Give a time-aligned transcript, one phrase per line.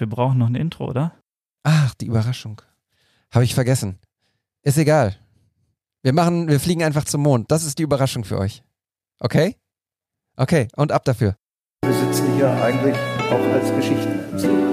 [0.00, 1.12] Wir brauchen noch ein Intro, oder?
[1.62, 2.62] Ach, die Überraschung.
[3.34, 3.98] Habe ich vergessen.
[4.62, 5.14] Ist egal.
[6.02, 7.50] Wir machen, wir fliegen einfach zum Mond.
[7.52, 8.62] Das ist die Überraschung für euch.
[9.18, 9.56] Okay?
[10.36, 11.36] Okay, und ab dafür.
[11.84, 12.96] Wir sitzen hier eigentlich
[13.30, 14.70] auch als Geschichtenerzähler.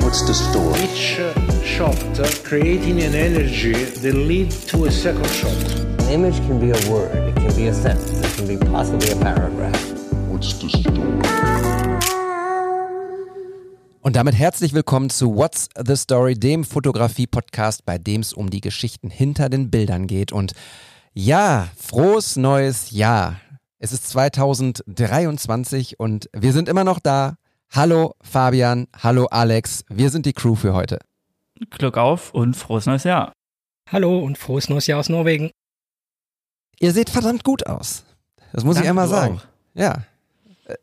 [0.00, 0.80] What's the story?
[0.80, 5.52] Each uh, shot uh, creating an energy that lead to a second shot.
[6.00, 9.12] An image can be a word, it can be a sentence, it can be possibly
[9.12, 9.80] a paragraph.
[10.28, 11.87] What's the story?
[14.08, 18.62] Und damit herzlich willkommen zu What's the Story, dem Fotografie-Podcast, bei dem es um die
[18.62, 20.32] Geschichten hinter den Bildern geht.
[20.32, 20.54] Und
[21.12, 23.38] ja, frohes neues Jahr.
[23.78, 27.36] Es ist 2023 und wir sind immer noch da.
[27.70, 31.00] Hallo Fabian, hallo Alex, wir sind die Crew für heute.
[31.68, 33.34] Glück auf und frohes neues Jahr.
[33.92, 35.50] Hallo und frohes neues Jahr aus Norwegen.
[36.80, 38.04] Ihr seht verdammt gut aus.
[38.54, 39.36] Das muss Danke, ich einmal sagen.
[39.36, 39.44] auch.
[39.74, 40.02] Ja.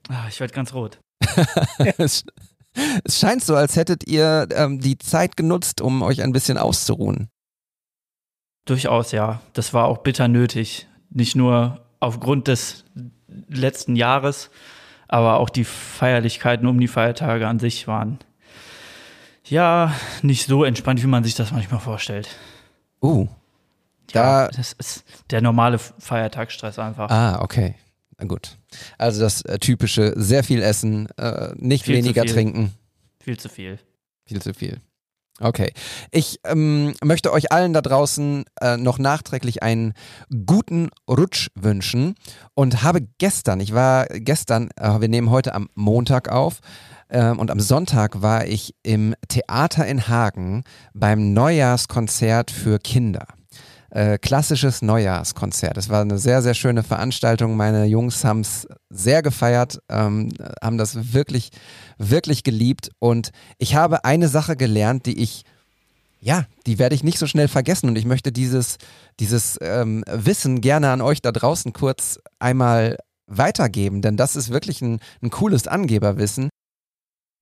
[0.09, 0.99] Ah, ich werde ganz rot.
[3.03, 7.29] es, scheint so, als hättet ihr ähm, die Zeit genutzt, um euch ein bisschen auszuruhen.
[8.65, 9.41] Durchaus, ja.
[9.53, 10.87] Das war auch bitter nötig.
[11.09, 12.83] Nicht nur aufgrund des
[13.47, 14.49] letzten Jahres,
[15.07, 18.19] aber auch die Feierlichkeiten um die Feiertage an sich waren
[19.49, 22.29] ja nicht so entspannt, wie man sich das manchmal vorstellt.
[23.01, 23.27] Uh.
[24.11, 27.09] Ja, Da, das ist der normale Feiertagsstress einfach.
[27.09, 27.75] ah, okay.
[28.27, 28.57] Gut.
[28.97, 32.31] Also das äh, typische, sehr viel essen, äh, nicht Viel weniger viel.
[32.31, 32.73] trinken.
[33.19, 33.79] Viel zu viel.
[34.25, 34.79] Viel zu viel.
[35.41, 35.73] Okay.
[36.11, 39.93] Ich ähm, möchte euch allen da draußen äh, noch nachträglich einen
[40.45, 42.15] guten Rutsch wünschen
[42.53, 46.61] und habe gestern, ich war gestern, äh, wir nehmen heute am Montag auf,
[47.09, 50.63] ähm, und am Sonntag war ich im Theater in Hagen
[50.93, 53.27] beim Neujahrskonzert für Kinder.
[53.95, 55.77] Äh, klassisches Neujahrskonzert.
[55.77, 57.55] Es war eine sehr, sehr schöne Veranstaltung.
[57.55, 61.51] Meine Jungs haben es sehr gefeiert, ähm, haben das wirklich,
[61.97, 62.89] wirklich geliebt.
[62.99, 65.43] Und ich habe eine Sache gelernt, die ich,
[66.19, 67.87] ja, die werde ich nicht so schnell vergessen.
[67.87, 68.79] Und ich möchte dieses,
[69.21, 72.97] dieses ähm, Wissen gerne an euch da draußen kurz einmal
[73.27, 76.49] weitergeben, denn das ist wirklich ein, ein cooles Angeberwissen.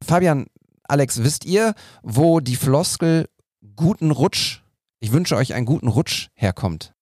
[0.06, 0.46] Fabian,
[0.84, 3.28] Alex, wisst ihr, wo die Floskel
[3.76, 4.63] guten Rutsch,
[5.04, 6.94] ich wünsche euch einen guten Rutsch herkommt?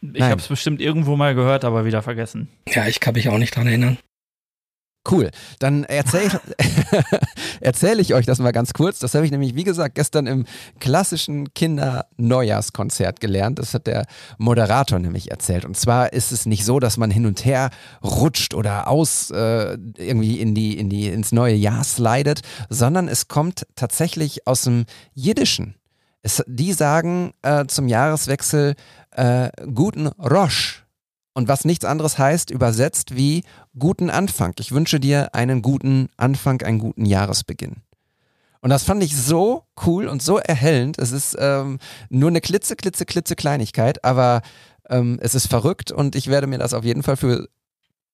[0.00, 2.48] Ich habe es bestimmt irgendwo mal gehört, aber wieder vergessen.
[2.66, 3.98] Ja, ich kann mich auch nicht dran erinnern.
[5.10, 5.30] Cool.
[5.58, 6.40] Dann erzähle
[7.60, 8.98] erzähl ich euch das mal ganz kurz.
[8.98, 10.46] Das habe ich nämlich, wie gesagt, gestern im
[10.80, 13.58] klassischen Kinder-Neujahrskonzert gelernt.
[13.58, 14.06] Das hat der
[14.38, 15.66] Moderator nämlich erzählt.
[15.66, 17.68] Und zwar ist es nicht so, dass man hin und her
[18.02, 23.28] rutscht oder aus äh, irgendwie in die, in die, ins neue Jahr slidet, sondern es
[23.28, 25.74] kommt tatsächlich aus dem Jiddischen.
[26.22, 28.74] Es, die sagen äh, zum Jahreswechsel
[29.12, 30.84] äh, guten Rosh.
[31.34, 33.44] Und was nichts anderes heißt, übersetzt wie
[33.78, 34.54] guten Anfang.
[34.58, 37.76] Ich wünsche dir einen guten Anfang, einen guten Jahresbeginn.
[38.60, 40.98] Und das fand ich so cool und so erhellend.
[40.98, 44.42] Es ist ähm, nur eine klitze, klitze, klitze Kleinigkeit, aber
[44.90, 47.48] ähm, es ist verrückt und ich werde mir das auf jeden Fall für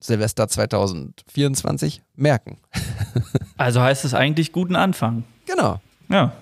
[0.01, 2.59] Silvester 2024 merken.
[3.57, 5.23] Also heißt es eigentlich guten Anfang.
[5.47, 6.33] Genau, Ja.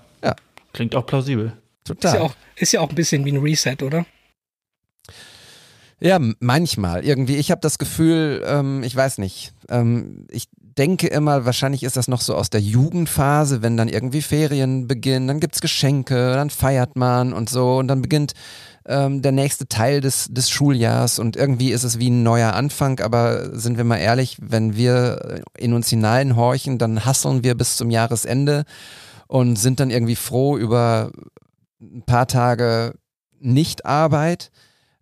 [0.73, 1.47] Klingt auch plausibel.
[1.85, 2.19] Ist ja, total.
[2.21, 4.07] auch, ist ja auch ein bisschen wie ein Reset, oder?
[6.01, 7.05] Ja, manchmal.
[7.05, 9.53] Irgendwie, ich habe das Gefühl, ähm, ich weiß nicht.
[9.69, 14.23] Ähm, ich denke immer, wahrscheinlich ist das noch so aus der Jugendphase, wenn dann irgendwie
[14.23, 18.33] Ferien beginnen, dann gibt's Geschenke, dann feiert man und so und dann beginnt
[18.87, 23.01] ähm, der nächste Teil des, des Schuljahrs und irgendwie ist es wie ein neuer Anfang,
[23.01, 27.91] aber sind wir mal ehrlich, wenn wir in uns hineinhorchen, dann hasseln wir bis zum
[27.91, 28.65] Jahresende
[29.33, 31.11] und sind dann irgendwie froh über
[31.81, 32.93] ein paar Tage
[33.41, 34.51] Nichtarbeit.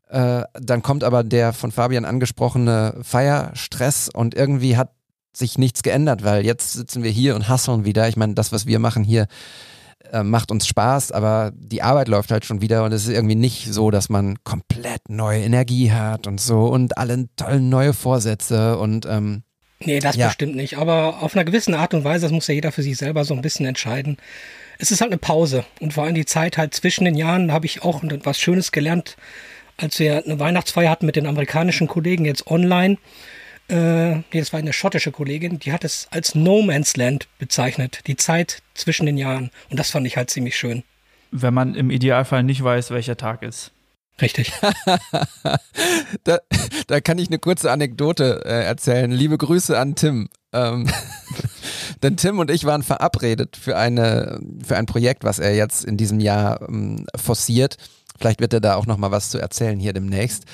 [0.08, 4.92] Äh, dann kommt aber der von Fabian angesprochene Feierstress und irgendwie hat
[5.32, 8.06] sich nichts geändert, weil jetzt sitzen wir hier und hasseln wieder.
[8.06, 9.26] Ich meine, das, was wir machen hier,
[10.12, 13.34] äh, macht uns Spaß, aber die Arbeit läuft halt schon wieder und es ist irgendwie
[13.34, 18.78] nicht so, dass man komplett neue Energie hat und so und alle tollen neue Vorsätze
[18.78, 19.42] und ähm,
[19.84, 20.26] Nee, das Ja.
[20.28, 20.76] bestimmt nicht.
[20.78, 23.34] Aber auf einer gewissen Art und Weise, das muss ja jeder für sich selber so
[23.34, 24.18] ein bisschen entscheiden.
[24.78, 25.64] Es ist halt eine Pause.
[25.80, 28.72] Und vor allem die Zeit halt zwischen den Jahren, da habe ich auch was Schönes
[28.72, 29.16] gelernt,
[29.78, 32.98] als wir eine Weihnachtsfeier hatten mit den amerikanischen Kollegen jetzt online.
[33.68, 38.00] Äh, nee, das war eine schottische Kollegin, die hat es als No Man's Land bezeichnet,
[38.06, 39.50] die Zeit zwischen den Jahren.
[39.70, 40.82] Und das fand ich halt ziemlich schön.
[41.30, 43.70] Wenn man im Idealfall nicht weiß, welcher Tag ist.
[44.20, 44.52] Richtig.
[46.24, 46.38] da,
[46.86, 49.10] da kann ich eine kurze Anekdote äh, erzählen.
[49.10, 50.28] Liebe Grüße an Tim.
[50.52, 50.90] Ähm,
[52.02, 55.96] denn Tim und ich waren verabredet für, eine, für ein Projekt, was er jetzt in
[55.96, 57.76] diesem Jahr ähm, forciert
[58.20, 60.44] Vielleicht wird er da auch noch mal was zu erzählen hier demnächst.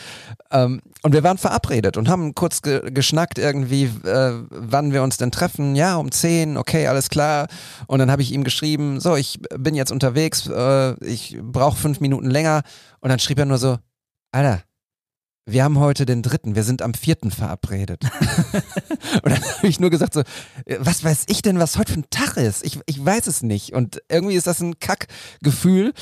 [0.53, 5.17] Ähm, und wir waren verabredet und haben kurz ge geschnackt irgendwie, äh, wann wir uns
[5.17, 5.75] denn treffen.
[5.75, 7.49] Ja, um 10, okay, alles klar.
[7.89, 11.99] Und dann habe ich ihm geschrieben, so, ich bin jetzt unterwegs, äh, ich brauche fünf
[11.99, 12.63] Minuten länger.
[13.01, 13.79] Und dann schrieb er nur so,
[14.31, 14.63] Alter,
[15.45, 18.05] wir haben heute den dritten, wir sind am vierten verabredet.
[19.23, 20.23] und dann habe ich nur gesagt so,
[20.79, 22.65] was weiß ich denn, was heute für ein Tag ist?
[22.65, 23.73] Ich, ich weiß es nicht.
[23.73, 25.95] Und irgendwie ist das ein Kackgefühl,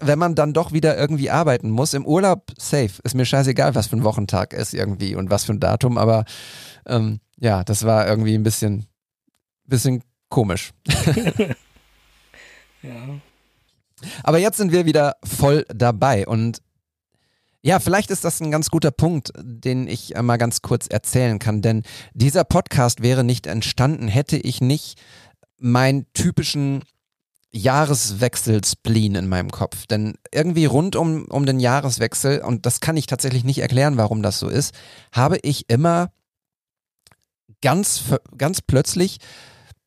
[0.00, 1.94] wenn man dann doch wieder irgendwie arbeiten muss.
[1.94, 2.90] Im Urlaub, safe.
[3.02, 5.98] Ist mir scheißegal, was für ein Wochentag ist irgendwie und was für ein Datum.
[5.98, 6.24] Aber
[6.86, 8.86] ähm, ja, das war irgendwie ein bisschen,
[9.66, 10.72] bisschen komisch.
[12.82, 13.20] Ja.
[14.22, 16.62] Aber jetzt sind wir wieder voll dabei und
[17.62, 21.60] ja, vielleicht ist das ein ganz guter Punkt, den ich mal ganz kurz erzählen kann,
[21.60, 21.82] denn
[22.14, 24.98] dieser Podcast wäre nicht entstanden, hätte ich nicht
[25.58, 26.84] meinen typischen
[27.52, 29.86] Jahreswechsel-Spleen in meinem Kopf.
[29.86, 34.22] Denn irgendwie rund um, um den Jahreswechsel, und das kann ich tatsächlich nicht erklären, warum
[34.22, 34.74] das so ist,
[35.12, 36.10] habe ich immer
[37.60, 38.04] ganz,
[38.36, 39.18] ganz plötzlich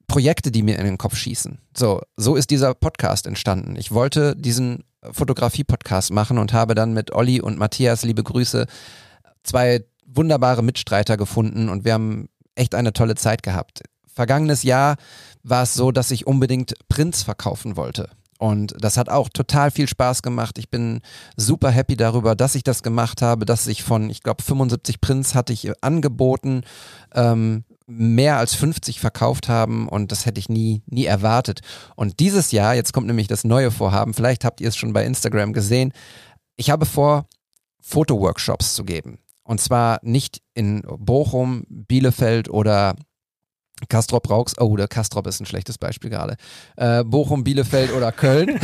[0.07, 1.60] Projekte, die mir in den Kopf schießen.
[1.75, 3.75] So, so ist dieser Podcast entstanden.
[3.77, 8.68] Ich wollte diesen Fotografie-Podcast machen und habe dann mit Olli und Matthias, liebe Grüße,
[9.44, 13.81] zwei wunderbare Mitstreiter gefunden und wir haben echt eine tolle Zeit gehabt.
[14.06, 14.98] Vergangenes Jahr
[15.44, 18.10] war es so, dass ich unbedingt Prints verkaufen wollte.
[18.40, 20.57] Und das hat auch total viel Spaß gemacht.
[20.57, 21.01] Ich bin
[21.38, 25.34] super happy darüber, dass ich das gemacht habe, dass ich von, ich glaube, 75 Prints
[25.34, 26.63] hatte ich angeboten,
[27.13, 31.62] ähm, mehr als 50 verkauft haben und das hätte ich nie, nie erwartet.
[31.95, 35.06] Und dieses Jahr, jetzt kommt nämlich das neue Vorhaben, vielleicht habt ihr es schon bei
[35.06, 35.94] Instagram gesehen,
[36.56, 37.28] ich habe vor,
[37.81, 39.19] Fotoworkshops zu geben.
[39.44, 42.95] Und zwar nicht in Bochum, Bielefeld oder
[43.89, 46.35] Kastrop Rauchs, oh, der Kastrop ist ein schlechtes Beispiel gerade.
[46.77, 48.59] Äh, Bochum, Bielefeld oder Köln.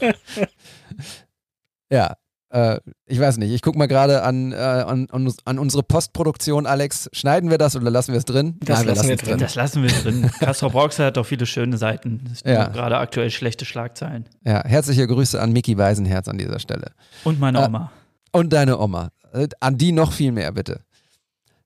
[1.90, 2.16] ja,
[2.50, 5.08] äh, ich weiß nicht, ich gucke mal gerade an, äh, an,
[5.44, 7.08] an, unsere Postproduktion, Alex.
[7.12, 8.56] Schneiden wir das oder lassen wir es drin?
[8.60, 9.38] Das Nein, wir lassen wir drin.
[9.38, 10.30] Das lassen wir drin.
[10.40, 12.20] Kastrop Rauxel hat doch viele schöne Seiten.
[12.28, 12.68] Das sind Ja.
[12.68, 14.28] Gerade aktuell schlechte Schlagzeilen.
[14.44, 16.92] Ja, herzliche Grüße an Mickey Weisenherz an dieser Stelle.
[17.24, 17.90] Und meine Äh, Oma.
[18.32, 19.08] Und deine Oma.
[19.32, 20.80] Äh, An die noch viel mehr, bitte.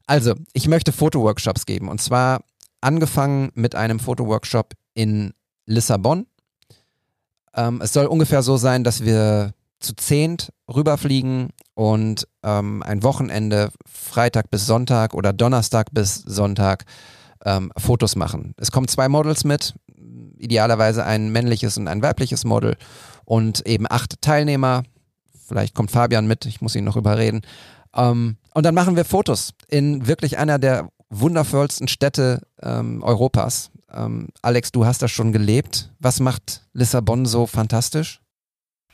[0.06, 1.88] Also, ich möchte Fotoworkshops geben.
[1.88, 2.42] Und zwar
[2.80, 5.32] angefangen mit einem Fotoworkshop in
[5.66, 6.26] Lissabon.
[7.54, 13.70] Ähm, es soll ungefähr so sein, dass wir zu zehnt rüberfliegen und ähm, ein Wochenende,
[13.86, 16.84] Freitag bis Sonntag oder Donnerstag bis Sonntag,
[17.44, 18.54] ähm, Fotos machen.
[18.56, 19.74] Es kommen zwei Models mit,
[20.38, 22.76] idealerweise ein männliches und ein weibliches Model
[23.24, 24.82] und eben acht Teilnehmer.
[25.46, 27.42] Vielleicht kommt Fabian mit, ich muss ihn noch überreden.
[27.94, 33.70] Ähm, und dann machen wir Fotos in wirklich einer der wundervollsten Städte ähm, Europas.
[33.92, 35.90] Ähm, Alex, du hast da schon gelebt.
[35.98, 38.20] Was macht Lissabon so fantastisch?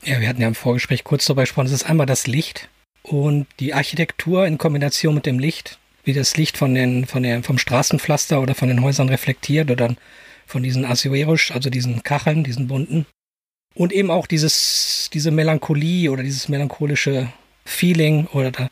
[0.04, 1.66] Ja, wir hatten ja im Vorgespräch kurz darüber gesprochen.
[1.66, 2.68] Es ist einmal das Licht
[3.02, 7.42] und die Architektur in Kombination mit dem Licht, wie das Licht von den, von der,
[7.42, 9.96] vom Straßenpflaster oder von den Häusern reflektiert oder dann
[10.46, 13.06] von diesen Azueros, also diesen Kacheln, diesen bunten.
[13.74, 17.32] Und eben auch dieses, diese Melancholie oder dieses melancholische
[17.64, 18.68] Feeling oder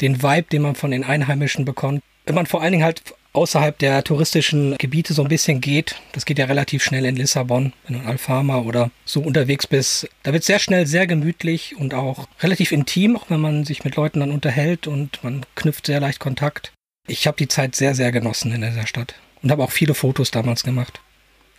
[0.00, 2.02] den Vibe, den man von den Einheimischen bekommt.
[2.26, 6.24] Wenn man vor allen Dingen halt außerhalb der touristischen Gebiete so ein bisschen geht, das
[6.24, 10.32] geht ja relativ schnell in Lissabon, wenn du in Alfama oder so unterwegs bist, da
[10.32, 14.20] wird sehr schnell sehr gemütlich und auch relativ intim, auch wenn man sich mit Leuten
[14.20, 16.72] dann unterhält und man knüpft sehr leicht Kontakt.
[17.08, 20.30] Ich habe die Zeit sehr, sehr genossen in dieser Stadt und habe auch viele Fotos
[20.30, 21.00] damals gemacht.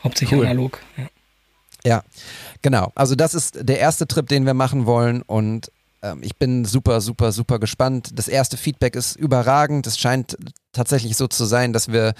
[0.03, 0.45] Hauptsächlich Cool.
[0.45, 0.79] analog.
[0.97, 1.07] Ja.
[1.85, 2.03] Ja,
[2.63, 2.91] genau.
[2.95, 5.71] Also das ist der erste Trip, den wir machen wollen und
[6.05, 8.09] ähm, ich bin super, super, super gespannt.
[8.13, 9.87] Das erste Feedback ist überragend.
[9.87, 10.37] Es scheint
[10.71, 12.13] tatsächlich so zu sein, dass wir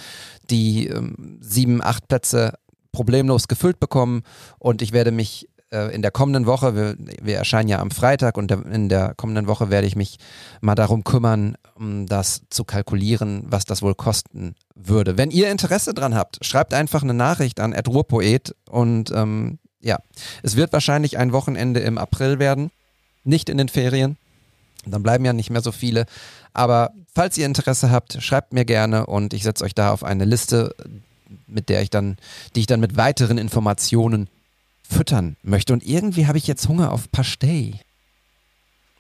[0.50, 2.54] die ähm, sieben, acht Plätze
[2.92, 4.24] problemlos gefüllt bekommen
[4.58, 8.38] und ich werde mich äh, in der kommenden Woche, wir, wir erscheinen ja am Freitag
[8.38, 10.18] und in der kommenden Woche werde ich mich
[10.62, 15.18] mal darum kümmern, um das zu kalkulieren, was das wohl kosten würde.
[15.18, 20.00] Wenn ihr Interesse dran habt, schreibt einfach eine Nachricht an @ruhrpoet und ähm, ja,
[20.42, 22.72] es wird wahrscheinlich ein Wochenende im April werden,
[23.26, 24.18] nicht in den Ferien.
[24.86, 26.06] Dann bleiben ja nicht mehr so viele.
[26.54, 30.26] Aber falls ihr Interesse habt, schreibt mir gerne und ich setze euch da auf eine
[30.26, 30.76] Liste,
[31.48, 32.18] mit der ich dann,
[32.56, 34.30] die ich dann mit weiteren Informationen
[34.88, 35.74] füttern möchte.
[35.74, 37.80] Und irgendwie habe ich jetzt Hunger auf Pastei.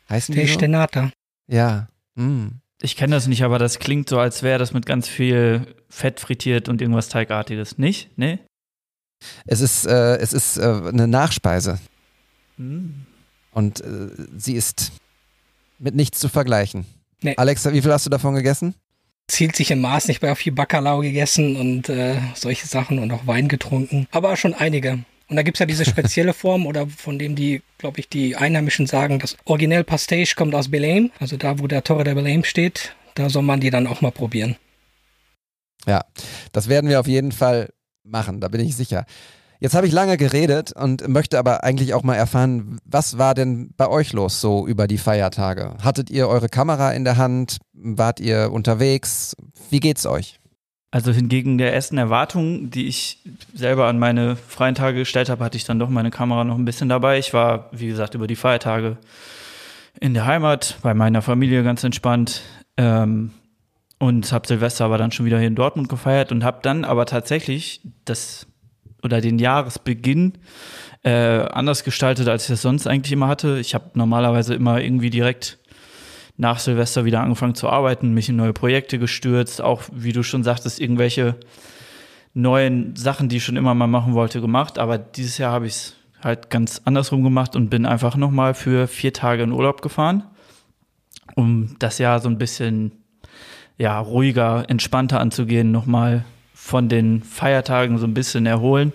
[0.09, 0.53] Heißen die so?
[0.53, 1.11] Stenata.
[1.47, 1.87] Ja.
[2.15, 2.47] Mm.
[2.81, 6.19] Ich kenne das nicht, aber das klingt so, als wäre das mit ganz viel Fett
[6.19, 7.77] frittiert und irgendwas Teigartiges.
[7.77, 8.09] Nicht?
[8.17, 8.39] Nee?
[9.45, 11.79] Es ist, äh, es ist äh, eine Nachspeise
[12.57, 13.05] Hm.
[13.55, 14.91] Und äh, sie ist
[15.79, 16.85] mit nichts zu vergleichen.
[17.21, 17.35] Nee.
[17.37, 18.75] Alexa, wie viel hast du davon gegessen?
[19.27, 23.25] Zielt sich im Maß nicht bei viel Bacalao gegessen und äh, solche Sachen und auch
[23.25, 24.07] Wein getrunken.
[24.11, 24.99] Aber schon einige.
[25.27, 28.87] Und da gibt's ja diese spezielle Form oder von dem die, glaube ich, die Einheimischen
[28.87, 32.93] sagen, das Original Pastage kommt aus Belém, also da, wo der Torre de Belém steht.
[33.15, 34.57] Da soll man die dann auch mal probieren.
[35.87, 36.03] Ja,
[36.51, 37.69] das werden wir auf jeden Fall
[38.03, 39.05] machen, da bin ich sicher.
[39.65, 43.71] Jetzt habe ich lange geredet und möchte aber eigentlich auch mal erfahren, was war denn
[43.77, 45.73] bei euch los so über die Feiertage?
[45.81, 47.57] Hattet ihr eure Kamera in der Hand?
[47.73, 49.35] Wart ihr unterwegs?
[49.71, 50.39] Wie geht's euch?
[50.91, 53.23] Also hingegen der ersten Erwartung, die ich
[53.55, 56.65] selber an meine freien Tage gestellt habe, hatte ich dann doch meine Kamera noch ein
[56.65, 57.17] bisschen dabei.
[57.17, 58.97] Ich war, wie gesagt, über die Feiertage
[59.99, 62.43] in der Heimat, bei meiner Familie ganz entspannt.
[62.77, 63.31] Ähm,
[63.97, 67.07] und habe Silvester aber dann schon wieder hier in Dortmund gefeiert und habe dann aber
[67.07, 68.45] tatsächlich das
[69.05, 70.33] oder den Jahresbeginn
[71.03, 73.59] äh, anders gestaltet, als ich das sonst eigentlich immer hatte.
[73.59, 75.59] Ich habe normalerweise immer irgendwie direkt
[76.37, 80.43] nach Silvester wieder angefangen zu arbeiten, mich in neue Projekte gestürzt, auch wie du schon
[80.43, 81.37] sagtest, irgendwelche
[82.33, 84.77] neuen Sachen, die ich schon immer mal machen wollte, gemacht.
[84.79, 88.87] Aber dieses Jahr habe ich es halt ganz andersrum gemacht und bin einfach nochmal für
[88.87, 90.23] vier Tage in Urlaub gefahren,
[91.35, 92.91] um das Jahr so ein bisschen
[93.77, 96.25] ja, ruhiger, entspannter anzugehen, nochmal
[96.65, 98.91] von den Feiertagen so ein bisschen erholen.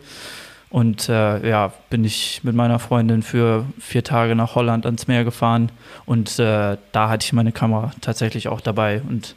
[0.70, 5.22] Und äh, ja, bin ich mit meiner Freundin für vier Tage nach Holland ans Meer
[5.22, 5.70] gefahren.
[6.04, 9.02] Und äh, da hatte ich meine Kamera tatsächlich auch dabei.
[9.08, 9.36] Und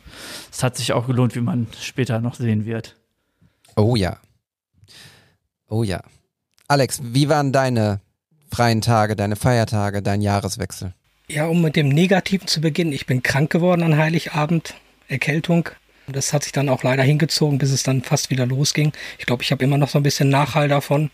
[0.52, 2.96] es hat sich auch gelohnt, wie man später noch sehen wird.
[3.76, 4.18] Oh ja.
[5.70, 6.02] Oh ja.
[6.68, 8.00] Alex, wie waren deine
[8.52, 10.96] freien Tage, deine Feiertage, dein Jahreswechsel?
[11.30, 14.74] Ja, um mit dem Negativen zu beginnen, ich bin krank geworden an Heiligabend,
[15.08, 15.70] Erkältung.
[16.08, 18.92] Das hat sich dann auch leider hingezogen, bis es dann fast wieder losging.
[19.18, 21.10] Ich glaube, ich habe immer noch so ein bisschen Nachhall davon.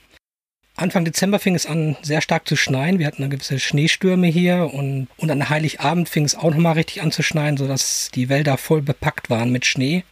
[0.76, 3.00] Anfang Dezember fing es an, sehr stark zu schneien.
[3.00, 7.02] Wir hatten eine gewisse Schneestürme hier und, und an Heiligabend fing es auch nochmal richtig
[7.02, 10.04] an zu schneien, sodass die Wälder voll bepackt waren mit Schnee.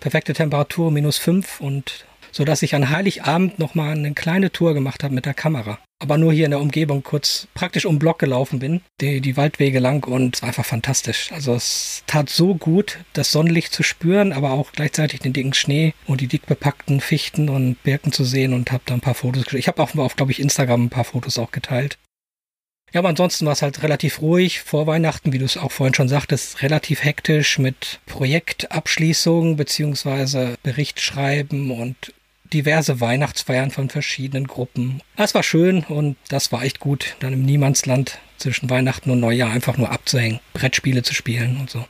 [0.00, 5.04] Perfekte Temperatur, minus fünf und so dass ich an Heiligabend nochmal eine kleine Tour gemacht
[5.04, 5.78] habe mit der Kamera.
[6.02, 9.78] Aber nur hier in der Umgebung kurz praktisch um Block gelaufen bin, die, die Waldwege
[9.78, 11.30] lang und es war einfach fantastisch.
[11.30, 15.94] Also es tat so gut, das Sonnenlicht zu spüren, aber auch gleichzeitig den dicken Schnee
[16.06, 19.52] und die dick bepackten Fichten und Birken zu sehen und habe da ein paar Fotos.
[19.52, 21.98] Ich habe auch auf, glaube ich, Instagram ein paar Fotos auch geteilt.
[22.92, 25.94] Ja, aber ansonsten war es halt relativ ruhig vor Weihnachten, wie du es auch vorhin
[25.94, 32.12] schon sagtest, relativ hektisch mit Projektabschließungen beziehungsweise Bericht schreiben und
[32.54, 35.02] diverse Weihnachtsfeiern von verschiedenen Gruppen.
[35.16, 39.50] Das war schön und das war echt gut, dann im Niemandsland zwischen Weihnachten und Neujahr
[39.50, 41.84] einfach nur abzuhängen, Brettspiele zu spielen und so.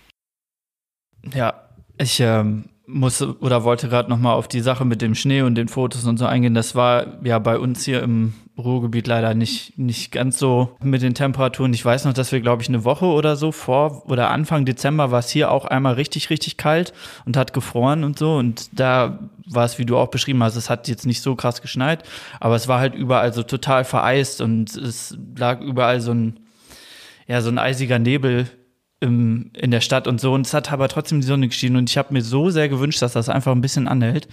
[1.35, 1.69] Ja,
[1.99, 5.55] ich ähm, muss oder wollte gerade noch mal auf die Sache mit dem Schnee und
[5.55, 6.55] den Fotos und so eingehen.
[6.55, 11.15] Das war ja bei uns hier im Ruhrgebiet leider nicht, nicht ganz so mit den
[11.15, 11.73] Temperaturen.
[11.73, 15.11] Ich weiß noch, dass wir, glaube ich, eine Woche oder so vor oder Anfang Dezember
[15.11, 16.93] war es hier auch einmal richtig, richtig kalt
[17.25, 18.37] und hat gefroren und so.
[18.37, 21.63] Und da war es, wie du auch beschrieben hast, es hat jetzt nicht so krass
[21.63, 22.03] geschneit,
[22.39, 26.41] aber es war halt überall so total vereist und es lag überall so ein,
[27.27, 28.49] ja, so ein eisiger Nebel
[29.05, 30.33] im, in der Stadt und so.
[30.33, 31.77] Und es hat aber trotzdem die Sonne geschienen.
[31.77, 34.29] Und ich habe mir so sehr gewünscht, dass das einfach ein bisschen anhält.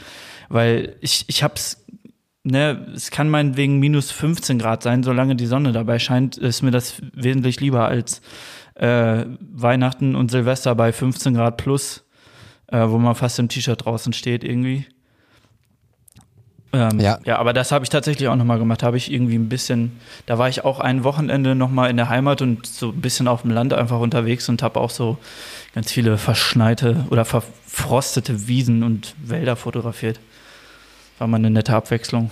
[0.49, 1.85] Weil ich, ich hab's,
[2.43, 6.71] ne, es kann meinetwegen minus 15 Grad sein, solange die Sonne dabei scheint, ist mir
[6.71, 8.21] das wesentlich lieber als
[8.75, 12.05] äh, Weihnachten und Silvester bei 15 Grad plus,
[12.67, 14.85] äh, wo man fast im T-Shirt draußen steht irgendwie.
[16.73, 17.19] Ähm, ja.
[17.25, 18.81] ja, aber das habe ich tatsächlich auch nochmal gemacht.
[18.81, 22.41] Habe ich irgendwie ein bisschen, da war ich auch ein Wochenende nochmal in der Heimat
[22.41, 25.17] und so ein bisschen auf dem Land einfach unterwegs und habe auch so
[25.75, 30.19] ganz viele verschneite oder verfrostete Wiesen und Wälder fotografiert.
[31.17, 32.31] War mal eine nette Abwechslung.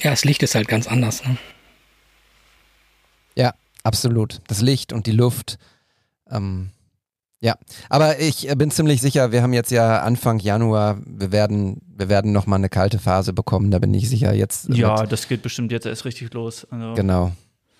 [0.00, 1.24] Ja, das Licht ist halt ganz anders.
[1.24, 1.36] Ne?
[3.36, 3.54] Ja,
[3.84, 4.40] absolut.
[4.48, 5.58] Das Licht und die Luft.
[6.30, 6.70] Ähm,
[7.42, 7.56] ja,
[7.88, 12.30] aber ich bin ziemlich sicher, wir haben jetzt ja Anfang Januar, wir werden, wir werden
[12.30, 14.68] nochmal eine kalte Phase bekommen, da bin ich sicher jetzt.
[14.68, 16.68] Ja, das geht bestimmt jetzt erst richtig los.
[16.70, 17.32] Also genau.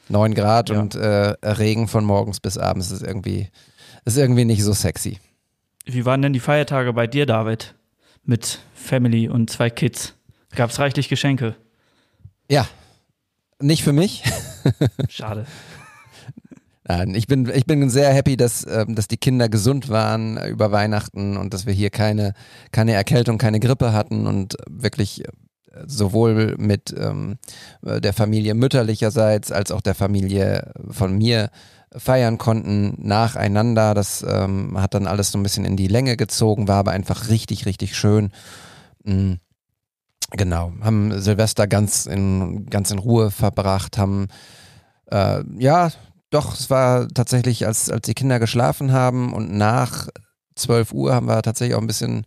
[0.09, 0.81] Neun Grad ja.
[0.81, 3.51] und äh, Regen von morgens bis abends ist irgendwie,
[4.05, 5.21] ist irgendwie nicht so sexy.
[5.85, 7.77] Wie waren denn die Feiertage bei dir, David?
[8.25, 10.15] Mit Family und zwei Kids.
[10.57, 11.55] Gab es reichlich Geschenke?
[12.49, 12.67] Ja.
[13.61, 14.25] Nicht für mich.
[15.09, 15.47] Schade.
[16.85, 20.73] Nein, ich bin, ich bin sehr happy, dass, ähm, dass die Kinder gesund waren über
[20.73, 22.35] Weihnachten und dass wir hier keine,
[22.73, 25.29] keine Erkältung, keine Grippe hatten und wirklich äh,
[25.87, 27.39] sowohl mit ähm,
[27.83, 31.51] der Familie mütterlicherseits als auch der Familie von mir
[31.97, 33.95] feiern konnten nacheinander.
[33.95, 37.29] Das ähm, hat dann alles so ein bisschen in die Länge gezogen, war aber einfach
[37.29, 38.33] richtig, richtig schön.
[39.05, 39.39] Mhm.
[40.35, 44.29] Genau, haben Silvester ganz in, ganz in Ruhe verbracht, haben
[45.11, 45.91] äh, ja
[46.33, 50.09] doch, es war tatsächlich, als, als die Kinder geschlafen haben und nach
[50.57, 52.25] 12 Uhr haben wir tatsächlich auch ein bisschen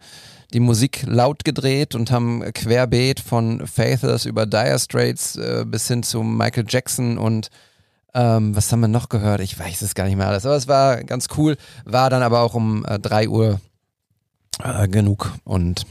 [0.54, 6.04] die Musik laut gedreht und haben querbeet von Faithless über Dire Straits äh, bis hin
[6.04, 7.50] zu Michael Jackson und
[8.14, 9.42] ähm, was haben wir noch gehört?
[9.42, 11.58] Ich weiß es gar nicht mehr alles, aber es war ganz cool.
[11.84, 13.60] War dann aber auch um äh, 3 Uhr
[14.64, 15.86] äh, genug und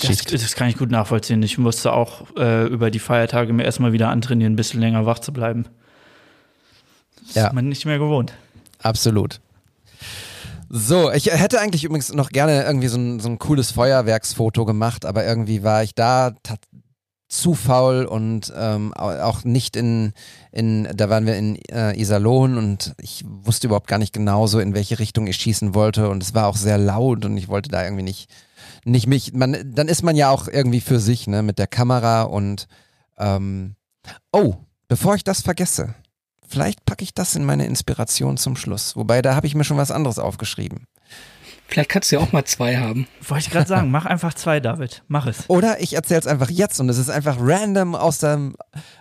[0.00, 1.42] Das, das kann ich gut nachvollziehen.
[1.42, 5.18] Ich musste auch äh, über die Feiertage mir erstmal wieder antrainieren, ein bisschen länger wach
[5.18, 5.66] zu bleiben.
[7.26, 7.46] Das Ja.
[7.48, 8.32] ist man nicht mehr gewohnt.
[8.80, 9.40] Absolut.
[10.68, 15.04] So, ich hätte eigentlich übrigens noch gerne irgendwie so ein, so ein cooles Feuerwerksfoto gemacht,
[15.04, 16.32] aber irgendwie war ich da
[17.28, 20.12] zu faul und ähm, au- auch nicht in,
[20.50, 24.60] in, da waren wir in äh, Iserlohn und ich wusste überhaupt gar nicht genau so,
[24.60, 27.70] in welche Richtung ich schießen wollte und es war auch sehr laut und ich wollte
[27.70, 28.30] da irgendwie nicht,
[28.84, 32.22] nicht mich, man, dann ist man ja auch irgendwie für sich, ne, mit der Kamera
[32.22, 32.66] und
[33.18, 33.76] ähm,
[34.32, 34.54] oh,
[34.88, 35.94] bevor ich das vergesse,
[36.52, 38.94] vielleicht packe ich das in meine Inspiration zum Schluss.
[38.94, 40.86] Wobei, da habe ich mir schon was anderes aufgeschrieben.
[41.66, 43.08] Vielleicht kannst du ja auch mal zwei haben.
[43.26, 45.02] Wollte ich gerade sagen, mach einfach zwei, David.
[45.08, 45.48] Mach es.
[45.48, 48.54] Oder ich erzähle es einfach jetzt und es ist einfach random aus, dem,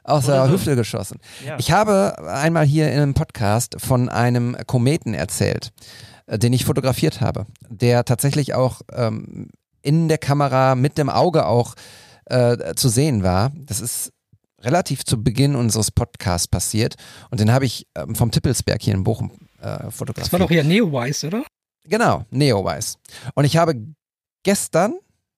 [0.06, 0.54] aus der so.
[0.54, 1.20] Hüfte geschossen.
[1.46, 1.58] Ja.
[1.60, 5.74] Ich habe einmal hier in einem Podcast von einem Kometen erzählt,
[6.28, 9.50] äh, den ich fotografiert habe, der tatsächlich auch ähm,
[9.82, 11.76] in der Kamera mit dem Auge auch
[12.26, 13.52] äh, zu sehen war.
[13.56, 14.14] Das ist
[14.64, 16.96] relativ zu Beginn unseres Podcasts passiert
[17.30, 20.28] und den habe ich ähm, vom Tippelsberg hier in Bochum äh, fotografiert.
[20.28, 21.44] Das war doch hier Neowise, oder?
[21.86, 22.98] Genau, Neowise.
[23.34, 23.76] Und ich habe
[24.44, 24.96] gestern,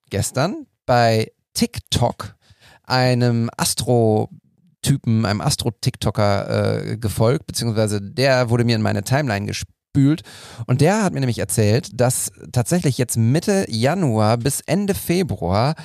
[0.10, 2.36] gestern bei TikTok
[2.84, 10.24] einem Astro-Typen, einem Astro-TikToker äh, gefolgt, beziehungsweise der wurde mir in meine Timeline gespült.
[10.66, 15.76] Und der hat mir nämlich erzählt, dass tatsächlich jetzt Mitte Januar bis Ende Februar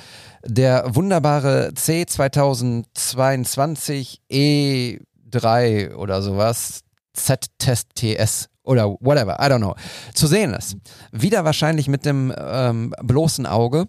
[0.45, 6.81] der wunderbare C2022 E3 oder sowas,
[7.13, 9.75] Z-Test TS oder whatever, I don't know,
[10.13, 10.77] zu sehen ist.
[11.11, 13.87] Wieder wahrscheinlich mit dem ähm, bloßen Auge.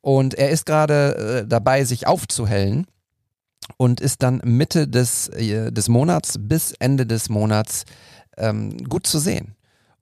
[0.00, 2.86] Und er ist gerade äh, dabei, sich aufzuhellen
[3.76, 7.84] und ist dann Mitte des, äh, des Monats bis Ende des Monats
[8.36, 9.55] ähm, gut zu sehen.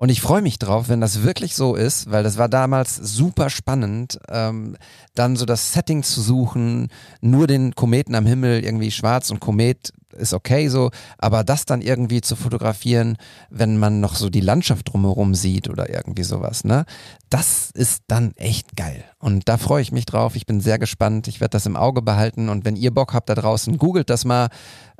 [0.04, 3.48] Und ich freue mich drauf, wenn das wirklich so ist, weil das war damals super
[3.48, 4.76] spannend, ähm,
[5.14, 6.88] dann so das Setting zu suchen,
[7.22, 11.80] nur den Kometen am Himmel irgendwie schwarz und Komet ist okay so, aber das dann
[11.80, 13.16] irgendwie zu fotografieren,
[13.48, 16.84] wenn man noch so die Landschaft drumherum sieht oder irgendwie sowas, ne?
[17.30, 19.04] Das ist dann echt geil.
[19.18, 20.36] Und da freue ich mich drauf.
[20.36, 21.26] Ich bin sehr gespannt.
[21.26, 22.48] Ich werde das im Auge behalten.
[22.48, 24.50] Und wenn ihr Bock habt da draußen, googelt das mal.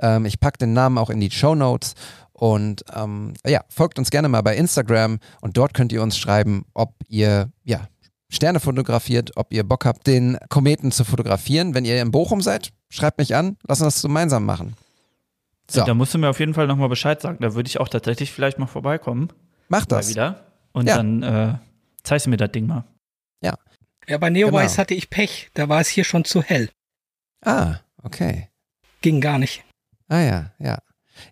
[0.00, 1.94] Ähm, ich packe den Namen auch in die Show Notes.
[2.44, 6.66] Und ähm, ja, folgt uns gerne mal bei Instagram und dort könnt ihr uns schreiben,
[6.74, 7.88] ob ihr ja,
[8.30, 11.72] Sterne fotografiert, ob ihr Bock habt, den Kometen zu fotografieren.
[11.72, 14.76] Wenn ihr in Bochum seid, schreibt mich an, lass uns das gemeinsam machen.
[15.70, 17.38] So, Da musst du mir auf jeden Fall nochmal Bescheid sagen.
[17.40, 19.30] Da würde ich auch tatsächlich vielleicht mal vorbeikommen.
[19.68, 20.11] macht Mal das.
[20.11, 20.44] wieder.
[20.72, 20.96] Und Ja.
[20.98, 21.54] dann äh,
[22.02, 22.85] zeigst du mir das Ding mal.
[24.07, 24.76] Ja, bei Neowise Genau.
[24.76, 25.48] hatte ich Pech.
[25.54, 26.68] Da war es hier schon zu hell.
[27.42, 28.50] Ah, okay.
[29.00, 29.64] Ging gar nicht.
[30.09, 30.78] Ah ja, ja.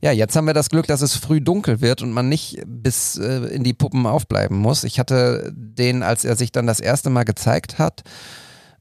[0.00, 3.16] Ja, jetzt haben wir das Glück, dass es früh dunkel wird und man nicht bis
[3.16, 4.85] äh, in die Puppen aufbleiben muss.
[4.85, 8.02] Ich hatte den, als er sich dann das erste Mal gezeigt hat,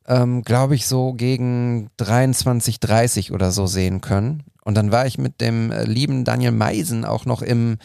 [0.07, 4.43] ähm, glaube ich, so gegen 23, 30 oder so sehen können.
[4.63, 7.77] Und dann war ich mit dem äh, lieben Daniel Meisen auch noch im,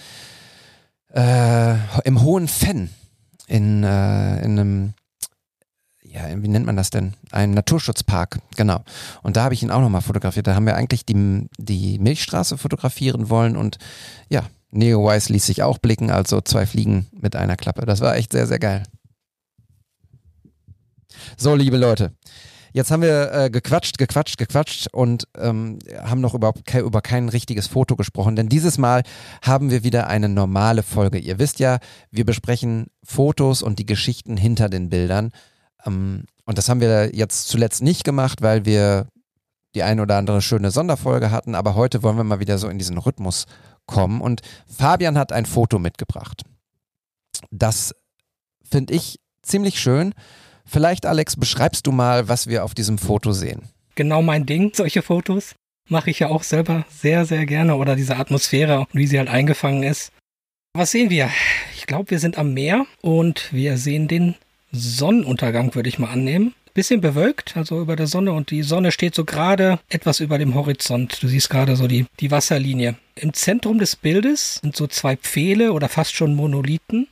[1.12, 2.90] äh, im Hohen Fenn
[3.46, 4.94] in, äh, in einem
[6.16, 7.12] ja, wie nennt man das denn?
[7.30, 8.82] Ein Naturschutzpark, genau.
[9.22, 10.46] Und da habe ich ihn auch nochmal fotografiert.
[10.46, 13.76] Da haben wir eigentlich die, die Milchstraße fotografieren wollen und
[14.30, 17.84] ja, Neowise ließ sich auch blicken, also zwei Fliegen mit einer Klappe.
[17.84, 18.84] Das war echt sehr, sehr geil.
[21.36, 22.12] So, liebe Leute,
[22.72, 27.28] jetzt haben wir äh, gequatscht, gequatscht, gequatscht und ähm, haben noch überhaupt ke über kein
[27.28, 29.02] richtiges Foto gesprochen, denn dieses Mal
[29.42, 31.18] haben wir wieder eine normale Folge.
[31.18, 31.78] Ihr wisst ja,
[32.10, 35.30] wir besprechen Fotos und die Geschichten hinter den Bildern.
[35.86, 39.06] Ähm, und das haben wir jetzt zuletzt nicht gemacht, weil wir
[39.74, 42.78] die ein oder andere schöne Sonderfolge hatten, aber heute wollen wir mal wieder so in
[42.78, 43.44] diesen Rhythmus
[43.84, 44.20] kommen.
[44.20, 46.42] Und Fabian hat ein Foto mitgebracht.
[47.50, 47.94] Das
[48.68, 50.14] finde ich ziemlich schön.
[50.64, 53.68] Vielleicht, Alex, beschreibst du mal, was wir auf diesem Foto sehen.
[53.94, 55.54] Genau mein Ding, solche Fotos.
[55.88, 57.76] Mache ich ja auch selber sehr, sehr gerne.
[57.76, 60.10] Oder diese Atmosphäre, wie sie halt eingefangen ist.
[60.74, 61.30] Was sehen wir?
[61.76, 64.34] Ich glaube, wir sind am Meer und wir sehen den
[64.78, 66.54] Sonnenuntergang, würde ich mal annehmen.
[66.74, 70.54] Bisschen bewölkt, also über der Sonne und die Sonne steht so gerade etwas über dem
[70.54, 71.22] Horizont.
[71.22, 72.96] Du siehst gerade so die, die Wasserlinie.
[73.14, 77.08] Im Zentrum des Bildes sind so zwei Pfähle oder fast schon Monolithen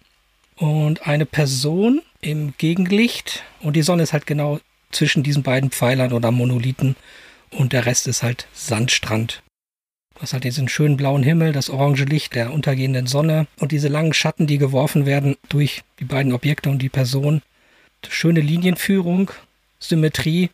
[0.56, 6.12] und eine Person im Gegenlicht und die Sonne ist halt genau zwischen diesen beiden Pfeilern
[6.12, 6.96] oder Monolithen
[7.50, 9.42] und der Rest ist halt Sandstrand.
[10.14, 13.88] Du hast halt diesen schönen blauen Himmel, das orange Licht der untergehenden Sonne und diese
[13.88, 17.42] langen Schatten, die geworfen werden durch die beiden Objekte und die Person.
[18.10, 19.30] Schöne Linienführung,
[19.78, 20.50] Symmetrie.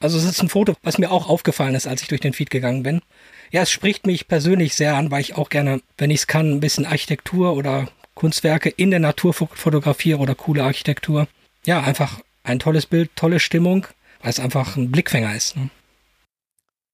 [0.00, 2.50] Also es ist ein Foto, was mir auch aufgefallen ist, als ich durch den Feed
[2.50, 3.02] gegangen bin.
[3.50, 6.50] Ja, es spricht mich persönlich sehr an, weil ich auch gerne, wenn ich es kann,
[6.50, 11.26] ein bisschen Architektur oder Kunstwerke in der Natur fotografiere oder coole Architektur.
[11.66, 13.86] Ja, einfach ein tolles Bild, tolle Stimmung,
[14.22, 15.56] weil es einfach ein Blickfänger ist.
[15.56, 15.70] Ne?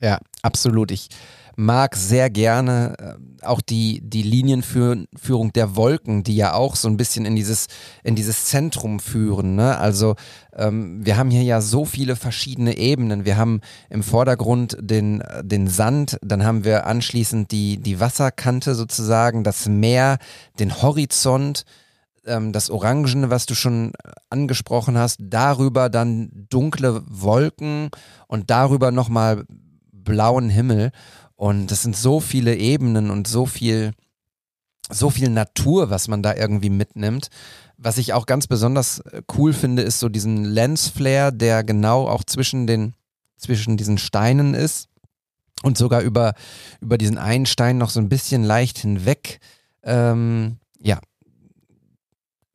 [0.01, 0.91] Ja, absolut.
[0.91, 1.09] Ich
[1.57, 6.97] mag sehr gerne äh, auch die, die Linienführung der Wolken, die ja auch so ein
[6.97, 7.66] bisschen in dieses,
[8.05, 9.57] in dieses Zentrum führen.
[9.57, 9.77] Ne?
[9.79, 10.16] Also
[10.55, 13.25] ähm, wir haben hier ja so viele verschiedene Ebenen.
[13.25, 19.42] Wir haben im Vordergrund den, den Sand, dann haben wir anschließend die, die Wasserkante sozusagen,
[19.42, 20.19] das Meer,
[20.59, 21.64] den Horizont
[22.27, 23.92] ähm, das Orangene, was du schon
[24.31, 27.90] angesprochen hast, darüber dann dunkle Wolken
[28.27, 29.45] und darüber nochmal
[29.92, 30.90] blauen Himmel.
[31.37, 33.92] Und das sind so viele Ebenen und so viel,
[34.90, 37.29] so viel Natur, was man da irgendwie mitnimmt.
[37.77, 42.25] Was ich auch ganz besonders äh, cool finde, ist so diesen Lensflare, der genau auch
[42.25, 42.94] zwischen den,
[43.37, 44.88] zwischen diesen Steinen ist
[45.62, 46.35] und sogar über,
[46.81, 49.40] über diesen einen Stein noch so ein bisschen leicht hinweg,
[49.83, 50.99] ähm, ja,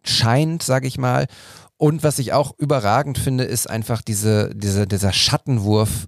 [0.04, 1.28] scheint, sage ich mal.
[1.82, 6.08] Und was ich auch überragend finde, ist einfach diese, diese, dieser Schattenwurf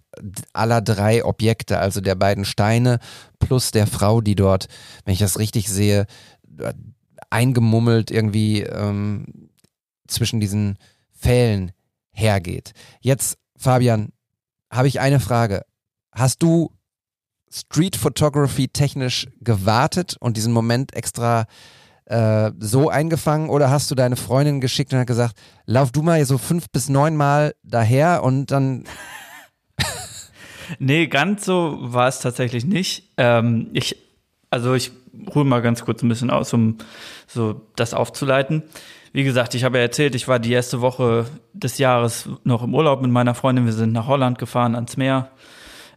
[0.53, 2.99] aller drei Objekte, also der beiden Steine
[3.39, 4.67] plus der Frau, die dort,
[5.03, 6.05] wenn ich das richtig sehe,
[7.31, 9.49] eingemummelt irgendwie ähm,
[10.07, 10.77] zwischen diesen
[11.17, 11.71] Pfählen
[12.11, 12.73] hergeht.
[13.01, 14.09] Jetzt, Fabian,
[14.71, 15.65] habe ich eine Frage.
[16.11, 16.69] Hast du
[17.51, 21.47] Street Photography technisch gewartet und diesen Moment extra
[22.05, 25.35] äh, so eingefangen oder hast du deine Freundin geschickt und hat gesagt,
[25.65, 28.83] lauf du mal so fünf bis neun Mal daher und dann.
[30.79, 33.09] nee, ganz so war es tatsächlich nicht.
[33.17, 33.97] Ähm, ich,
[34.49, 34.91] also ich
[35.33, 36.77] hole mal ganz kurz ein bisschen aus, um
[37.27, 38.63] so das aufzuleiten.
[39.13, 42.73] Wie gesagt, ich habe ja erzählt, ich war die erste Woche des Jahres noch im
[42.73, 43.65] Urlaub mit meiner Freundin.
[43.65, 45.29] Wir sind nach Holland gefahren, ans Meer.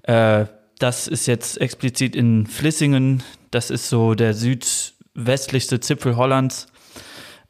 [0.03, 0.45] Äh,
[0.79, 3.23] das ist jetzt explizit in Flissingen.
[3.51, 6.67] Das ist so der Süd, westlichste Zipfel Hollands.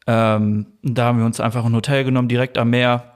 [0.07, 3.13] Ähm, da haben wir uns einfach ein Hotel genommen, direkt am Meer.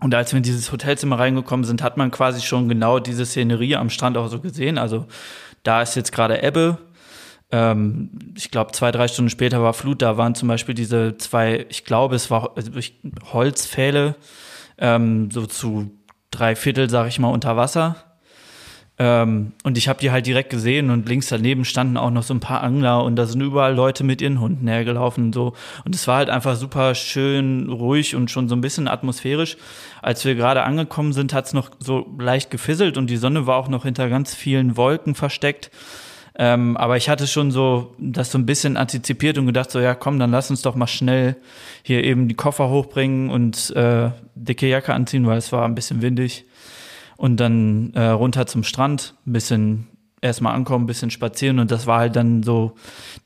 [0.00, 3.76] Und als wir in dieses Hotelzimmer reingekommen sind, hat man quasi schon genau diese Szenerie
[3.76, 4.78] am Strand auch so gesehen.
[4.78, 5.06] Also
[5.62, 6.78] da ist jetzt gerade Ebbe.
[7.50, 10.02] Ähm, ich glaube, zwei, drei Stunden später war Flut.
[10.02, 12.70] Da waren zum Beispiel diese zwei, ich glaube, es war also
[13.32, 14.14] Holzpfähle,
[14.78, 15.90] ähm, so zu
[16.30, 18.09] drei Viertel, sag ich mal, unter Wasser.
[19.00, 22.34] Ähm, und ich habe die halt direkt gesehen und links daneben standen auch noch so
[22.34, 25.54] ein paar Angler und da sind überall Leute mit ihren Hunden hergelaufen und so.
[25.86, 29.56] Und es war halt einfach super schön ruhig und schon so ein bisschen atmosphärisch.
[30.02, 33.56] Als wir gerade angekommen sind, hat es noch so leicht gefisselt und die Sonne war
[33.56, 35.70] auch noch hinter ganz vielen Wolken versteckt.
[36.36, 39.94] Ähm, aber ich hatte schon so das so ein bisschen antizipiert und gedacht, so ja,
[39.94, 41.36] komm, dann lass uns doch mal schnell
[41.82, 46.02] hier eben die Koffer hochbringen und äh, dicke Jacke anziehen, weil es war ein bisschen
[46.02, 46.44] windig
[47.20, 49.88] und dann äh, runter zum Strand, ein bisschen
[50.22, 51.58] erstmal ankommen, ein bisschen spazieren.
[51.58, 52.72] Und das war halt dann so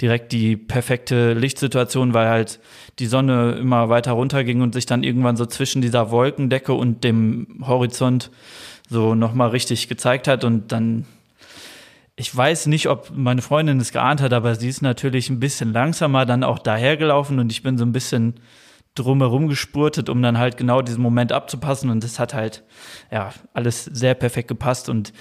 [0.00, 2.58] direkt die perfekte Lichtsituation, weil halt
[2.98, 7.62] die Sonne immer weiter runterging und sich dann irgendwann so zwischen dieser Wolkendecke und dem
[7.64, 8.32] Horizont
[8.90, 10.42] so nochmal richtig gezeigt hat.
[10.42, 11.04] Und dann
[12.16, 15.72] ich weiß nicht, ob meine Freundin es geahnt hat, aber sie ist natürlich ein bisschen
[15.72, 17.38] langsamer dann auch dahergelaufen.
[17.38, 18.34] Und ich bin so ein bisschen
[18.94, 21.90] drumherum gespurtet, um dann halt genau diesen Moment abzupassen.
[21.90, 22.62] Und das hat halt,
[23.10, 24.88] ja, alles sehr perfekt gepasst.
[24.88, 25.12] Und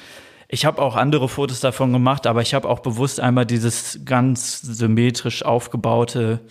[0.47, 4.61] ich habe auch andere Fotos davon gemacht, aber ich habe auch bewusst einmal dieses ganz
[4.61, 6.41] symmetrisch aufgebaute,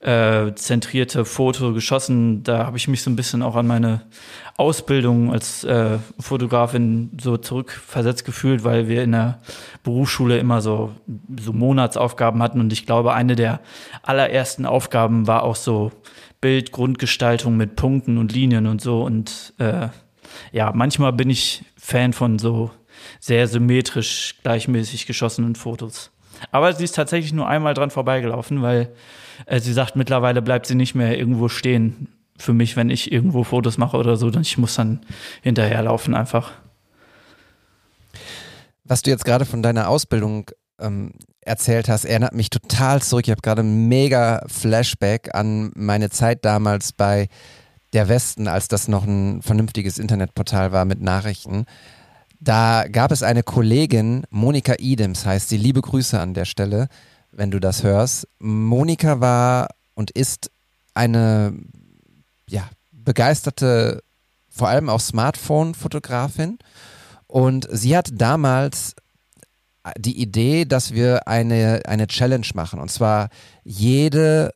[0.00, 2.42] äh, zentrierte Foto geschossen.
[2.42, 4.02] Da habe ich mich so ein bisschen auch an meine
[4.58, 9.38] Ausbildung als äh, Fotografin so zurückversetzt gefühlt, weil wir in der
[9.84, 10.90] Berufsschule immer so,
[11.40, 12.58] so Monatsaufgaben hatten.
[12.58, 13.60] Und ich glaube, eine der
[14.02, 15.92] allerersten Aufgaben war auch so
[16.40, 19.04] Bildgrundgestaltung mit Punkten und Linien und so.
[19.04, 19.88] Und äh,
[20.50, 22.72] ja, manchmal bin ich Fan von so
[23.20, 26.10] sehr symmetrisch gleichmäßig geschossenen Fotos.
[26.50, 28.92] Aber sie ist tatsächlich nur einmal dran vorbeigelaufen, weil
[29.46, 33.44] äh, sie sagt, mittlerweile bleibt sie nicht mehr irgendwo stehen für mich, wenn ich irgendwo
[33.44, 35.00] Fotos mache oder so, dann ich muss dann
[35.42, 36.52] hinterherlaufen einfach.
[38.84, 43.26] Was du jetzt gerade von deiner Ausbildung ähm, erzählt hast, erinnert mich total zurück.
[43.26, 47.28] Ich habe gerade mega Flashback an meine Zeit damals bei
[47.92, 51.64] der Westen, als das noch ein vernünftiges Internetportal war mit Nachrichten.
[52.40, 56.88] Da gab es eine Kollegin, Monika Idems heißt sie, liebe Grüße an der Stelle,
[57.32, 58.28] wenn du das hörst.
[58.38, 60.50] Monika war und ist
[60.94, 61.52] eine
[62.48, 64.02] ja, begeisterte,
[64.48, 66.58] vor allem auch Smartphone-Fotografin.
[67.26, 68.94] Und sie hat damals
[69.96, 72.80] die Idee, dass wir eine, eine Challenge machen.
[72.80, 73.28] Und zwar
[73.64, 74.52] jede,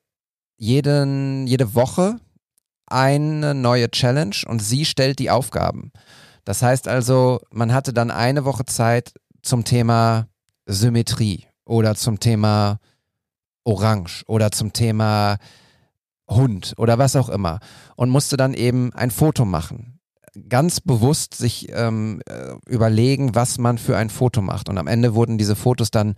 [0.57, 2.19] jeden, jede Woche
[2.87, 5.93] eine neue Challenge und sie stellt die Aufgaben.
[6.45, 10.27] Das heißt also, man hatte dann eine Woche Zeit zum Thema
[10.67, 12.79] Symmetrie oder zum Thema
[13.65, 15.39] Orange oder zum Thema
[16.29, 17.61] Hund oder was auch immer
[17.97, 19.99] und musste dann eben ein Foto machen.
[20.49, 24.71] Ganz bewusst sich ähm, äh, überlegen, was man für ein Foto macht.
[24.71, 26.15] Und am Ende wurden diese Fotos dann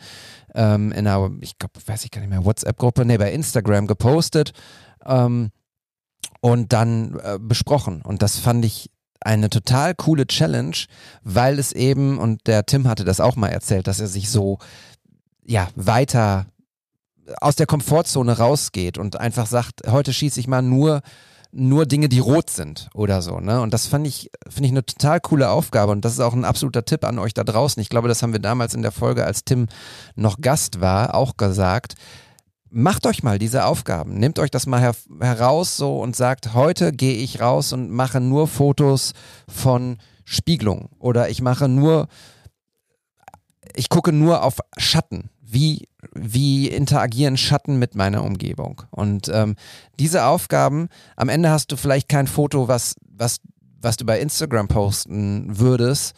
[0.54, 4.52] ähm, in einer, ich glaube, weiß ich gar nicht mehr, WhatsApp-Gruppe, nee, bei Instagram gepostet
[5.04, 5.50] ähm,
[6.40, 8.02] und dann äh, besprochen.
[8.02, 8.90] Und das fand ich
[9.20, 10.76] eine total coole Challenge,
[11.22, 14.58] weil es eben, und der Tim hatte das auch mal erzählt, dass er sich so
[15.44, 16.46] ja, weiter
[17.40, 21.02] aus der Komfortzone rausgeht und einfach sagt, heute schieße ich mal nur
[21.56, 23.60] nur Dinge, die rot sind oder so, ne?
[23.60, 26.44] Und das fand ich, finde ich eine total coole Aufgabe und das ist auch ein
[26.44, 27.80] absoluter Tipp an euch da draußen.
[27.80, 29.68] Ich glaube, das haben wir damals in der Folge, als Tim
[30.16, 31.94] noch Gast war, auch gesagt.
[32.70, 36.92] Macht euch mal diese Aufgaben, nehmt euch das mal her heraus so und sagt, heute
[36.92, 39.12] gehe ich raus und mache nur Fotos
[39.48, 42.08] von Spiegelung oder ich mache nur,
[43.76, 48.82] ich gucke nur auf Schatten wie, wie interagieren Schatten mit meiner Umgebung.
[48.90, 49.54] Und ähm,
[49.98, 53.38] diese Aufgaben, am Ende hast du vielleicht kein Foto, was, was,
[53.80, 56.14] was du bei Instagram posten würdest,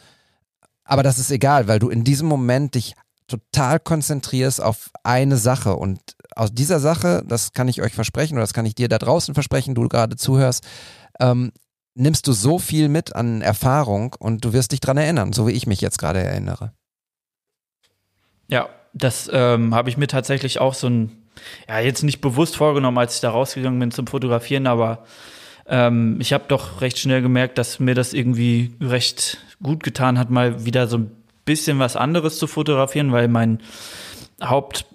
[0.83, 2.93] aber das ist egal, weil du in diesem Moment dich
[3.27, 5.99] total konzentrierst auf eine Sache und
[6.35, 9.33] aus dieser Sache, das kann ich euch versprechen oder das kann ich dir da draußen
[9.33, 10.65] versprechen, du gerade zuhörst,
[11.19, 11.51] ähm,
[11.93, 15.51] nimmst du so viel mit an Erfahrung und du wirst dich dran erinnern, so wie
[15.51, 16.71] ich mich jetzt gerade erinnere.
[18.47, 21.11] Ja, das ähm, habe ich mir tatsächlich auch so ein,
[21.67, 25.05] ja, jetzt nicht bewusst vorgenommen, als ich da rausgegangen bin zum Fotografieren, aber
[25.67, 30.29] ähm, ich habe doch recht schnell gemerkt, dass mir das irgendwie recht gut getan hat,
[30.29, 31.11] mal wieder so ein
[31.45, 33.59] bisschen was anderes zu fotografieren, weil mein
[34.41, 34.85] Haupt,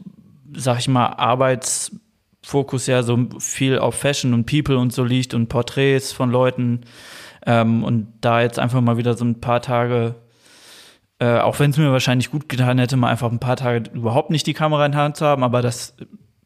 [0.55, 5.49] sag ich mal, Arbeitsfokus ja so viel auf Fashion und People und so liegt und
[5.49, 6.83] Porträts von Leuten.
[7.45, 10.15] Ähm, und da jetzt einfach mal wieder so ein paar Tage
[11.23, 14.31] äh, auch wenn es mir wahrscheinlich gut getan hätte, mal einfach ein paar Tage überhaupt
[14.31, 15.95] nicht die Kamera in der Hand zu haben, aber das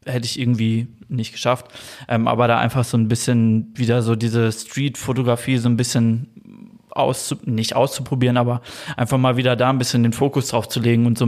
[0.05, 1.65] hätte ich irgendwie nicht geschafft.
[2.07, 6.27] Ähm, aber da einfach so ein bisschen wieder so diese Street-Fotografie so ein bisschen
[6.91, 8.61] auszu nicht auszuprobieren, aber
[8.95, 11.27] einfach mal wieder da ein bisschen den Fokus drauf zu legen und so,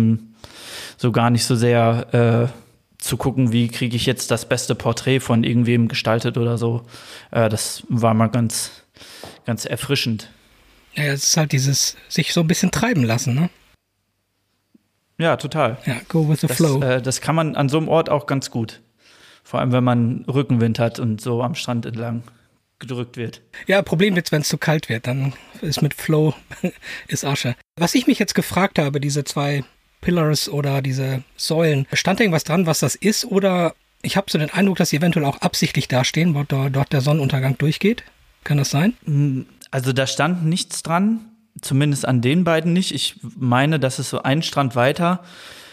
[0.98, 5.22] so gar nicht so sehr äh, zu gucken, wie kriege ich jetzt das beste Porträt
[5.22, 6.84] von irgendwem gestaltet oder so.
[7.32, 8.84] Äh, das war mal ganz,
[9.48, 10.30] ganz erfrischend.
[11.00, 13.50] Ja, es ist halt dieses sich so ein bisschen treiben lassen, ne?
[15.18, 15.78] Ja, total.
[15.86, 16.82] Ja, go with the das, flow.
[16.82, 18.82] Äh, das kann man an so einem Ort auch ganz gut.
[19.44, 22.24] Vor allem, wenn man Rückenwind hat und so am Strand entlang
[22.80, 23.42] gedrückt wird.
[23.68, 26.34] Ja, Problem wird, wenn es zu kalt wird, dann ist mit Flow
[27.08, 27.56] ist Asche.
[27.76, 29.64] Was ich mich jetzt gefragt habe, diese zwei
[30.02, 33.26] Pillars oder diese Säulen, stand da irgendwas dran, was das ist?
[33.26, 37.02] Oder ich habe so den Eindruck, dass sie eventuell auch absichtlich dastehen, wo dort der
[37.02, 38.04] Sonnenuntergang durchgeht.
[38.46, 38.94] Kann das sein?
[39.72, 41.20] Also da stand nichts dran,
[41.62, 42.94] zumindest an den beiden nicht.
[42.94, 45.22] Ich meine, dass es so ein Strand weiter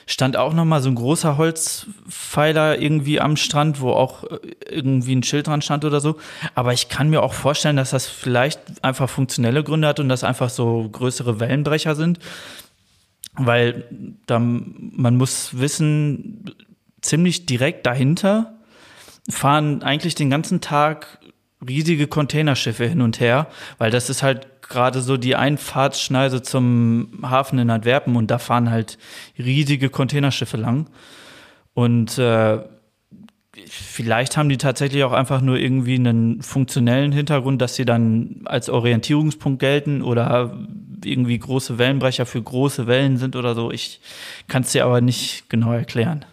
[0.07, 4.39] stand auch noch mal so ein großer Holzpfeiler irgendwie am Strand, wo auch äh,
[4.71, 6.17] irgendwie ein Schild dran stand oder so.
[6.55, 10.25] Aber ich kann mir auch vorstellen, dass das vielleicht einfach funktionelle Gründe hat und dass
[10.25, 12.21] einfach so größere Wellenbrecher sind.
[13.35, 13.85] Weil
[14.27, 16.55] da, man muss wissen,
[17.03, 18.55] ziemlich direkt dahinter
[19.29, 21.19] fahren eigentlich den ganzen Tag
[21.67, 27.59] riesige Containerschiffe hin und her, weil das ist halt gerade so die Einfahrtsschneise zum Hafen
[27.59, 28.99] in Antwerpen und da fahren halt
[29.39, 30.89] riesige Containerschiffe lang.
[31.75, 32.59] Und äh,
[33.69, 38.69] vielleicht haben die tatsächlich auch einfach nur irgendwie einen funktionellen Hintergrund, dass sie dann als
[38.69, 40.59] Orientierungspunkt gelten oder
[41.05, 43.71] irgendwie große Wellenbrecher für große Wellen sind oder so.
[43.71, 44.01] Ich
[44.49, 46.25] kann es dir aber nicht genau erklären.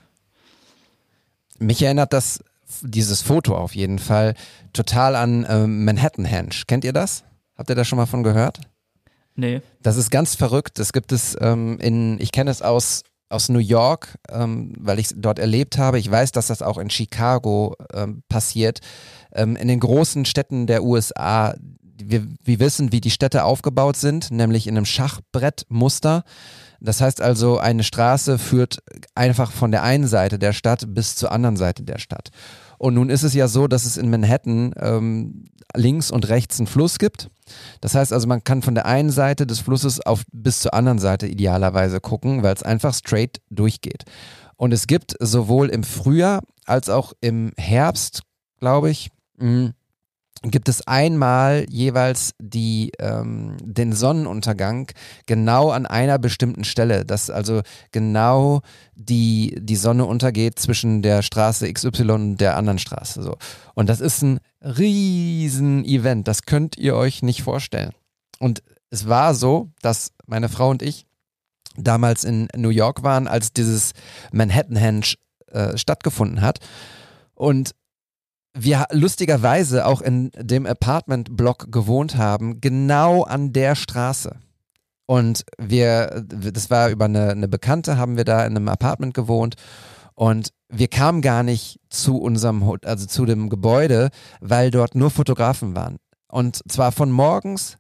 [1.60, 2.44] Mich erinnert das
[2.82, 4.36] dieses Foto auf jeden Fall
[4.74, 6.50] total an äh, Manhattan Henge.
[6.68, 7.24] Kennt ihr das?
[7.56, 8.60] Habt ihr da schon mal von gehört?
[9.36, 9.62] Nee.
[9.82, 10.80] Das ist ganz verrückt.
[10.80, 15.08] Das gibt es ähm, in, ich kenne es aus, aus New York, ähm, weil ich
[15.08, 16.00] es dort erlebt habe.
[16.00, 18.80] Ich weiß, dass das auch in Chicago ähm, passiert.
[19.34, 24.32] Ähm, in den großen Städten der USA, wir, wir wissen, wie die Städte aufgebaut sind,
[24.32, 26.24] nämlich in einem Schachbrettmuster.
[26.80, 28.80] Das heißt also, eine Straße führt
[29.16, 32.30] einfach von der einen Seite der Stadt bis zur anderen Seite der Stadt.
[32.78, 36.68] Und nun ist es ja so, dass es in Manhattan ähm, links und rechts einen
[36.68, 37.30] Fluss gibt.
[37.82, 41.00] Das heißt also, man kann von der einen Seite des Flusses auf bis zur anderen
[41.00, 44.04] Seite idealerweise gucken, weil es einfach straight durchgeht.
[44.56, 48.22] Und es gibt sowohl im Frühjahr als auch im Herbst,
[48.60, 49.72] glaube ich, mh,
[50.44, 54.92] gibt es einmal jeweils die, ähm, den Sonnenuntergang
[55.26, 58.62] genau an einer bestimmten Stelle, dass also genau
[58.94, 63.24] die, die Sonne untergeht zwischen der Straße XY und der anderen Straße.
[63.24, 63.38] So.
[63.74, 67.92] Und das ist ein riesen Event, das könnt ihr euch nicht vorstellen.
[68.40, 71.06] Und es war so, dass meine Frau und ich
[71.78, 73.94] damals in New York waren, als dieses
[74.32, 75.06] Manhattan Henge
[75.48, 76.60] äh, stattgefunden hat.
[77.34, 77.72] Und
[78.54, 84.36] wir lustigerweise auch in dem Apartment-Block gewohnt haben, genau an der Straße.
[85.06, 89.56] Und wir, das war über eine, eine Bekannte, haben wir da in einem Apartment gewohnt.
[90.16, 95.76] Und wir kamen gar nicht zu unserem, also zu dem Gebäude, weil dort nur Fotografen
[95.76, 95.98] waren.
[96.28, 97.78] Und zwar von morgens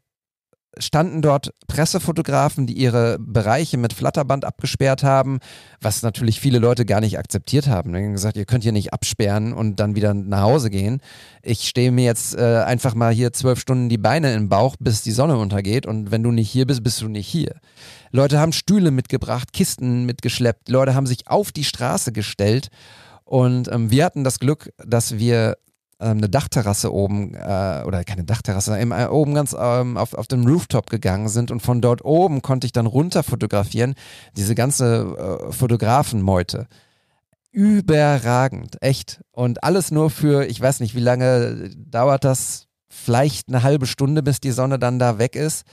[0.77, 5.39] standen dort Pressefotografen, die ihre Bereiche mit Flatterband abgesperrt haben,
[5.81, 7.93] was natürlich viele Leute gar nicht akzeptiert haben.
[7.93, 11.01] Die haben gesagt, ihr könnt hier nicht absperren und dann wieder nach Hause gehen.
[11.41, 15.01] Ich stehe mir jetzt äh, einfach mal hier zwölf Stunden die Beine im Bauch, bis
[15.01, 17.55] die Sonne untergeht und wenn du nicht hier bist, bist du nicht hier.
[18.11, 22.69] Leute haben Stühle mitgebracht, Kisten mitgeschleppt, Leute haben sich auf die Straße gestellt
[23.25, 25.57] und ähm, wir hatten das Glück, dass wir
[26.07, 30.89] eine Dachterrasse oben, äh, oder keine Dachterrasse, äh, oben ganz ähm, auf, auf dem Rooftop
[30.89, 33.95] gegangen sind und von dort oben konnte ich dann runter fotografieren,
[34.35, 36.67] diese ganze äh, Fotografenmeute.
[37.51, 39.21] Überragend, echt.
[39.31, 42.67] Und alles nur für, ich weiß nicht, wie lange dauert das?
[42.89, 45.65] Vielleicht eine halbe Stunde, bis die Sonne dann da weg ist.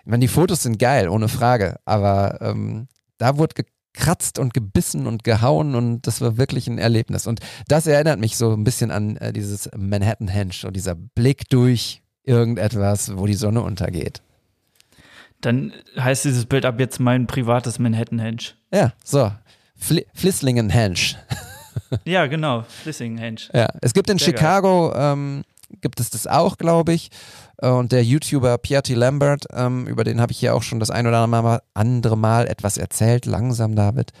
[0.00, 3.64] Ich meine, die Fotos sind geil, ohne Frage, aber ähm, da wurde
[3.96, 7.26] gekratzt und gebissen und gehauen und das war wirklich ein Erlebnis.
[7.26, 11.48] Und das erinnert mich so ein bisschen an äh, dieses Manhattan Henge und dieser Blick
[11.48, 14.22] durch irgendetwas, wo die Sonne untergeht.
[15.40, 18.42] Dann heißt dieses Bild ab jetzt mein privates Manhattan Henge.
[18.72, 19.32] Ja, so.
[19.76, 21.16] Fl Flisslingen Henge.
[22.04, 22.62] ja, genau.
[22.62, 23.40] Flisslingen Henge.
[23.52, 25.44] Ja, es gibt in Sehr Chicago, ähm,
[25.80, 27.10] gibt es das auch, glaube ich.
[27.58, 28.94] Äh, Und der YouTuber Pierre T.
[28.94, 31.18] Lambert, ähm, über den habe ich hier auch schon das ein oder
[31.74, 34.12] andere Mal etwas erzählt, langsam David.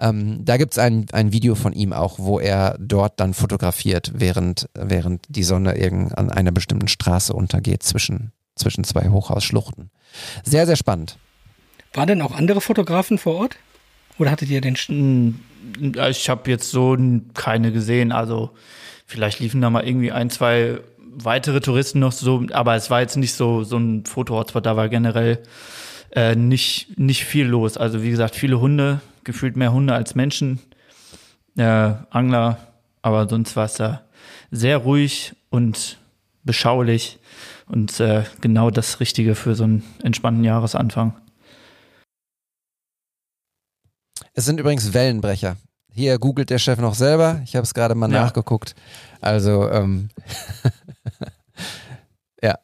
[0.00, 4.12] Ähm, da gibt es ein, ein Video von ihm auch, wo er dort dann fotografiert,
[4.14, 9.90] während, während die Sonne irgend an einer bestimmten Straße untergeht zwischen, zwischen zwei Hochhausschluchten.
[10.44, 11.18] Sehr, sehr spannend.
[11.94, 13.56] Waren denn auch andere Fotografen vor Ort?
[14.18, 15.40] Oder hattet ihr den Sch Hm,
[16.10, 18.12] Ich habe jetzt so n- keine gesehen.
[18.12, 18.50] Also
[19.08, 23.16] vielleicht liefen da mal irgendwie ein, zwei weitere Touristen noch so, aber es war jetzt
[23.16, 24.64] nicht so so ein Foto-Hotspot.
[24.64, 25.42] Da war generell
[26.12, 27.76] äh, nicht nicht viel los.
[27.76, 30.60] Also wie gesagt, viele Hunde, gefühlt mehr Hunde als Menschen,
[31.56, 32.58] äh, Angler,
[33.02, 34.02] aber sonst war es da
[34.50, 35.98] sehr ruhig und
[36.44, 37.18] beschaulich
[37.66, 41.14] und äh, genau das Richtige für so einen entspannten Jahresanfang.
[44.34, 45.56] Es sind übrigens Wellenbrecher.
[45.98, 47.40] Hier googelt der Chef noch selber.
[47.42, 48.22] Ich habe es gerade mal Ja.
[48.22, 48.76] nachgeguckt.
[49.20, 50.10] Also, ähm,
[52.40, 52.54] ja.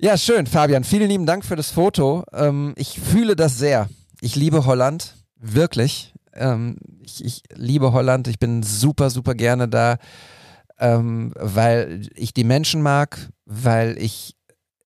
[0.00, 0.82] Ja, schön, Fabian.
[0.82, 2.24] Vielen lieben Dank für das Foto.
[2.32, 3.88] Ähm, ich fühle das sehr.
[4.20, 5.14] Ich liebe Holland.
[5.36, 6.14] Wirklich.
[6.32, 8.26] Ähm, ich, ich liebe Holland.
[8.26, 9.98] Ich bin super, super gerne da,
[10.80, 14.34] ähm, weil ich die Menschen mag, weil ich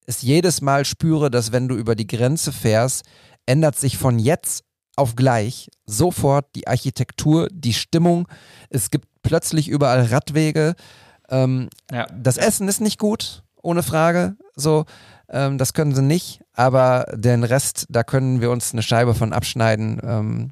[0.05, 3.07] es jedes Mal spüre, dass wenn du über die Grenze fährst,
[3.47, 4.65] ändert sich von jetzt
[5.01, 8.29] auf gleich sofort die Architektur, die Stimmung.
[8.69, 10.75] Es gibt plötzlich überall Radwege.
[11.29, 12.07] Ähm, Ja.
[12.15, 14.37] das Essen ist nicht gut, ohne Frage.
[14.55, 14.85] So,
[15.29, 16.41] ähm, das können sie nicht.
[16.55, 20.01] Aber den Rest, da können wir uns eine Scheibe von abschneiden.
[20.03, 20.51] Ähm,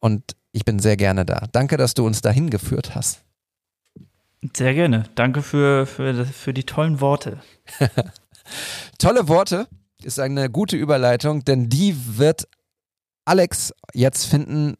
[0.00, 1.46] und ich bin sehr gerne da.
[1.52, 3.22] Danke, dass du uns dahin geführt hast.
[4.56, 5.04] Sehr gerne.
[5.14, 7.40] Danke für, für, für die tollen Worte.
[8.98, 9.66] Tolle Worte
[10.02, 12.48] ist eine gute Überleitung, denn die wird
[13.26, 14.76] Alex jetzt finden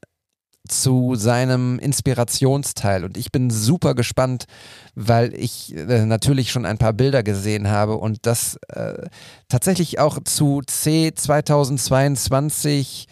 [0.68, 3.04] zu seinem Inspirationsteil.
[3.04, 4.46] Und ich bin super gespannt,
[4.94, 9.06] weil ich äh, natürlich schon ein paar Bilder gesehen habe und das äh,
[9.48, 13.06] tatsächlich auch zu C 2022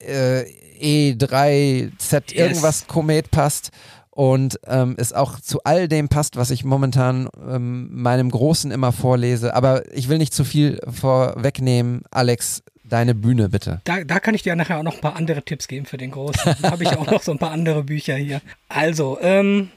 [0.00, 0.44] äh,
[0.80, 3.70] E3Z irgendwas Komet passt
[4.10, 8.90] und ähm, es auch zu all dem passt, was ich momentan ähm, meinem Großen immer
[8.90, 9.54] vorlese.
[9.54, 12.02] Aber ich will nicht zu viel vorwegnehmen.
[12.10, 13.80] Alex, deine Bühne bitte.
[13.84, 16.10] Da, da kann ich dir nachher auch noch ein paar andere Tipps geben für den
[16.10, 16.56] Großen.
[16.62, 18.40] Da habe ich auch noch so ein paar andere Bücher hier.
[18.68, 19.70] Also, ähm,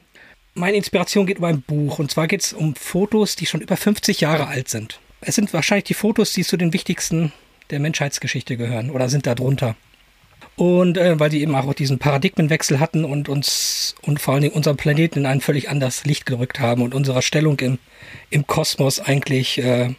[0.54, 2.00] meine Inspiration geht um ein Buch.
[2.00, 5.00] Und zwar geht es um Fotos, die schon über 50 Jahre alt sind.
[5.22, 7.32] Es sind wahrscheinlich die Fotos, die zu den wichtigsten
[7.70, 9.76] der Menschheitsgeschichte gehören oder sind da drunter.
[10.58, 14.56] Und äh, weil sie eben auch diesen Paradigmenwechsel hatten und uns und vor allen Dingen
[14.56, 17.80] unseren Planeten in ein völlig anderes Licht gerückt haben und unsere Stellung im,
[18.30, 19.96] im Kosmos eigentlich, äh,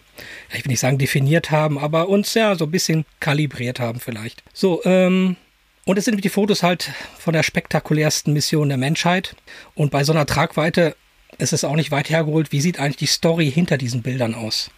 [0.55, 4.43] ich will nicht sagen definiert haben, aber uns ja so ein bisschen kalibriert haben vielleicht.
[4.53, 5.37] So, ähm,
[5.85, 9.35] und es sind die Fotos halt von der spektakulärsten Mission der Menschheit.
[9.75, 10.95] Und bei so einer Tragweite
[11.39, 14.71] es ist auch nicht weit hergeholt, wie sieht eigentlich die Story hinter diesen Bildern aus?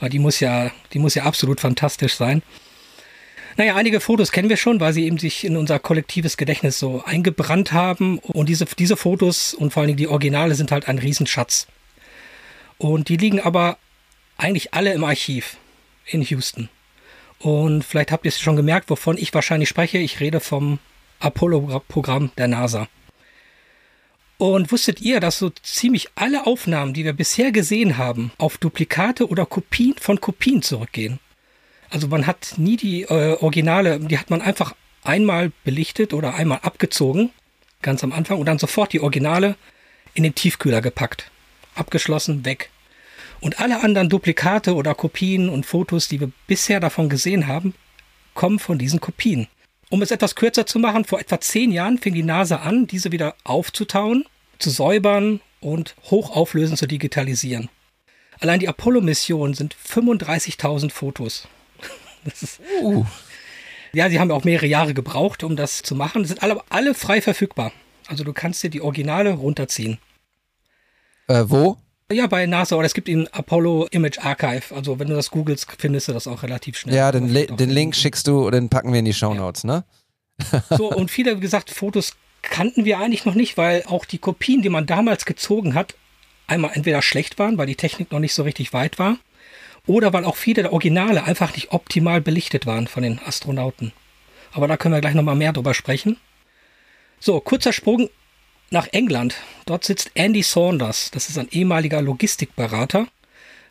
[0.00, 2.42] Weil die muss ja, die muss ja absolut fantastisch sein.
[3.56, 7.02] Naja, einige Fotos kennen wir schon, weil sie eben sich in unser kollektives Gedächtnis so
[7.04, 8.18] eingebrannt haben.
[8.18, 11.66] Und diese, diese Fotos und vor allen Dingen die Originale sind halt ein Riesenschatz.
[12.76, 13.78] Und die liegen aber
[14.36, 15.56] eigentlich alle im Archiv
[16.06, 16.68] in Houston.
[17.38, 19.98] Und vielleicht habt ihr es schon gemerkt, wovon ich wahrscheinlich spreche.
[19.98, 20.78] Ich rede vom
[21.20, 22.88] Apollo-Programm der NASA.
[24.38, 29.28] Und wusstet ihr, dass so ziemlich alle Aufnahmen, die wir bisher gesehen haben, auf Duplikate
[29.28, 31.18] oder Kopien von Kopien zurückgehen?
[31.88, 34.74] Also man hat nie die äh, Originale, die hat man einfach
[35.04, 37.30] einmal belichtet oder einmal abgezogen,
[37.80, 39.56] ganz am Anfang, und dann sofort die Originale
[40.12, 41.30] in den Tiefkühler gepackt.
[41.74, 42.70] Abgeschlossen, weg.
[43.40, 47.74] Und alle anderen Duplikate oder Kopien und Fotos, die wir bisher davon gesehen haben,
[48.34, 49.48] kommen von diesen Kopien.
[49.88, 53.12] Um es etwas kürzer zu machen, vor etwa zehn Jahren fing die NASA an, diese
[53.12, 54.24] wieder aufzutauen,
[54.58, 57.68] zu säubern und hochauflösend zu digitalisieren.
[58.40, 61.48] Allein die Apollo-Mission sind 35.000 Fotos.
[62.82, 63.04] uh.
[63.92, 66.24] Ja, sie haben auch mehrere Jahre gebraucht, um das zu machen.
[66.24, 67.72] Sie sind alle, alle frei verfügbar.
[68.08, 69.98] Also du kannst dir die Originale runterziehen.
[71.28, 71.78] Äh, wo?
[72.10, 74.74] Ja, bei NASA oder es gibt ihn Apollo Image Archive.
[74.74, 76.94] Also wenn du das googelst, findest du das auch relativ schnell.
[76.94, 79.78] Ja, den, den Link schickst du, den packen wir in die Show Notes, ja.
[79.78, 79.84] ne?
[80.70, 84.62] so, und viele haben gesagt, Fotos kannten wir eigentlich noch nicht, weil auch die Kopien,
[84.62, 85.94] die man damals gezogen hat,
[86.46, 89.18] einmal entweder schlecht waren, weil die Technik noch nicht so richtig weit war,
[89.86, 93.92] oder weil auch viele der Originale einfach nicht optimal belichtet waren von den Astronauten.
[94.52, 96.18] Aber da können wir gleich nochmal mehr drüber sprechen.
[97.18, 98.10] So, kurzer Sprung
[98.70, 99.36] nach England.
[99.64, 101.10] Dort sitzt Andy Saunders.
[101.10, 103.08] Das ist ein ehemaliger Logistikberater,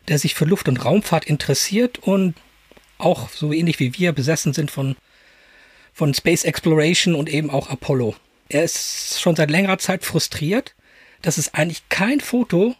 [0.08, 2.34] der sich für Luft- und Raumfahrt interessiert und
[2.98, 4.96] auch so ähnlich wie wir besessen sind von,
[5.92, 8.14] von Space Exploration und eben auch Apollo.
[8.48, 10.74] Er ist schon seit längerer Zeit frustriert,
[11.22, 12.74] dass es eigentlich kein Foto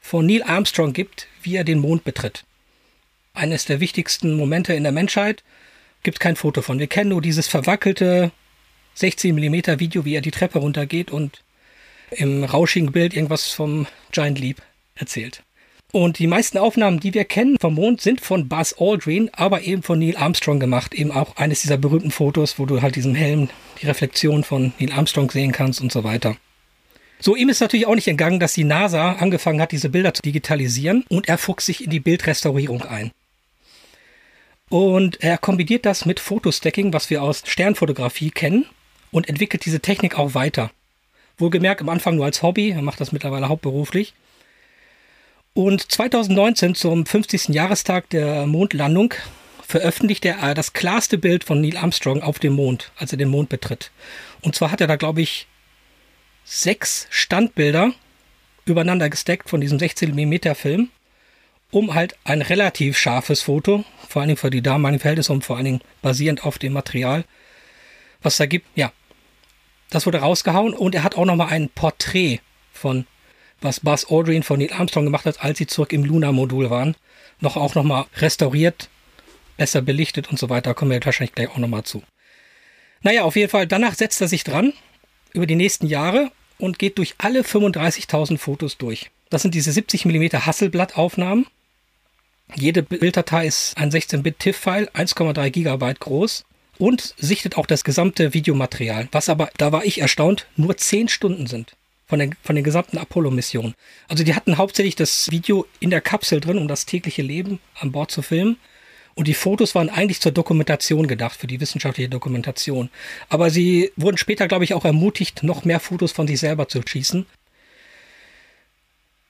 [0.00, 2.44] von Neil Armstrong gibt, wie er den Mond betritt.
[3.34, 5.42] Eines der wichtigsten Momente in der Menschheit
[6.02, 6.78] gibt kein Foto von.
[6.78, 8.30] Wir kennen nur dieses verwackelte
[8.94, 11.42] 16 mm Video, wie er die Treppe runtergeht und
[12.10, 14.62] im rauschigen Bild irgendwas vom Giant Leap
[14.94, 15.42] erzählt.
[15.90, 19.82] Und die meisten Aufnahmen, die wir kennen vom Mond, sind von Buzz Aldrin, aber eben
[19.82, 20.92] von Neil Armstrong gemacht.
[20.92, 23.48] Eben auch eines dieser berühmten Fotos, wo du halt diesen Helm,
[23.80, 26.36] die Reflexion von Neil Armstrong sehen kannst und so weiter.
[27.20, 30.22] So, ihm ist natürlich auch nicht entgangen, dass die NASA angefangen hat, diese Bilder zu
[30.22, 33.10] digitalisieren und er fuchst sich in die Bildrestaurierung ein.
[34.68, 38.66] Und er kombiniert das mit Fotostacking, was wir aus Sternfotografie kennen,
[39.10, 40.70] und entwickelt diese Technik auch weiter.
[41.38, 44.14] Wohlgemerkt am Anfang nur als Hobby, er macht das mittlerweile hauptberuflich.
[45.54, 47.48] Und 2019 zum 50.
[47.48, 49.14] Jahrestag der Mondlandung
[49.66, 53.48] veröffentlicht er das klarste Bild von Neil Armstrong auf dem Mond, als er den Mond
[53.48, 53.90] betritt.
[54.40, 55.46] Und zwar hat er da, glaube ich,
[56.44, 57.92] sechs Standbilder
[58.64, 60.88] übereinander gesteckt von diesem 16 mm Film,
[61.70, 65.56] um halt ein relativ scharfes Foto, vor allen Dingen für die damaligen Verhältnisse und vor
[65.56, 67.24] allen Dingen basierend auf dem Material,
[68.22, 68.92] was da gibt, ja,
[69.90, 72.40] das wurde rausgehauen und er hat auch nochmal ein Porträt
[72.72, 73.06] von,
[73.60, 76.94] was Buzz Aldrin von Neil Armstrong gemacht hat, als sie zurück im Luna-Modul waren,
[77.40, 78.88] noch auch nochmal restauriert,
[79.56, 80.70] besser belichtet und so weiter.
[80.70, 82.02] Da kommen wir wahrscheinlich gleich auch nochmal zu.
[83.02, 84.72] Naja, auf jeden Fall, danach setzt er sich dran
[85.32, 89.10] über die nächsten Jahre und geht durch alle 35.000 Fotos durch.
[89.30, 91.46] Das sind diese 70 mm Hasselblatt-Aufnahmen.
[92.54, 96.44] Jede Bilddatei ist ein 16-Bit-TIFF-File, 1,3 Gigabyte groß
[96.78, 101.46] und sichtet auch das gesamte Videomaterial, was aber, da war ich erstaunt, nur 10 Stunden
[101.46, 101.76] sind
[102.06, 103.74] von, der, von den gesamten Apollo-Missionen.
[104.08, 107.92] Also die hatten hauptsächlich das Video in der Kapsel drin, um das tägliche Leben an
[107.92, 108.56] Bord zu filmen.
[109.14, 112.88] Und die Fotos waren eigentlich zur Dokumentation gedacht, für die wissenschaftliche Dokumentation.
[113.28, 116.80] Aber sie wurden später, glaube ich, auch ermutigt, noch mehr Fotos von sich selber zu
[116.86, 117.26] schießen.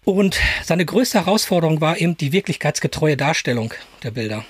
[0.05, 4.45] Und seine größte Herausforderung war eben die wirklichkeitsgetreue Darstellung der Bilder.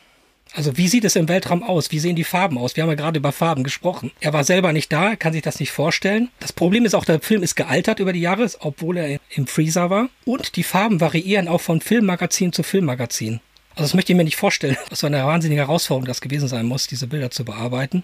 [0.54, 1.90] Also wie sieht es im Weltraum aus?
[1.90, 2.74] Wie sehen die Farben aus?
[2.74, 4.10] Wir haben ja gerade über Farben gesprochen.
[4.20, 6.30] Er war selber nicht da, kann sich das nicht vorstellen.
[6.40, 9.90] Das Problem ist auch, der Film ist gealtert über die Jahre, obwohl er im Freezer
[9.90, 10.08] war.
[10.24, 13.40] Und die Farben variieren auch von Filmmagazin zu Filmmagazin.
[13.70, 16.66] Also das möchte ich mir nicht vorstellen, was für eine wahnsinnige Herausforderung das gewesen sein
[16.66, 18.02] muss, diese Bilder zu bearbeiten.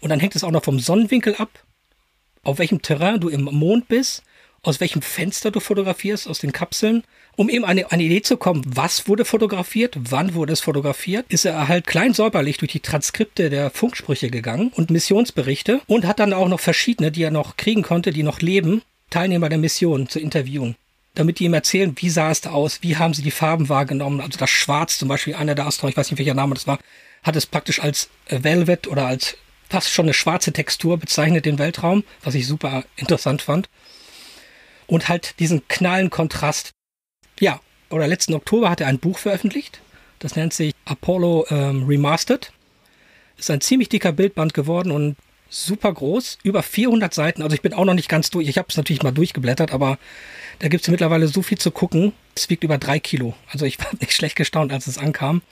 [0.00, 1.50] Und dann hängt es auch noch vom Sonnenwinkel ab,
[2.42, 4.22] auf welchem Terrain du im Mond bist
[4.62, 7.02] aus welchem Fenster du fotografierst, aus den Kapseln,
[7.36, 11.44] um eben eine, eine Idee zu kommen, was wurde fotografiert, wann wurde es fotografiert, ist
[11.44, 16.32] er halt klein säuberlich durch die Transkripte der Funksprüche gegangen und Missionsberichte und hat dann
[16.32, 20.20] auch noch verschiedene, die er noch kriegen konnte, die noch leben, Teilnehmer der Mission zu
[20.20, 20.76] interviewen.
[21.14, 24.20] Damit die ihm erzählen, wie sah es da aus, wie haben sie die Farben wahrgenommen.
[24.20, 26.78] Also das Schwarz zum Beispiel, einer der Astronauten, ich weiß nicht welcher Name das war,
[27.22, 29.36] hat es praktisch als Velvet oder als
[29.68, 33.68] fast schon eine schwarze Textur bezeichnet, den Weltraum, was ich super interessant fand.
[34.86, 36.72] und halt diesen knallen Kontrast.
[37.42, 37.58] Ja,
[37.90, 39.80] oder letzten Oktober hat er ein Buch veröffentlicht.
[40.20, 42.52] Das nennt sich Apollo ähm, Remastered.
[43.36, 45.16] Ist ein ziemlich dicker Bildband geworden und
[45.50, 47.42] super groß, über 400 Seiten.
[47.42, 48.46] Also ich bin auch noch nicht ganz durch.
[48.46, 49.98] Ich habe es natürlich mal durchgeblättert, aber
[50.60, 52.12] da gibt es mittlerweile so viel zu gucken.
[52.36, 53.34] Es wiegt über drei Kilo.
[53.50, 55.42] Also ich war nicht schlecht gestaunt, als es ankam.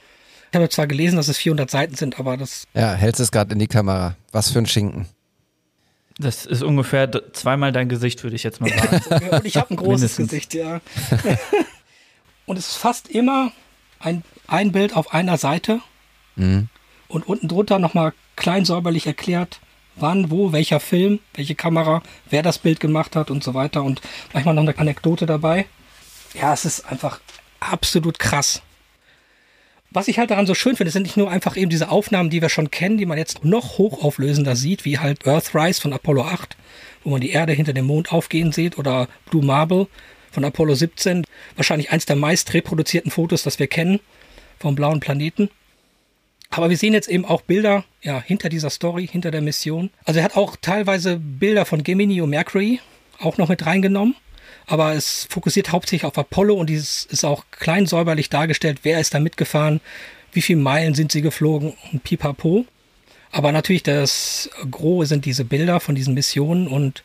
[0.52, 2.68] Ich habe zwar gelesen, dass es 400 Seiten sind, aber das.
[2.72, 4.14] Ja, hältst es gerade in die Kamera.
[4.30, 5.06] Was für ein Schinken.
[6.20, 9.28] Das ist ungefähr zweimal dein Gesicht, würde ich jetzt mal sagen.
[9.30, 10.28] Und ich habe ein großes Mindestens.
[10.28, 10.80] Gesicht, ja.
[12.50, 13.52] und es ist fast immer
[14.00, 15.80] ein, ein Bild auf einer Seite
[16.36, 16.68] Mhm.
[17.08, 19.60] und unten drunter nochmal klein säuberlich erklärt,
[19.96, 24.00] wann, wo, welcher Film, welche Kamera, wer das Bild gemacht hat und so weiter und
[24.32, 25.66] manchmal noch eine Anekdote dabei.
[26.40, 27.20] Ja, es ist einfach
[27.60, 28.62] absolut krass.
[29.90, 32.40] Was ich halt daran so schön finde, sind nicht nur einfach eben diese Aufnahmen, die
[32.40, 36.56] wir schon kennen, die man jetzt noch hochauflösender sieht, wie halt Earthrise von Apollo 8,
[37.02, 39.88] wo man die Erde hinter dem Mond aufgehen sieht, oder Blue Marble
[40.30, 41.24] von Apollo 17,
[41.56, 44.00] wahrscheinlich eins der meist reproduzierten Fotos, das wir kennen
[44.58, 45.50] vom blauen Planeten.
[46.50, 49.90] Aber wir sehen jetzt eben auch Bilder ja, hinter dieser Story, hinter der Mission.
[50.04, 52.80] Also er hat auch teilweise Bilder von Gemini und Mercury
[53.18, 54.16] auch noch mit reingenommen.
[54.66, 59.14] Aber es fokussiert hauptsächlich auf Apollo und dieses ist auch klein säuberlich dargestellt, wer ist
[59.14, 59.80] da mitgefahren,
[60.32, 62.66] wie viele Meilen sind sie geflogen und pipapo.
[63.32, 67.04] Aber natürlich das Gros sind diese Bilder von diesen Missionen und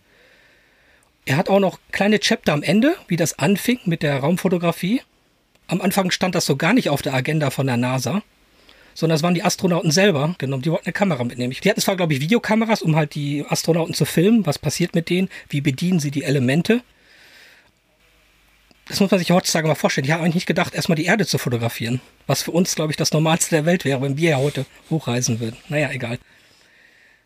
[1.25, 5.01] er hat auch noch kleine Chapter am Ende, wie das anfing mit der Raumfotografie.
[5.67, 8.21] Am Anfang stand das so gar nicht auf der Agenda von der NASA
[8.95, 10.63] sondern es waren die Astronauten selber genommen.
[10.63, 11.53] Die wollten eine Kamera mitnehmen.
[11.61, 14.45] Die hatten zwar, glaube ich, Videokameras, um halt die Astronauten zu filmen.
[14.45, 15.29] Was passiert mit denen?
[15.49, 16.81] Wie bedienen sie die Elemente?
[18.87, 20.05] Das muss man sich heutzutage mal vorstellen.
[20.05, 21.99] Die haben eigentlich nicht gedacht, erstmal die Erde zu fotografieren.
[22.25, 25.41] Was für uns, glaube ich, das Normalste der Welt wäre, wenn wir ja heute hochreisen
[25.41, 25.57] würden.
[25.67, 26.17] Naja, egal.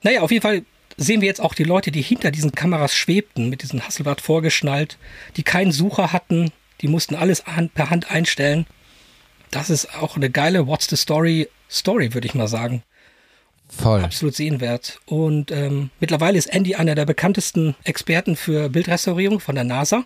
[0.02, 0.64] Naja, auf jeden Fall
[1.00, 4.98] sehen wir jetzt auch die Leute, die hinter diesen Kameras schwebten, mit diesem Hasselblad vorgeschnallt,
[5.38, 7.44] die keinen Sucher hatten, die mussten alles
[7.74, 8.66] per Hand einstellen.
[9.52, 12.84] Das ist auch eine geile What's the Story Story, würde ich mal sagen.
[13.70, 14.04] Voll.
[14.04, 15.00] Absolut sehenswert.
[15.06, 20.06] Und ähm, mittlerweile ist Andy einer der bekanntesten Experten für Bildrestaurierung von der NASA.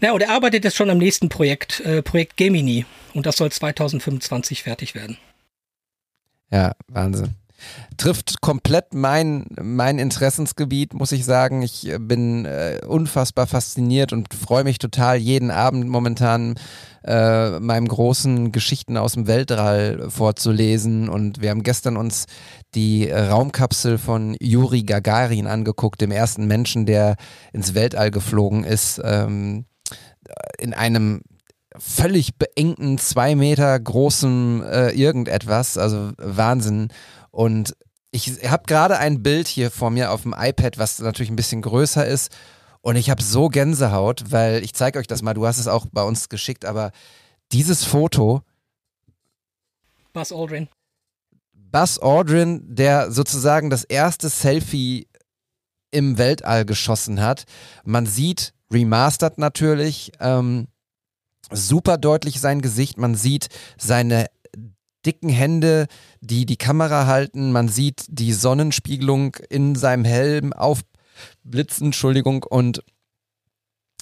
[0.00, 2.84] Naja, und er arbeitet jetzt schon am nächsten Projekt, äh, Projekt Gemini.
[3.14, 5.16] Und das soll 2025 fertig werden.
[6.50, 7.34] Ja, Wahnsinn.
[7.96, 11.62] Trifft komplett mein, mein Interessensgebiet, muss ich sagen.
[11.62, 16.54] Ich äh, bin äh, unfassbar fasziniert und freue mich total jeden Abend momentan
[17.04, 21.08] äh, meinem großen Geschichten aus dem Weltall vorzulesen.
[21.08, 22.26] Und wir haben gestern uns
[22.74, 27.16] die Raumkapsel von Juri Gagarin angeguckt, dem ersten Menschen, der
[27.52, 29.64] ins Weltall geflogen ist, ähm,
[30.58, 31.22] in einem
[31.76, 36.88] völlig beengten, zwei Meter großen äh, irgendetwas, also Wahnsinn.
[37.30, 37.76] Und
[38.10, 41.62] ich habe gerade ein Bild hier vor mir auf dem iPad, was natürlich ein bisschen
[41.62, 42.34] größer ist.
[42.80, 45.86] Und ich habe so Gänsehaut, weil ich zeige euch das mal, du hast es auch
[45.92, 46.92] bei uns geschickt, aber
[47.52, 48.42] dieses Foto,
[50.12, 50.68] Buzz Aldrin.
[51.52, 55.08] Buzz Aldrin, der sozusagen das erste Selfie
[55.90, 57.44] im Weltall geschossen hat.
[57.84, 60.68] Man sieht, remastered natürlich, ähm,
[61.50, 62.98] super deutlich sein Gesicht.
[62.98, 63.48] Man sieht
[63.78, 64.26] seine
[65.08, 65.86] dicken Hände,
[66.20, 67.50] die die Kamera halten.
[67.50, 72.42] Man sieht die Sonnenspiegelung in seinem Helm aufblitzen, Entschuldigung.
[72.42, 72.82] Und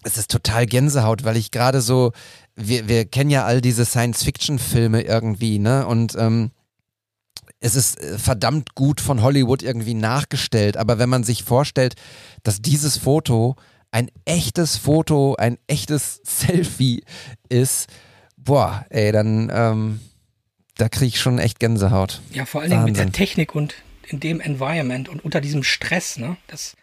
[0.02, 2.10] es ist total Gänsehaut, weil ich gerade so,
[2.56, 5.86] wir, wir kennen ja all diese Science-Fiction-Filme irgendwie, ne?
[5.86, 6.50] Und ähm,
[7.60, 11.94] es ist äh, verdammt gut von Hollywood irgendwie nachgestellt, aber wenn man sich vorstellt,
[12.42, 13.54] dass dieses Foto
[13.92, 17.04] ein echtes Foto, ein echtes Selfie
[17.48, 17.86] ist,
[18.36, 20.00] boah, ey, dann, ähm,
[20.76, 22.20] da kriege ich schon echt Gänsehaut.
[22.32, 23.12] Ja, vor allen Dingen mit der.
[23.12, 23.74] Technik und
[24.08, 26.36] in dem Environment und unter diesem Stress, ne?
[26.46, 26.74] Das,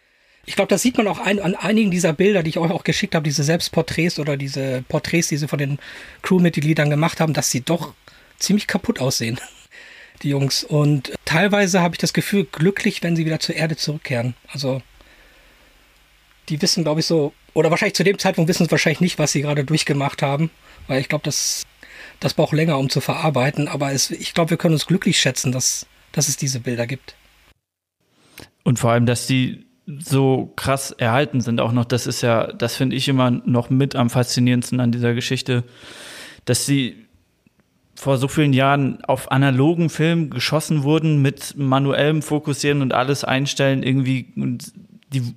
[0.46, 2.84] ich glaube, das sieht man auch ein, an einigen dieser Bilder, die ich euch auch
[2.84, 5.78] geschickt habe, diese Selbstporträts oder diese Porträts, die sie von den
[6.22, 7.94] Crewmitgliedern gemacht haben, dass sie doch
[8.38, 9.40] ziemlich kaputt aussehen,
[10.22, 10.64] die Jungs.
[10.64, 14.34] Und teilweise habe ich das Gefühl, glücklich, wenn sie wieder zur Erde zurückkehren.
[14.48, 14.82] Also,
[16.48, 19.32] die wissen, glaube ich, so, oder wahrscheinlich zu dem Zeitpunkt wissen sie wahrscheinlich nicht, was
[19.32, 20.50] sie gerade durchgemacht haben,
[20.88, 21.62] weil ich glaube, das,
[22.24, 23.68] das braucht länger, um zu verarbeiten.
[23.68, 27.16] Aber es, ich glaube, wir können uns glücklich schätzen, dass, dass es diese Bilder gibt.
[28.62, 32.76] Und vor allem, dass die so krass erhalten sind, auch noch, das ist ja, das
[32.76, 35.64] finde ich immer noch mit am faszinierendsten an dieser Geschichte,
[36.46, 37.04] dass sie
[37.94, 43.82] vor so vielen Jahren auf analogen Film geschossen wurden, mit manuellem Fokussieren und alles einstellen,
[43.82, 44.32] irgendwie,
[45.12, 45.34] die,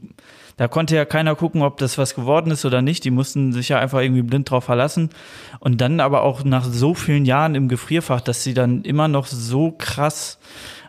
[0.58, 3.04] da konnte ja keiner gucken, ob das was geworden ist oder nicht.
[3.06, 5.12] Die mussten sich ja einfach irgendwie blind drauf verlassen.
[5.60, 9.28] Und dann aber auch nach so vielen Jahren im Gefrierfach, dass sie dann immer noch
[9.28, 10.40] so krass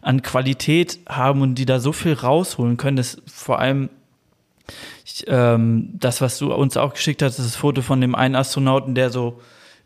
[0.00, 3.90] an Qualität haben und die da so viel rausholen können, dass vor allem,
[5.04, 8.94] ich ähm, das, was du uns auch geschickt hast, das Foto von dem einen Astronauten,
[8.94, 9.40] der so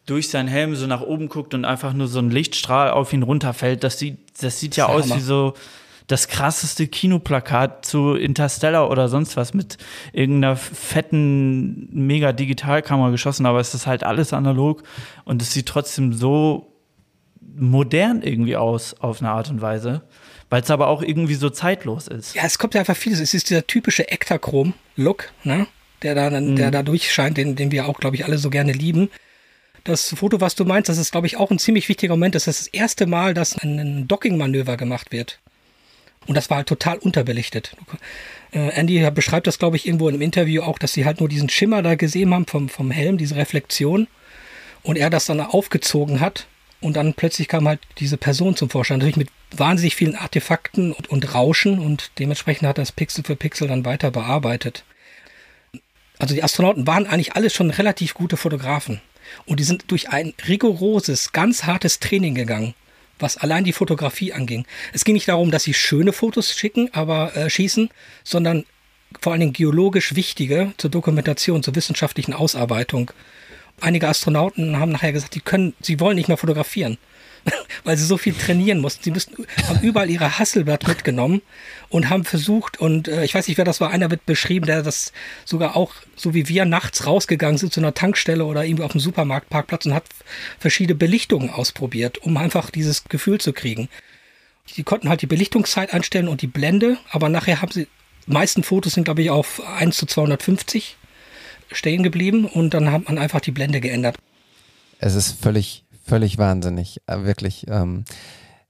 [0.06, 3.22] durch seinen Helm so nach oben guckt und einfach nur so ein Lichtstrahl auf ihn
[3.24, 3.82] runterfällt.
[3.82, 5.16] Das sieht, das sieht ja ist aus Hammer.
[5.16, 5.54] wie so
[6.12, 9.78] das krasseste Kinoplakat zu Interstellar oder sonst was mit
[10.12, 14.82] irgendeiner fetten Mega-Digitalkamera geschossen, aber es ist halt alles analog
[15.24, 16.68] und es sieht trotzdem so
[17.54, 20.02] modern irgendwie aus, auf eine Art und Weise,
[20.50, 22.34] weil es aber auch irgendwie so zeitlos ist.
[22.34, 23.20] Ja, es kommt ja einfach vieles.
[23.20, 25.66] Es ist dieser typische Ektachrom-Look, ne?
[26.02, 28.72] der da, dann- der da durchscheint, den, den wir auch, glaube ich, alle so gerne
[28.72, 29.08] lieben.
[29.84, 32.34] Das Foto, was du meinst, das ist, glaube ich, auch ein ziemlich wichtiger Moment.
[32.34, 35.40] Das ist das erste Mal, dass ein Docking-Manöver gemacht wird.
[36.26, 37.76] Und das war halt total unterbelichtet.
[38.52, 41.28] Äh, Andy beschreibt das, glaube ich, irgendwo in einem Interview auch, dass sie halt nur
[41.28, 44.06] diesen Schimmer da gesehen haben vom, vom Helm, diese Reflexion.
[44.82, 46.46] Und er das dann aufgezogen hat.
[46.80, 48.98] Und dann plötzlich kam halt diese Person zum Vorschein.
[48.98, 51.78] Natürlich mit wahnsinnig vielen Artefakten und, und Rauschen.
[51.78, 54.84] Und dementsprechend hat er das Pixel für Pixel dann weiter bearbeitet.
[56.18, 59.00] Also die Astronauten waren eigentlich alle schon relativ gute Fotografen.
[59.46, 62.74] Und die sind durch ein rigoroses, ganz hartes Training gegangen,
[63.22, 64.66] was allein die Fotografie anging.
[64.92, 67.88] Es ging nicht darum, dass sie schöne Fotos schicken, aber äh, schießen,
[68.24, 68.64] sondern
[69.20, 73.10] vor allen Dingen geologisch wichtige zur Dokumentation, zur wissenschaftlichen Ausarbeitung.
[73.80, 76.98] Einige Astronauten haben nachher gesagt, sie können, sie wollen nicht mehr fotografieren,
[77.84, 79.02] weil sie so viel trainieren mussten.
[79.02, 81.42] Sie müssten, haben überall ihre Hasselblatt mitgenommen
[81.88, 84.82] und haben versucht, und äh, ich weiß nicht, wer das war, einer wird beschrieben, der
[84.82, 85.12] das
[85.44, 89.00] sogar auch, so wie wir, nachts rausgegangen sind zu einer Tankstelle oder irgendwie auf dem
[89.00, 90.04] Supermarktparkplatz und hat
[90.58, 93.88] verschiedene Belichtungen ausprobiert, um einfach dieses Gefühl zu kriegen.
[94.76, 97.88] Die konnten halt die Belichtungszeit einstellen und die Blende, aber nachher haben sie,
[98.26, 100.96] meisten Fotos sind, glaube ich, auf 1 zu 250
[101.72, 104.16] stehen geblieben und dann hat man einfach die Blende geändert.
[104.98, 107.00] Es ist völlig, völlig wahnsinnig.
[107.06, 107.64] Äh, wirklich.
[107.68, 108.04] Ähm,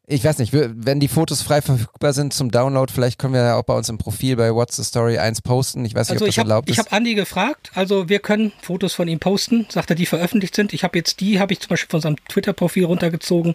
[0.07, 3.57] ich weiß nicht, wenn die Fotos frei verfügbar sind zum Download, vielleicht können wir ja
[3.57, 5.84] auch bei uns im Profil bei What's the Story 1 posten.
[5.84, 6.84] Ich weiß nicht, Also ob ich das habe erlaubt ich ist.
[6.86, 10.72] hab Andi gefragt, also wir können Fotos von ihm posten, sagt er, die veröffentlicht sind.
[10.72, 13.55] Ich habe jetzt die, habe ich zum Beispiel von seinem Twitter-Profil runtergezogen.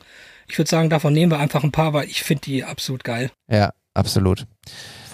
[0.50, 3.32] Ich würde sagen, davon nehmen wir einfach ein paar, weil ich finde die absolut geil.
[3.50, 4.48] ja, absolut.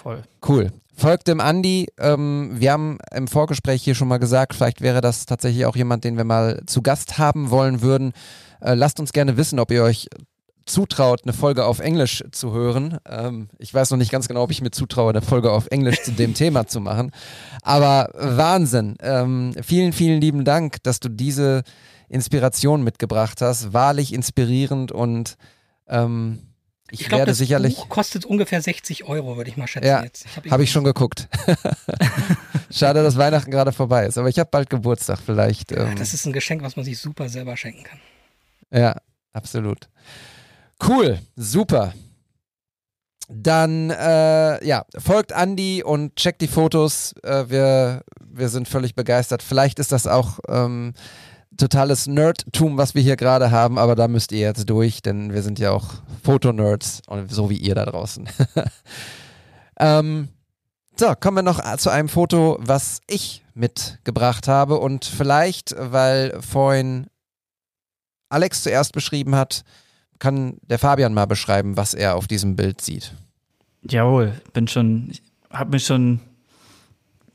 [0.02, 0.22] Voll.
[0.48, 0.72] Cool.
[0.96, 1.88] Folgt dem Andi.
[1.98, 6.04] Ähm, wir haben im Vorgespräch hier schon mal gesagt, vielleicht wäre das tatsächlich auch jemand,
[6.04, 8.12] den wir mal zu Gast haben wollen würden.
[8.64, 10.08] Äh, lasst uns gerne wissen, ob ihr euch
[10.66, 12.96] zutraut, eine Folge auf Englisch zu hören.
[13.06, 16.02] Ähm, ich weiß noch nicht ganz genau, ob ich mir zutraue, eine Folge auf Englisch
[16.02, 17.12] zu dem Thema zu machen.
[17.62, 18.96] Aber Wahnsinn.
[19.00, 21.62] Ähm, vielen, vielen lieben Dank, dass du diese
[22.08, 23.74] Inspiration mitgebracht hast.
[23.74, 25.36] Wahrlich inspirierend und
[25.86, 26.38] ähm,
[26.90, 27.76] ich, Ich glaube, das sicherlich.
[27.76, 30.26] Buch kostet ungefähr 60 Euro, würde ich mal schätzen Ja, jetzt.
[30.50, 31.28] Habe ich schon geguckt.
[32.70, 35.72] Schade, dass Weihnachten gerade vorbei ist, aber ich habe bald Geburtstag vielleicht.
[35.72, 37.98] Ja, Ähm, das ist ein Geschenk, was man sich super selber schenken kann.
[38.74, 38.96] Ja,
[39.32, 39.88] absolut.
[40.86, 41.94] Cool, super.
[43.28, 47.14] Dann, äh, ja, folgt Andy und checkt die Fotos.
[47.22, 49.42] Äh, wir, wir sind völlig begeistert.
[49.42, 50.92] Vielleicht ist das auch ähm,
[51.56, 55.42] totales Nerdtum, was wir hier gerade haben, aber da müsst ihr jetzt durch, denn wir
[55.42, 58.28] sind ja auch Fotonerds so wie ihr da draußen.
[59.80, 60.28] ähm,
[60.96, 67.06] so, kommen wir noch zu einem Foto, was ich mitgebracht habe und vielleicht, weil vorhin
[68.28, 69.64] Alex zuerst beschrieben hat,
[70.18, 73.12] kann der Fabian mal beschreiben, was er auf diesem Bild sieht.
[73.82, 75.12] Jawohl, bin schon,
[75.50, 76.20] habe mir schon,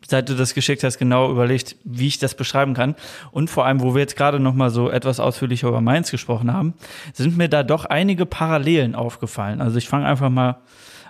[0.08, 2.96] seit du das geschickt hast, genau überlegt, wie ich das beschreiben kann.
[3.32, 6.52] Und vor allem, wo wir jetzt gerade noch mal so etwas ausführlicher über Mainz gesprochen
[6.52, 6.74] haben,
[7.14, 9.62] sind mir da doch einige Parallelen aufgefallen.
[9.62, 10.60] Also ich fange einfach mal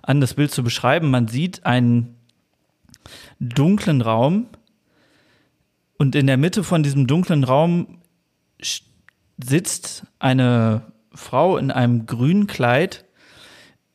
[0.02, 1.10] an, das Bild zu beschreiben.
[1.10, 2.18] Man sieht einen
[3.40, 4.48] dunklen Raum
[5.98, 8.00] und in der Mitte von diesem dunklen Raum
[8.62, 8.82] sch-
[9.44, 10.84] sitzt eine
[11.14, 13.06] Frau in einem grünen Kleid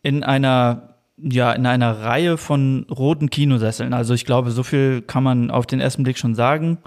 [0.03, 3.93] in einer ja in einer Reihe von roten Kinosesseln.
[3.93, 6.79] Also ich glaube, so viel kann man auf den ersten Blick schon sagen.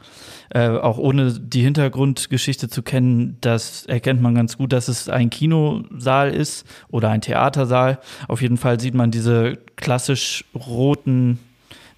[0.49, 5.29] Äh, auch ohne die Hintergrundgeschichte zu kennen, das erkennt man ganz gut, dass es ein
[5.29, 7.99] Kinosaal ist oder ein Theatersaal.
[8.27, 11.39] Auf jeden Fall sieht man diese klassisch roten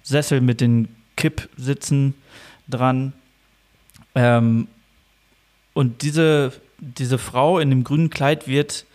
[0.02, 2.14] Sessel mit den Kippsitzen
[2.68, 3.12] dran.
[4.14, 4.68] Ähm,
[5.72, 8.86] und diese, diese Frau in dem grünen Kleid wird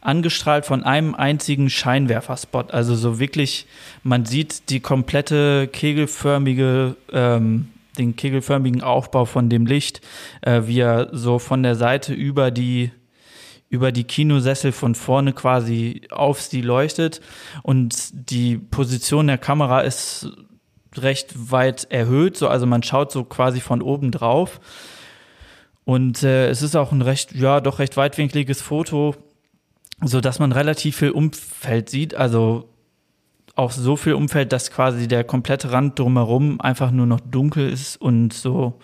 [0.00, 2.72] angestrahlt von einem einzigen Scheinwerferspot.
[2.72, 3.66] Also so wirklich,
[4.02, 10.00] man sieht die komplette kegelförmige, ähm, den kegelförmigen Aufbau von dem Licht,
[10.42, 12.90] äh, wie er so von der Seite über die
[13.68, 17.22] über die Kinosessel von vorne quasi auf sie leuchtet.
[17.62, 20.28] Und die Position der Kamera ist
[20.98, 24.60] recht weit erhöht, so also man schaut so quasi von oben drauf
[25.84, 29.14] und äh, es ist auch ein recht ja doch recht weitwinkliges Foto,
[30.00, 32.68] so dass man relativ viel Umfeld sieht, also
[33.54, 37.96] auch so viel Umfeld, dass quasi der komplette Rand drumherum einfach nur noch dunkel ist
[38.00, 38.78] und so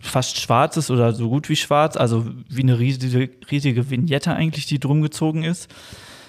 [0.00, 4.66] fast schwarz ist oder so gut wie schwarz, also wie eine riesige, riesige Vignette eigentlich,
[4.66, 5.68] die drum gezogen ist.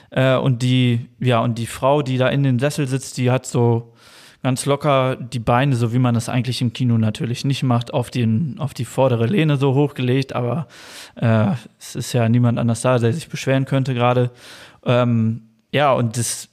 [0.09, 3.45] Äh, und die, ja, und die Frau, die da in dem Sessel sitzt, die hat
[3.45, 3.93] so
[4.41, 8.09] ganz locker die Beine, so wie man das eigentlich im Kino natürlich nicht macht, auf,
[8.09, 10.67] den, auf die vordere Lehne so hochgelegt, aber
[11.15, 14.31] äh, es ist ja niemand anders da, der sich beschweren könnte gerade.
[14.85, 16.49] Ähm, ja, und das,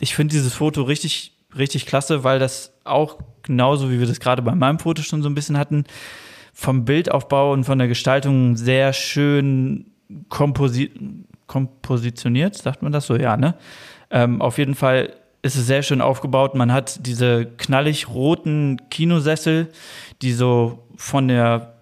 [0.00, 4.42] ich finde dieses Foto richtig, richtig klasse, weil das auch genauso wie wir das gerade
[4.42, 5.84] bei meinem Foto schon so ein bisschen hatten,
[6.52, 9.86] vom Bildaufbau und von der Gestaltung sehr schön
[10.28, 10.90] komposi
[11.46, 13.54] kompositioniert, sagt man das so, ja, ne?
[14.10, 15.12] Ähm, auf jeden Fall
[15.42, 16.54] ist es sehr schön aufgebaut.
[16.54, 19.68] Man hat diese knallig roten Kinosessel,
[20.22, 21.74] die so von der,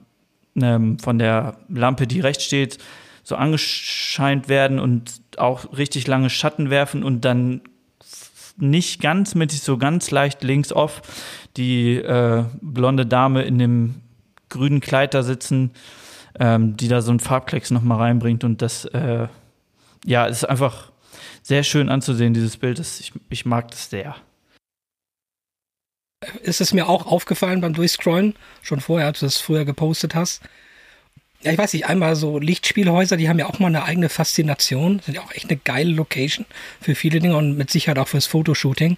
[0.56, 2.78] ähm, von der Lampe, die rechts steht,
[3.22, 7.60] so angescheint werden und auch richtig lange Schatten werfen und dann
[8.56, 11.02] nicht ganz mittig, so ganz leicht links off
[11.56, 13.96] die äh, blonde Dame in dem
[14.48, 15.72] grünen Kleid da sitzen,
[16.38, 19.28] ähm, die da so ein Farbklecks nochmal reinbringt und das, äh,
[20.04, 20.89] ja, ist einfach
[21.50, 22.78] sehr schön anzusehen, dieses Bild.
[22.78, 24.14] Das, ich, ich mag das sehr.
[26.42, 30.42] Ist es mir auch aufgefallen beim Durchscrollen, schon vorher, als du das früher gepostet hast.
[31.42, 35.00] Ja, ich weiß nicht, einmal so Lichtspielhäuser, die haben ja auch mal eine eigene Faszination,
[35.00, 36.46] sind ja auch echt eine geile Location
[36.80, 38.96] für viele Dinge und mit Sicherheit auch fürs Fotoshooting.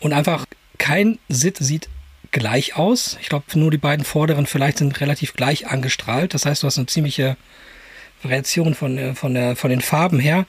[0.00, 0.44] Und einfach
[0.76, 1.88] kein Sitz sieht
[2.30, 3.16] gleich aus.
[3.22, 6.34] Ich glaube, nur die beiden vorderen vielleicht sind relativ gleich angestrahlt.
[6.34, 7.38] Das heißt, du hast eine ziemliche
[8.22, 10.46] Variation von, äh, von, der, von den Farben her.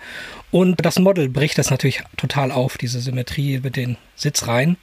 [0.51, 4.77] Und das Model bricht das natürlich total auf, diese Symmetrie mit den Sitzreihen.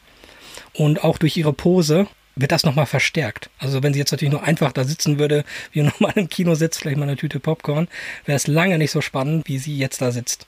[0.74, 3.50] Und auch durch ihre Pose wird das nochmal verstärkt.
[3.58, 6.80] Also wenn sie jetzt natürlich nur einfach da sitzen würde, wie normal im Kino sitzt,
[6.80, 7.88] vielleicht mal eine Tüte Popcorn,
[8.24, 10.46] wäre es lange nicht so spannend, wie sie jetzt da sitzt.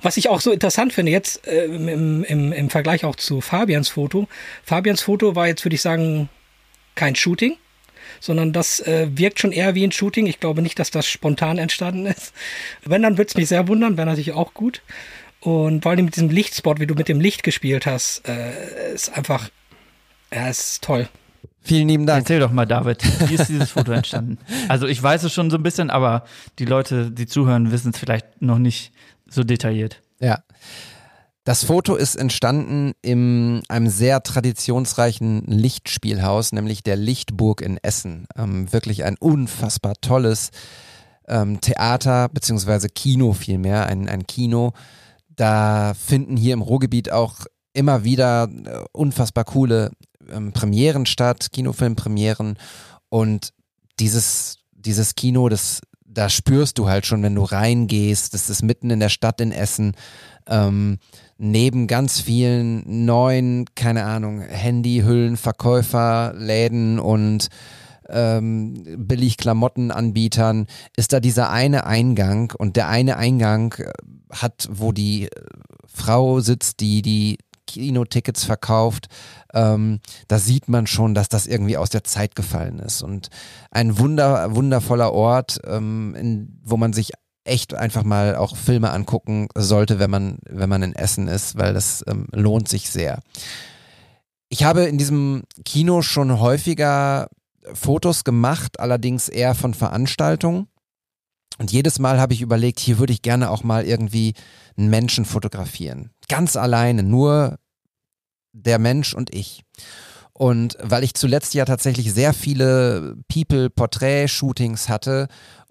[0.00, 3.88] Was ich auch so interessant finde, jetzt äh, im, im, im Vergleich auch zu Fabians
[3.88, 4.26] Foto.
[4.64, 6.28] Fabians Foto war jetzt, würde ich sagen,
[6.94, 7.56] kein Shooting,
[8.20, 10.26] sondern das äh, wirkt schon eher wie ein Shooting.
[10.26, 12.32] Ich glaube nicht, dass das spontan entstanden ist.
[12.84, 14.82] Wenn, dann würde es mich sehr wundern, wäre natürlich auch gut.
[15.40, 19.16] Und vor allem mit diesem Lichtspot, wie du mit dem Licht gespielt hast, äh, ist
[19.16, 19.50] einfach,
[20.32, 21.08] ja, ist toll.
[21.62, 22.22] Vielen lieben Dank.
[22.22, 24.38] Erzähl doch mal, David, wie ist dieses Foto entstanden?
[24.68, 26.24] Also ich weiß es schon so ein bisschen, aber
[26.58, 28.92] die Leute, die zuhören, wissen es vielleicht noch nicht
[29.26, 30.00] so detailliert.
[30.20, 30.42] Ja.
[31.48, 38.26] Das Foto ist entstanden in einem sehr traditionsreichen Lichtspielhaus, nämlich der Lichtburg in Essen.
[38.36, 40.50] Ähm, wirklich ein unfassbar tolles
[41.26, 44.74] ähm, Theater, beziehungsweise Kino vielmehr, ein, ein Kino.
[45.36, 47.36] Da finden hier im Ruhrgebiet auch
[47.72, 49.92] immer wieder äh, unfassbar coole
[50.28, 52.58] ähm, Premieren statt, Kinofilmpremieren.
[53.08, 53.54] Und
[53.98, 58.90] dieses, dieses Kino, das da spürst du halt schon, wenn du reingehst, das ist mitten
[58.90, 59.94] in der Stadt in Essen,
[60.46, 60.98] ähm,
[61.38, 67.48] neben ganz vielen neuen, keine Ahnung, Handyhüllen, Verkäufer, Läden und
[68.10, 69.36] ähm, billig
[70.96, 73.92] ist da dieser eine Eingang und der eine Eingang äh,
[74.32, 75.30] hat, wo die äh,
[75.86, 79.08] Frau sitzt, die die Kinotickets verkauft,
[79.52, 83.02] ähm, da sieht man schon, dass das irgendwie aus der Zeit gefallen ist.
[83.02, 83.28] Und
[83.70, 87.12] ein wunder, wundervoller Ort, ähm, in, wo man sich
[87.48, 91.74] echt einfach mal auch Filme angucken sollte, wenn man, wenn man in Essen ist, weil
[91.74, 93.20] das ähm, lohnt sich sehr.
[94.48, 97.28] Ich habe in diesem Kino schon häufiger
[97.74, 100.68] Fotos gemacht, allerdings eher von Veranstaltungen.
[101.58, 104.34] Und jedes Mal habe ich überlegt, hier würde ich gerne auch mal irgendwie
[104.76, 106.10] einen Menschen fotografieren.
[106.28, 107.58] Ganz alleine, nur
[108.52, 109.64] der Mensch und ich.
[110.32, 115.26] Und weil ich zuletzt ja tatsächlich sehr viele People-Porträt-Shootings hatte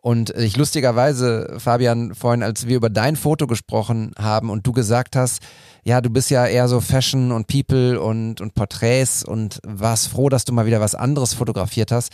[0.07, 5.17] und ich lustigerweise, Fabian, vorhin, als wir über dein Foto gesprochen haben und du gesagt
[5.17, 5.41] hast,
[5.83, 10.29] ja, du bist ja eher so Fashion und People und, und Porträts und warst froh,
[10.29, 12.13] dass du mal wieder was anderes fotografiert hast.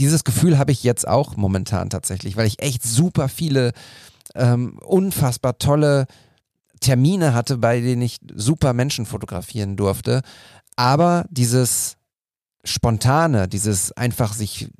[0.00, 3.70] Dieses Gefühl habe ich jetzt auch momentan tatsächlich, weil ich echt super viele
[4.34, 6.06] ähm, unfassbar tolle
[6.80, 10.22] Termine hatte, bei denen ich super Menschen fotografieren durfte.
[10.74, 11.98] Aber dieses
[12.64, 14.70] Spontane, dieses einfach sich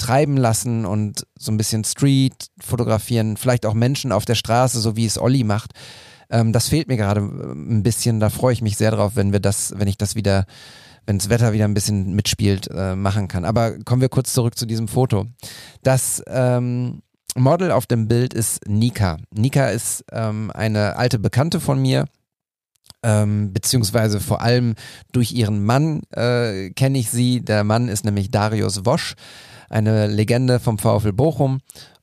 [0.00, 4.96] treiben lassen und so ein bisschen Street fotografieren, vielleicht auch Menschen auf der Straße, so
[4.96, 5.72] wie es Olli macht,
[6.30, 8.20] ähm, das fehlt mir gerade ein bisschen.
[8.20, 10.46] Da freue ich mich sehr drauf, wenn wir das, wenn ich das wieder,
[11.06, 13.44] wenn das Wetter wieder ein bisschen mitspielt, äh, machen kann.
[13.44, 15.26] Aber kommen wir kurz zurück zu diesem Foto.
[15.82, 17.02] Das ähm,
[17.36, 19.18] Model auf dem Bild ist Nika.
[19.34, 22.06] Nika ist ähm, eine alte Bekannte von mir.
[23.02, 24.74] Ähm, beziehungsweise vor allem
[25.10, 27.40] durch ihren Mann äh, kenne ich sie.
[27.40, 29.14] Der Mann ist nämlich Darius Wosch,
[29.70, 31.60] eine Legende vom VfL Bochum.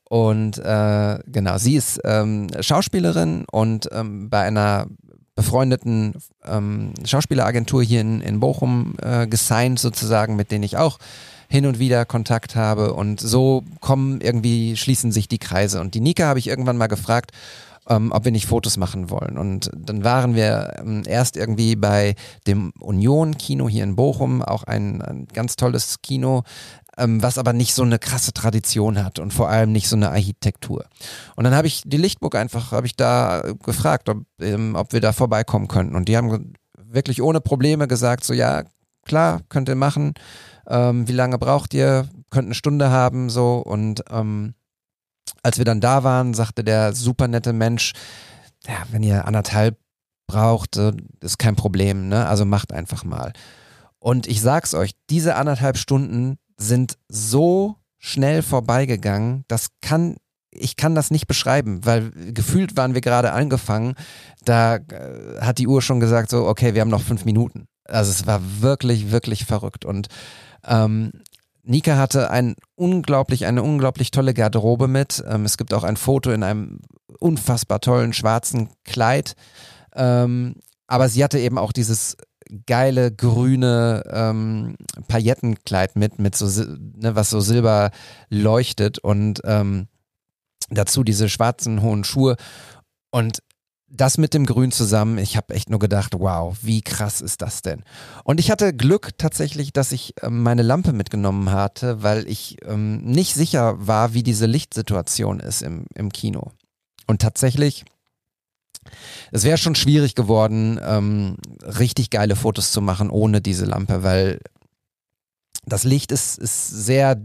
[0.09, 4.87] Und äh, genau, sie ist ähm, Schauspielerin und ähm, bei einer
[5.35, 6.15] befreundeten
[6.45, 10.97] ähm, Schauspieleragentur hier in, in Bochum äh, gesigned sozusagen, mit denen ich auch
[11.49, 15.79] hin und wieder Kontakt habe und so kommen irgendwie, schließen sich die Kreise.
[15.79, 17.31] Und die Nika habe ich irgendwann mal gefragt,
[17.89, 19.37] ähm, ob wir nicht Fotos machen wollen.
[19.37, 22.15] Und dann waren wir ähm, erst irgendwie bei
[22.47, 26.43] dem Union-Kino hier in Bochum, auch ein, ein ganz tolles Kino,
[26.97, 30.09] ähm, was aber nicht so eine krasse Tradition hat und vor allem nicht so eine
[30.09, 30.85] Architektur.
[31.35, 35.01] Und dann habe ich die Lichtburg einfach, habe ich da gefragt, ob, ähm, ob wir
[35.01, 35.95] da vorbeikommen könnten.
[35.95, 38.63] Und die haben wirklich ohne Probleme gesagt, so ja,
[39.05, 40.13] klar, könnt ihr machen
[40.67, 44.53] ähm, wie lange braucht ihr, könnt eine Stunde haben, so und ähm,
[45.43, 47.93] als wir dann da waren, sagte der super nette Mensch,
[48.67, 49.77] ja, wenn ihr anderthalb
[50.27, 50.91] braucht, äh,
[51.21, 52.27] ist kein Problem, ne?
[52.27, 53.31] Also macht einfach mal.
[53.99, 60.17] Und ich sag's euch, diese anderthalb Stunden sind so schnell vorbeigegangen, das kann
[60.59, 63.93] ich kann das nicht beschreiben, weil gefühlt waren wir gerade angefangen,
[64.43, 67.67] da äh, hat die Uhr schon gesagt so, okay, wir haben noch fünf Minuten.
[67.83, 70.07] Also es war wirklich, wirklich verrückt und
[70.65, 71.11] ähm,
[71.63, 75.23] Nika hatte ein unglaublich, eine unglaublich tolle Garderobe mit.
[75.27, 76.79] Ähm, es gibt auch ein Foto in einem
[77.19, 79.35] unfassbar tollen schwarzen Kleid.
[79.93, 80.55] Ähm,
[80.87, 82.15] aber sie hatte eben auch dieses
[82.65, 84.75] geile grüne ähm,
[85.07, 87.91] Paillettenkleid mit, mit so, ne, was so silber
[88.29, 89.87] leuchtet und ähm,
[90.69, 92.35] dazu diese schwarzen hohen Schuhe.
[93.11, 93.39] Und
[93.89, 97.61] das mit dem Grün zusammen, ich habe echt nur gedacht, wow, wie krass ist das
[97.61, 97.83] denn?
[98.23, 103.01] Und ich hatte Glück tatsächlich, dass ich ähm, meine Lampe mitgenommen hatte, weil ich ähm,
[103.03, 106.51] nicht sicher war, wie diese Lichtsituation ist im, im Kino.
[107.07, 107.85] Und tatsächlich,
[109.31, 114.39] es wäre schon schwierig geworden, ähm, richtig geile Fotos zu machen ohne diese Lampe, weil
[115.65, 117.21] das Licht ist, ist sehr,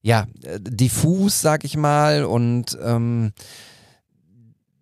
[0.00, 3.32] ja, äh, diffus, sag ich mal, und ähm,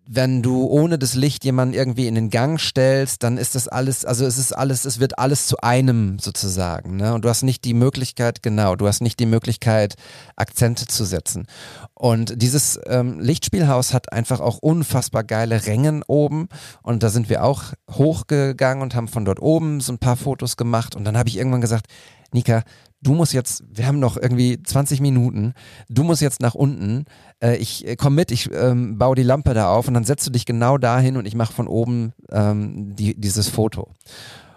[0.07, 4.03] wenn du ohne das Licht jemanden irgendwie in den Gang stellst, dann ist das alles,
[4.03, 6.97] also es ist alles, es wird alles zu einem sozusagen.
[6.97, 7.13] Ne?
[7.13, 9.95] Und du hast nicht die Möglichkeit, genau, du hast nicht die Möglichkeit,
[10.35, 11.45] Akzente zu setzen.
[11.93, 16.49] Und dieses ähm, Lichtspielhaus hat einfach auch unfassbar geile Rängen oben.
[16.81, 20.57] Und da sind wir auch hochgegangen und haben von dort oben so ein paar Fotos
[20.57, 20.95] gemacht.
[20.95, 21.85] Und dann habe ich irgendwann gesagt,
[22.33, 22.63] Nika,
[23.01, 25.53] du musst jetzt, wir haben noch irgendwie 20 Minuten,
[25.89, 27.05] du musst jetzt nach unten,
[27.41, 30.27] äh, ich äh, komm mit, ich ähm, baue die Lampe da auf und dann setzt
[30.27, 33.89] du dich genau dahin und ich mache von oben ähm, die, dieses Foto.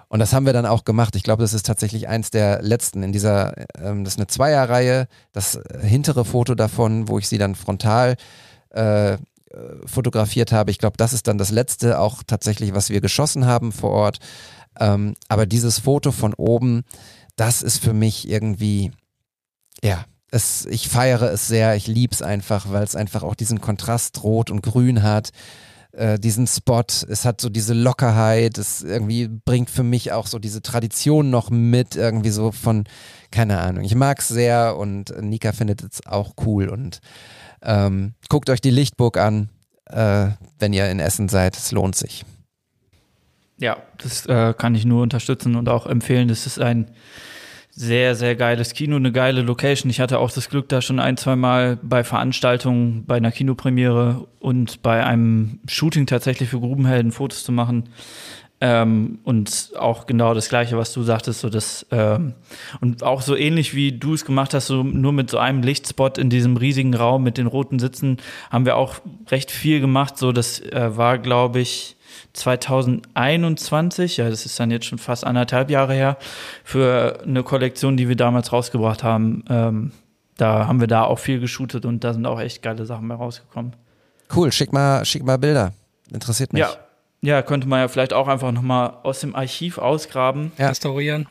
[0.09, 1.17] Und das haben wir dann auch gemacht.
[1.17, 5.09] Ich glaube, das ist tatsächlich eins der letzten in dieser, ähm, das ist eine Zweierreihe,
[5.33, 8.17] das äh, hintere Foto davon, wo ich sie dann frontal
[8.71, 9.19] äh,
[9.87, 10.71] fotografiert habe.
[10.71, 14.19] Ich glaube, das ist dann das letzte auch tatsächlich, was wir geschossen haben vor Ort.
[14.79, 16.83] Ähm, aber dieses Foto von oben,
[17.37, 18.93] das ist für mich irgendwie,
[19.82, 23.61] ja, es, ich feiere es sehr, ich liebe es einfach, weil es einfach auch diesen
[23.61, 25.30] Kontrast Rot und Grün hat,
[25.93, 30.39] äh, diesen Spot, es hat so diese Lockerheit, es irgendwie bringt für mich auch so
[30.39, 32.85] diese Tradition noch mit, irgendwie so von,
[33.30, 37.01] keine Ahnung, ich mag es sehr und Nika findet es auch cool und
[37.62, 39.51] ähm, guckt euch die Lichtburg an,
[39.87, 40.28] äh,
[40.59, 42.24] wenn ihr in Essen seid, es lohnt sich.
[43.59, 46.29] Ja, das äh, kann ich nur unterstützen und auch empfehlen.
[46.29, 46.91] Das ist ein
[47.77, 49.91] sehr, sehr geiles Kino, eine geile Location.
[49.91, 54.29] Ich hatte auch das Glück, da schon ein, zwei Mal bei Veranstaltungen, bei einer Kinopremiere
[54.39, 57.89] und bei einem Shooting tatsächlich für Grubenhelden Fotos zu machen.
[58.67, 62.33] Ähm, und auch genau das Gleiche, was du sagtest, so das ähm,
[62.81, 66.17] und auch so ähnlich wie du es gemacht hast, so nur mit so einem Lichtspot
[66.17, 68.17] in diesem riesigen Raum mit den roten Sitzen,
[68.51, 68.95] haben wir auch
[69.31, 70.17] recht viel gemacht.
[70.17, 71.97] So, das äh, war, glaube ich,
[72.33, 76.17] 2021, ja, das ist dann jetzt schon fast anderthalb Jahre her,
[76.65, 79.45] für eine Kollektion, die wir damals rausgebracht haben.
[79.51, 79.93] Ähm,
[80.39, 83.19] da haben wir da auch viel geshootet und da sind auch echt geile Sachen mehr
[83.19, 83.77] rausgekommen.
[84.35, 85.75] Cool, schick mal, schick mal Bilder.
[86.11, 86.61] Interessiert mich.
[86.61, 86.75] Ja,
[87.25, 90.53] ja könnte man ja vielleicht auch einfach nochmal aus dem Archiv ausgraben.
[90.59, 90.68] Ja.
[90.68, 91.27] Restaurieren.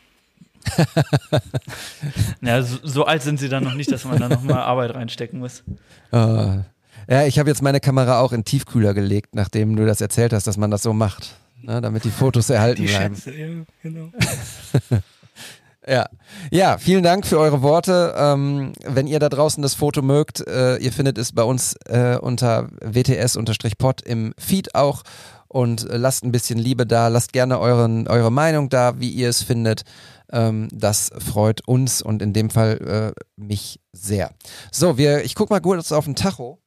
[2.41, 5.39] ja, so, so, alt sind sie dann noch nicht, dass man da nochmal Arbeit reinstecken
[5.39, 5.63] muss.
[6.11, 6.61] Uh,
[7.09, 10.47] ja, ich habe jetzt meine Kamera auch in Tiefkühler gelegt, nachdem du das erzählt hast,
[10.47, 13.15] dass man das so macht, ne, damit die Fotos erhalten die bleiben.
[13.15, 13.47] Schätze, ja,
[13.81, 14.09] genau.
[15.85, 16.07] Ja.
[16.49, 18.15] ja, vielen Dank für eure Worte.
[18.17, 22.17] Ähm, wenn ihr da draußen das Foto mögt, äh, ihr findet es bei uns äh,
[22.17, 25.03] unter wts-pod im Feed auch
[25.53, 29.29] und äh, lasst ein bisschen Liebe da, lasst gerne euren, eure Meinung da, wie ihr
[29.29, 29.83] es findet.
[30.31, 34.31] Ähm, das freut uns und in dem Fall äh, mich sehr.
[34.71, 36.59] So, wir, ich guck mal kurz auf den Tacho.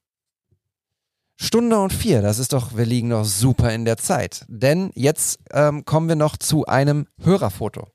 [1.39, 4.47] Stunde und vier, das ist doch, wir liegen noch super in der Zeit.
[4.49, 7.89] Denn jetzt ähm, kommen wir noch zu einem Hörerfoto.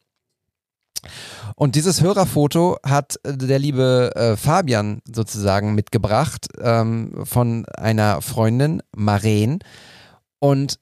[1.56, 8.84] Und dieses Hörerfoto hat äh, der liebe äh, Fabian sozusagen mitgebracht ähm, von einer Freundin,
[8.96, 9.60] Maren.
[10.42, 10.80] Und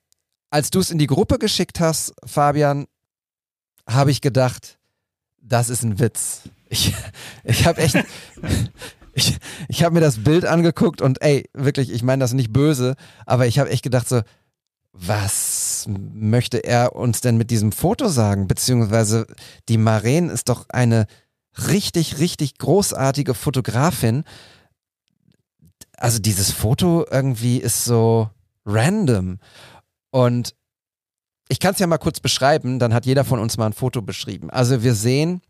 [0.50, 2.88] als du es in die Gruppe geschickt hast, Fabian,
[3.88, 4.80] habe ich gedacht,
[5.42, 6.44] das ist ein Witz.
[6.70, 6.94] Ich,
[7.44, 7.96] ich habe echt,
[9.14, 9.38] ich,
[9.68, 12.96] ich habe mir das Bild angeguckt und ey, wirklich, ich meine das nicht böse,
[13.26, 14.22] aber ich habe echt gedacht so,
[14.94, 18.48] was möchte er uns denn mit diesem Foto sagen?
[18.48, 19.28] Beziehungsweise
[19.68, 21.06] die Maren ist doch eine
[21.68, 24.24] richtig, richtig großartige Fotografin.
[25.98, 28.30] Also dieses Foto irgendwie ist so
[28.70, 29.40] random.
[30.12, 30.56] Und
[31.50, 34.02] ich kann es ja mal kurz beschreiben, dann hat jeder von uns mal ein Foto
[34.02, 34.50] beschrieben.
[34.50, 35.42] Also wir sehen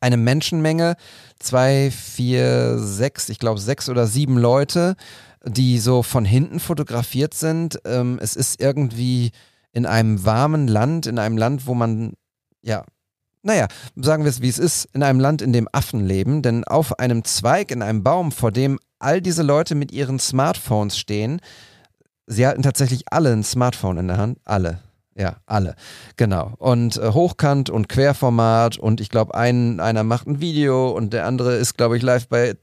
[0.00, 0.96] eine Menschenmenge,
[1.38, 4.96] zwei, vier, sechs, ich glaube sechs oder sieben Leute,
[5.44, 7.78] die so von hinten fotografiert sind.
[7.84, 9.30] Ähm, es ist irgendwie
[9.72, 12.14] in einem warmen Land, in einem Land, wo man,
[12.62, 12.84] ja,
[13.42, 16.64] naja, sagen wir es wie es ist, in einem Land, in dem Affen leben, denn
[16.64, 21.40] auf einem Zweig, in einem Baum, vor dem all diese Leute mit ihren Smartphones stehen,
[22.26, 24.80] sie halten tatsächlich alle ein Smartphone in der Hand, alle.
[25.14, 25.76] Ja, alle.
[26.16, 26.52] Genau.
[26.58, 31.24] Und äh, Hochkant und Querformat und ich glaube, ein, einer macht ein Video und der
[31.24, 32.54] andere ist, glaube ich, live bei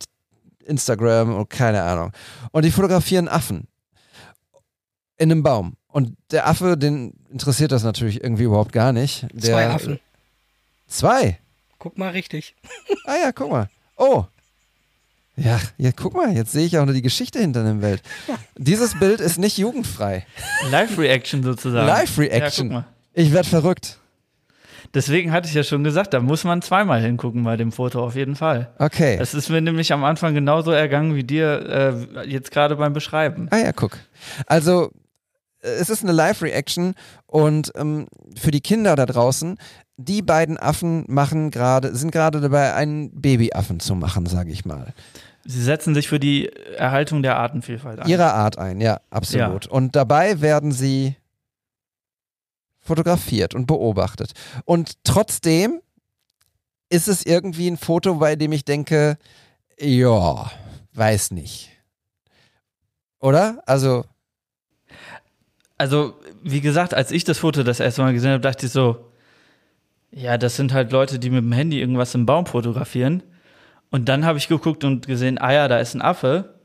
[0.63, 2.11] Instagram und keine Ahnung.
[2.51, 3.67] Und die fotografieren Affen
[5.17, 5.77] in einem Baum.
[5.87, 9.27] Und der Affe, den interessiert das natürlich irgendwie überhaupt gar nicht.
[9.33, 9.99] Der, Zwei Affen.
[10.87, 11.39] Zwei?
[11.79, 12.55] Guck mal richtig.
[13.05, 13.69] Ah ja, guck mal.
[13.97, 14.25] Oh.
[15.35, 18.01] Ja, ja, guck mal, jetzt sehe ich auch nur die Geschichte hinter dem Bild.
[18.57, 20.25] Dieses Bild ist nicht jugendfrei.
[20.69, 21.87] Live-Reaction sozusagen.
[21.87, 22.71] Live-Reaction.
[22.71, 22.85] Ja.
[23.13, 23.97] Ich werde verrückt.
[24.93, 28.15] Deswegen hatte ich ja schon gesagt, da muss man zweimal hingucken bei dem Foto, auf
[28.15, 28.71] jeden Fall.
[28.77, 29.17] Okay.
[29.17, 33.47] Das ist mir nämlich am Anfang genauso ergangen wie dir äh, jetzt gerade beim Beschreiben.
[33.49, 33.97] Ah ja, guck.
[34.45, 34.91] Also,
[35.61, 36.93] es ist eine Live-Reaction
[37.25, 38.07] und ähm,
[38.39, 39.57] für die Kinder da draußen,
[39.97, 44.93] die beiden Affen machen gerade, sind gerade dabei, einen Babyaffen zu machen, sage ich mal.
[45.45, 48.07] Sie setzen sich für die Erhaltung der Artenvielfalt ein.
[48.07, 49.67] Ihrer Art ein, ja, absolut.
[49.67, 51.17] Und dabei werden sie
[52.79, 54.31] fotografiert und beobachtet.
[54.65, 55.81] Und trotzdem
[56.89, 59.17] ist es irgendwie ein Foto, bei dem ich denke,
[59.79, 60.51] ja,
[60.93, 61.71] weiß nicht.
[63.19, 63.63] Oder?
[63.65, 64.05] Also,
[65.77, 66.13] Also,
[66.43, 69.09] wie gesagt, als ich das Foto das erste Mal gesehen habe, dachte ich so,
[70.11, 73.23] ja, das sind halt Leute, die mit dem Handy irgendwas im Baum fotografieren.
[73.93, 76.55] Und dann habe ich geguckt und gesehen, ah ja, da ist ein Affe.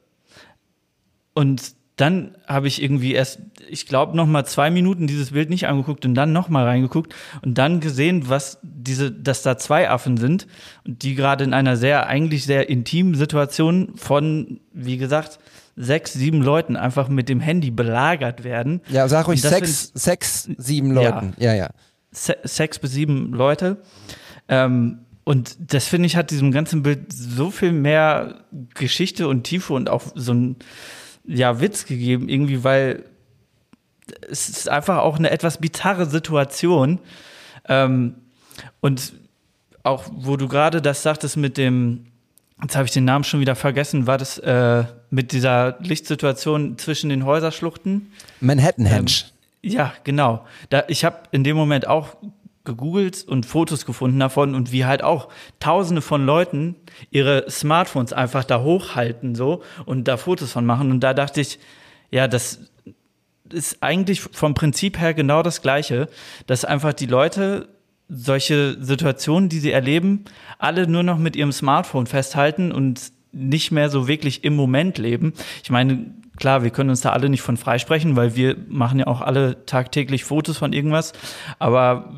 [1.34, 5.66] Und dann habe ich irgendwie erst, ich glaube, noch mal zwei Minuten dieses Bild nicht
[5.66, 10.16] angeguckt und dann noch mal reingeguckt und dann gesehen, was diese, dass da zwei Affen
[10.16, 10.46] sind
[10.86, 15.38] und die gerade in einer sehr, eigentlich sehr intimen Situation von, wie gesagt,
[15.76, 18.80] sechs, sieben Leuten einfach mit dem Handy belagert werden.
[18.88, 21.34] ja, sag ruhig sechs, sechs, sieben Leuten.
[21.36, 21.68] Ja, ja.
[22.10, 23.82] se sechs bis sieben Leute.
[24.48, 29.74] Ähm, und das finde ich hat diesem ganzen Bild so viel mehr Geschichte und Tiefe
[29.74, 30.56] und auch so ein
[31.26, 33.04] ja, Witz gegeben, irgendwie, weil
[34.30, 36.98] es ist einfach auch eine etwas bizarre Situation.
[37.68, 38.14] Ähm,
[38.80, 39.12] und
[39.82, 42.06] auch, wo du gerade das sagtest mit dem,
[42.62, 47.10] jetzt habe ich den Namen schon wieder vergessen, war das äh, mit dieser Lichtsituation zwischen
[47.10, 48.12] den Häuserschluchten?
[48.40, 49.12] Manhattan Henge.
[49.62, 50.46] Ja, genau.
[50.70, 52.16] Da, ich habe in dem Moment auch
[52.68, 56.76] gegoogelt und Fotos gefunden davon und wie halt auch tausende von Leuten
[57.10, 60.90] ihre Smartphones einfach da hochhalten so und da Fotos von machen.
[60.90, 61.58] Und da dachte ich,
[62.10, 62.60] ja, das
[63.50, 66.08] ist eigentlich vom Prinzip her genau das Gleiche,
[66.46, 67.68] dass einfach die Leute
[68.08, 70.24] solche Situationen, die sie erleben,
[70.58, 75.32] alle nur noch mit ihrem Smartphone festhalten und nicht mehr so wirklich im Moment leben.
[75.62, 76.06] Ich meine,
[76.38, 79.64] klar, wir können uns da alle nicht von freisprechen, weil wir machen ja auch alle
[79.66, 81.12] tagtäglich Fotos von irgendwas.
[81.58, 82.14] Aber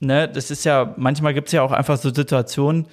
[0.00, 2.86] ne, das ist ja, manchmal gibt es ja auch einfach so Situationen,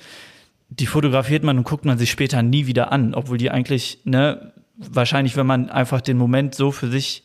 [0.70, 4.54] die fotografiert man und guckt man sich später nie wieder an, obwohl die eigentlich, ne,
[4.76, 7.24] wahrscheinlich, wenn man einfach den Moment so für sich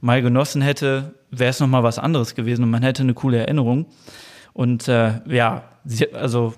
[0.00, 3.86] mal genossen hätte, wäre es nochmal was anderes gewesen und man hätte eine coole Erinnerung.
[4.52, 6.54] Und äh, ja, sie, also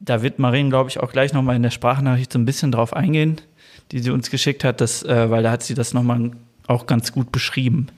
[0.00, 2.94] da wird Marien, glaube ich, auch gleich nochmal in der Sprachnachricht so ein bisschen drauf
[2.94, 3.40] eingehen,
[3.92, 6.30] die sie uns geschickt hat, dass, äh, weil da hat sie das nochmal
[6.66, 7.88] auch ganz gut beschrieben.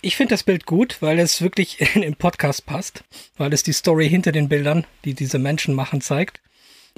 [0.00, 3.04] Ich finde das Bild gut, weil es wirklich in den Podcast passt,
[3.36, 6.40] weil es die Story hinter den Bildern, die diese Menschen machen, zeigt.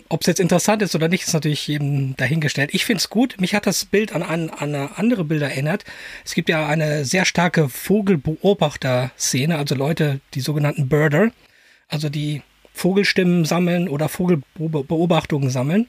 [0.09, 2.71] Ob es jetzt interessant ist oder nicht, ist natürlich jedem dahingestellt.
[2.73, 3.41] Ich finde es gut.
[3.41, 5.85] Mich hat das Bild an, an, an andere Bilder erinnert.
[6.25, 11.33] Es gibt ja eine sehr starke Vogelbeobachter-Szene, also Leute, die sogenannten Birder,
[11.89, 12.43] also die
[12.73, 15.87] Vogelstimmen sammeln oder Vogelbeobachtungen sammeln.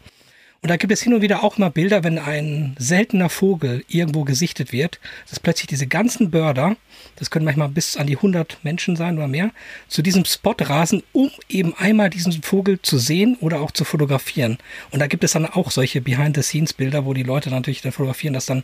[0.63, 4.25] Und da gibt es hin und wieder auch mal Bilder, wenn ein seltener Vogel irgendwo
[4.25, 6.75] gesichtet wird, dass plötzlich diese ganzen Börder,
[7.15, 9.49] das können manchmal bis an die 100 Menschen sein oder mehr,
[9.87, 14.59] zu diesem Spot rasen, um eben einmal diesen Vogel zu sehen oder auch zu fotografieren.
[14.91, 18.45] Und da gibt es dann auch solche Behind-the-Scenes-Bilder, wo die Leute natürlich dann fotografieren, dass
[18.45, 18.63] dann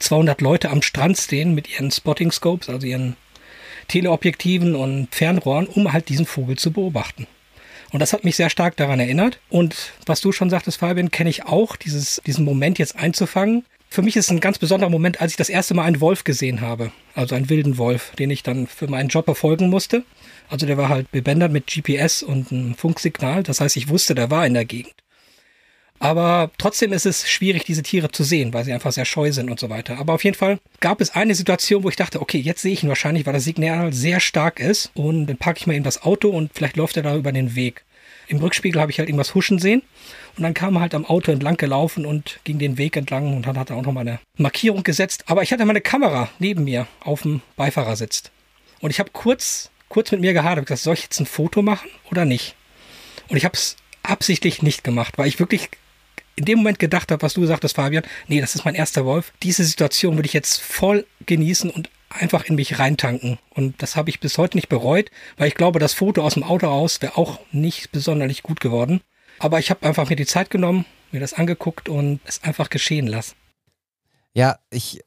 [0.00, 3.16] 200 Leute am Strand stehen mit ihren Spotting-Scopes, also ihren
[3.88, 7.26] Teleobjektiven und Fernrohren, um halt diesen Vogel zu beobachten.
[7.92, 9.40] Und das hat mich sehr stark daran erinnert.
[9.48, 13.64] Und was du schon sagtest, Fabian, kenne ich auch, dieses, diesen Moment jetzt einzufangen.
[13.90, 16.24] Für mich ist es ein ganz besonderer Moment, als ich das erste Mal einen Wolf
[16.24, 16.92] gesehen habe.
[17.14, 20.04] Also einen wilden Wolf, den ich dann für meinen Job verfolgen musste.
[20.50, 23.42] Also der war halt bebändert mit GPS und einem Funksignal.
[23.42, 24.94] Das heißt, ich wusste, der war in der Gegend.
[26.00, 29.50] Aber trotzdem ist es schwierig, diese Tiere zu sehen, weil sie einfach sehr scheu sind
[29.50, 29.98] und so weiter.
[29.98, 32.82] Aber auf jeden Fall gab es eine Situation, wo ich dachte, okay, jetzt sehe ich
[32.82, 34.90] ihn wahrscheinlich, weil das Signal sehr stark ist.
[34.94, 37.54] Und dann packe ich mal eben das Auto und vielleicht läuft er da über den
[37.56, 37.84] Weg.
[38.28, 39.82] Im Rückspiegel habe ich halt irgendwas huschen sehen.
[40.36, 43.46] Und dann kam er halt am Auto entlang gelaufen und ging den Weg entlang und
[43.46, 45.24] dann hat er auch nochmal eine Markierung gesetzt.
[45.26, 48.24] Aber ich hatte meine Kamera neben mir auf dem Beifahrersitz.
[48.80, 51.90] Und ich habe kurz, kurz mit mir gehadert, gesagt, soll ich jetzt ein Foto machen
[52.10, 52.54] oder nicht?
[53.28, 55.70] Und ich habe es absichtlich nicht gemacht, weil ich wirklich
[56.38, 59.04] in dem Moment gedacht habe, was du gesagt hast, Fabian, nee, das ist mein erster
[59.04, 59.32] Wolf.
[59.42, 63.38] Diese Situation würde ich jetzt voll genießen und einfach in mich reintanken.
[63.50, 66.44] Und das habe ich bis heute nicht bereut, weil ich glaube, das Foto aus dem
[66.44, 69.00] Auto aus wäre auch nicht besonders gut geworden.
[69.40, 73.06] Aber ich habe einfach mir die Zeit genommen, mir das angeguckt und es einfach geschehen
[73.06, 73.34] lassen.
[74.32, 75.00] Ja, ich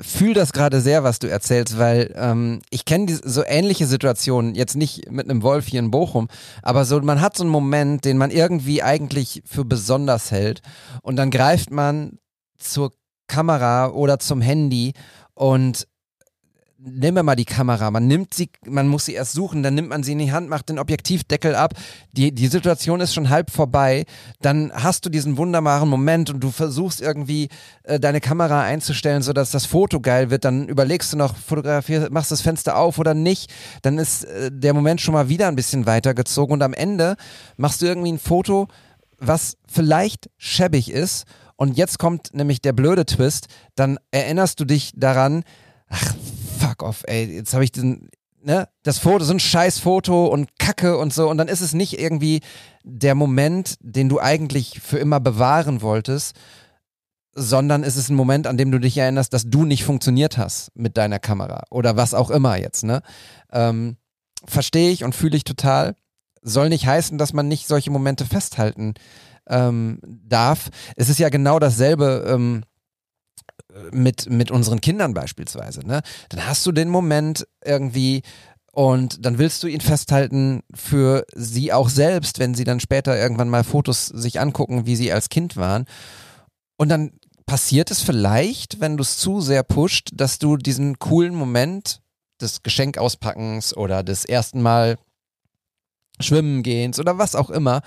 [0.00, 4.76] fühle das gerade sehr, was du erzählst, weil ähm, ich kenne so ähnliche Situationen, jetzt
[4.76, 6.28] nicht mit einem Wolf hier in Bochum,
[6.62, 10.62] aber so, man hat so einen Moment, den man irgendwie eigentlich für besonders hält
[11.02, 12.18] und dann greift man
[12.58, 12.92] zur
[13.26, 14.94] Kamera oder zum Handy
[15.34, 15.86] und
[16.84, 19.88] nehmen wir mal die Kamera, man nimmt sie, man muss sie erst suchen, dann nimmt
[19.88, 21.74] man sie in die Hand, macht den Objektivdeckel ab,
[22.12, 24.04] die, die Situation ist schon halb vorbei,
[24.40, 27.48] dann hast du diesen wunderbaren Moment und du versuchst irgendwie
[27.84, 32.32] äh, deine Kamera einzustellen, sodass das Foto geil wird, dann überlegst du noch, fotografierst, machst
[32.32, 33.52] das Fenster auf oder nicht,
[33.82, 37.16] dann ist äh, der Moment schon mal wieder ein bisschen weitergezogen und am Ende
[37.56, 38.66] machst du irgendwie ein Foto,
[39.18, 41.26] was vielleicht schäbig ist.
[41.54, 45.44] Und jetzt kommt nämlich der blöde Twist, dann erinnerst du dich daran,
[45.88, 46.14] ach
[46.72, 48.08] fuck off, ey, jetzt habe ich diesen,
[48.42, 51.74] ne, das Foto, so ein scheiß Foto und Kacke und so und dann ist es
[51.74, 52.40] nicht irgendwie
[52.82, 56.34] der Moment, den du eigentlich für immer bewahren wolltest,
[57.34, 60.70] sondern ist es ein Moment, an dem du dich erinnerst, dass du nicht funktioniert hast
[60.74, 63.02] mit deiner Kamera oder was auch immer jetzt, ne?
[63.52, 63.96] Ähm,
[64.44, 65.94] Verstehe ich und fühle ich total.
[66.42, 68.94] Soll nicht heißen, dass man nicht solche Momente festhalten
[69.48, 70.70] ähm, darf.
[70.96, 72.64] Es ist ja genau dasselbe, ähm,
[73.92, 76.02] mit, mit unseren Kindern beispielsweise, ne?
[76.28, 78.22] Dann hast du den Moment irgendwie
[78.72, 83.50] und dann willst du ihn festhalten für sie auch selbst, wenn sie dann später irgendwann
[83.50, 85.84] mal Fotos sich angucken, wie sie als Kind waren.
[86.78, 87.12] Und dann
[87.44, 92.00] passiert es vielleicht, wenn du es zu sehr pusht, dass du diesen coolen Moment
[92.40, 94.96] des Geschenkauspackens oder des ersten Mal
[96.20, 97.82] Schwimmen gehens oder was auch immer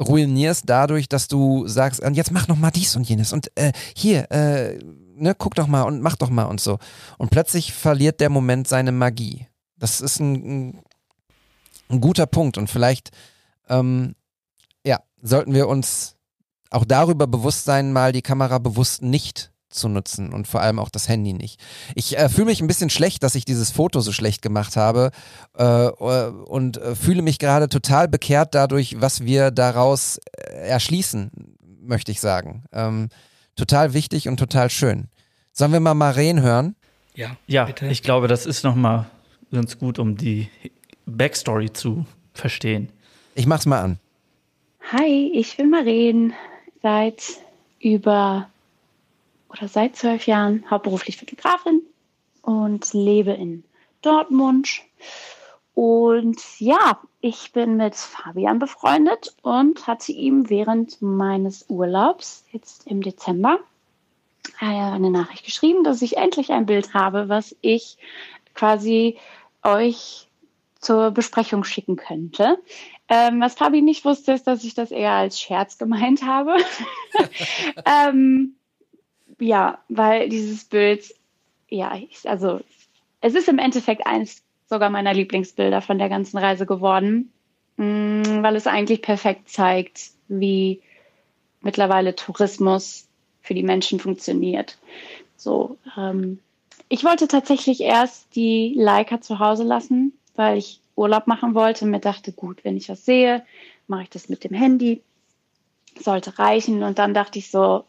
[0.00, 4.30] ruinierst dadurch, dass du sagst, jetzt mach noch mal dies und jenes und äh, hier,
[4.30, 4.78] äh,
[5.20, 6.78] ne, guck doch mal und mach doch mal und so.
[7.18, 9.46] Und plötzlich verliert der Moment seine Magie.
[9.78, 10.82] Das ist ein,
[11.88, 13.10] ein, guter Punkt und vielleicht,
[13.68, 14.14] ähm,
[14.84, 16.16] ja, sollten wir uns
[16.70, 20.90] auch darüber bewusst sein, mal die Kamera bewusst nicht zu nutzen und vor allem auch
[20.90, 21.60] das Handy nicht.
[21.94, 25.10] Ich äh, fühle mich ein bisschen schlecht, dass ich dieses Foto so schlecht gemacht habe
[25.56, 31.30] äh, äh und äh, fühle mich gerade total bekehrt dadurch, was wir daraus äh, erschließen,
[31.80, 32.64] möchte ich sagen.
[32.72, 33.08] Ähm,
[33.60, 35.08] total wichtig und total schön.
[35.52, 36.76] Sollen wir mal Maren hören?
[37.14, 37.86] Ja, ja bitte.
[37.88, 39.10] ich glaube, das ist nochmal
[39.52, 40.48] ganz gut, um die
[41.06, 42.88] Backstory zu verstehen.
[43.34, 43.98] Ich mach's mal an.
[44.92, 46.32] Hi, ich bin Maren.
[46.82, 47.22] Seit
[47.80, 48.48] über
[49.50, 51.82] oder seit zwölf Jahren hauptberuflich Fotografin
[52.42, 53.64] und lebe in
[54.00, 54.80] Dortmund.
[55.74, 63.02] Und ja, ich bin mit Fabian befreundet und hatte ihm während meines Urlaubs, jetzt im
[63.02, 63.60] Dezember,
[64.58, 67.98] eine Nachricht geschrieben, dass ich endlich ein Bild habe, was ich
[68.54, 69.16] quasi
[69.62, 70.28] euch
[70.80, 72.58] zur Besprechung schicken könnte.
[73.08, 76.56] Ähm, was Fabi nicht wusste, ist, dass ich das eher als Scherz gemeint habe.
[77.84, 78.54] ähm,
[79.38, 81.14] ja, weil dieses Bild,
[81.68, 82.60] ja, ich, also
[83.20, 87.32] es ist im Endeffekt eins sogar meiner Lieblingsbilder von der ganzen Reise geworden,
[87.76, 90.80] mm, weil es eigentlich perfekt zeigt, wie
[91.60, 93.08] mittlerweile Tourismus
[93.42, 94.78] für die Menschen funktioniert.
[95.36, 96.38] So, ähm,
[96.88, 101.90] ich wollte tatsächlich erst die Leica zu Hause lassen, weil ich Urlaub machen wollte und
[101.90, 103.44] mir dachte, gut, wenn ich was sehe,
[103.88, 105.02] mache ich das mit dem Handy.
[105.98, 106.84] sollte reichen.
[106.84, 107.84] Und dann dachte ich so,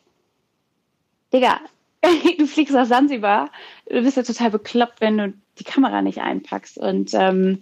[1.31, 1.59] Digga,
[2.37, 3.51] du fliegst nach Sansibar,
[3.87, 6.77] du bist ja total bekloppt, wenn du die Kamera nicht einpackst.
[6.77, 7.61] Und ähm,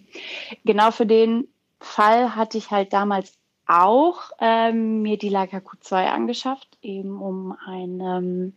[0.66, 1.48] genau für den
[1.80, 3.34] Fall hatte ich halt damals
[3.68, 8.54] auch ähm, mir die Leica Q2 angeschafft, eben um ein ähm,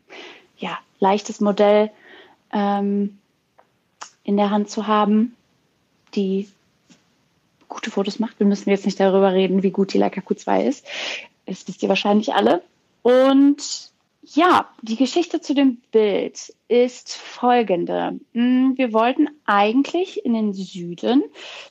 [0.56, 1.90] ja, leichtes Modell
[2.52, 3.18] ähm,
[4.24, 5.36] in der Hand zu haben,
[6.14, 6.48] die
[7.68, 8.38] gute Fotos macht.
[8.38, 10.86] Wir müssen jetzt nicht darüber reden, wie gut die Leica Q2 ist.
[11.46, 12.62] Das wisst ihr wahrscheinlich alle.
[13.02, 13.91] Und
[14.22, 18.20] ja, die Geschichte zu dem Bild ist folgende.
[18.32, 21.24] Hm, wir wollten eigentlich in den Süden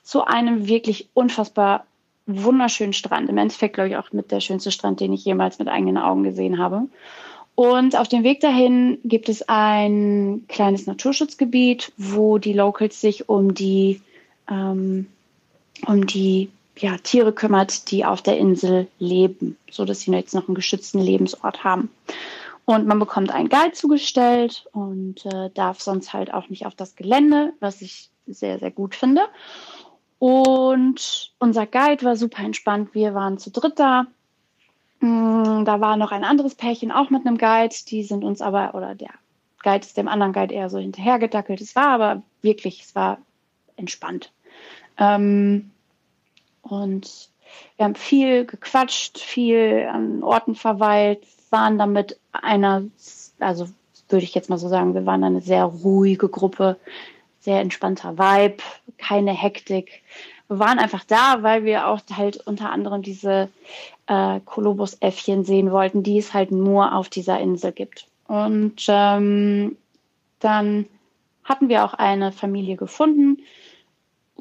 [0.04, 1.86] zu einem wirklich unfassbar
[2.28, 3.30] wunderschönen Strand.
[3.30, 6.24] Im Endeffekt, glaube ich, auch mit der schönste Strand, den ich jemals mit eigenen Augen
[6.24, 6.88] gesehen habe.
[7.56, 13.54] Und auf dem Weg dahin gibt es ein kleines Naturschutzgebiet, wo die Locals sich um
[13.54, 14.02] die,
[14.50, 15.08] ähm,
[15.86, 20.48] um die ja, Tiere kümmert, die auf der Insel leben, so dass sie jetzt noch
[20.48, 21.90] einen geschützten Lebensort haben.
[22.66, 26.96] Und man bekommt einen Guide zugestellt und äh, darf sonst halt auch nicht auf das
[26.96, 29.22] Gelände, was ich sehr, sehr gut finde.
[30.20, 32.94] Und unser Guide war super entspannt.
[32.94, 34.06] Wir waren zu dritt da.
[35.00, 37.76] Mm, da war noch ein anderes Pärchen auch mit einem Guide.
[37.88, 39.10] Die sind uns aber, oder der
[39.64, 41.60] Guide ist dem anderen Guide eher so hinterhergedackelt.
[41.60, 43.18] Es war aber wirklich, es war
[43.76, 44.32] entspannt.
[44.98, 45.72] Ähm,
[46.62, 47.30] und
[47.78, 52.84] wir haben viel gequatscht, viel an Orten verweilt, waren damit einer,
[53.40, 53.68] also
[54.10, 56.78] würde ich jetzt mal so sagen, wir waren eine sehr ruhige Gruppe,
[57.40, 58.58] sehr entspannter Vibe,
[58.98, 60.04] keine Hektik.
[60.48, 63.50] Wir waren einfach da, weil wir auch halt unter anderem diese
[64.08, 68.08] äh, Kolobus-Äffchen sehen wollten, die es halt nur auf dieser Insel gibt.
[68.28, 69.78] Und ähm,
[70.40, 70.86] dann
[71.44, 73.40] hatten wir auch eine Familie gefunden,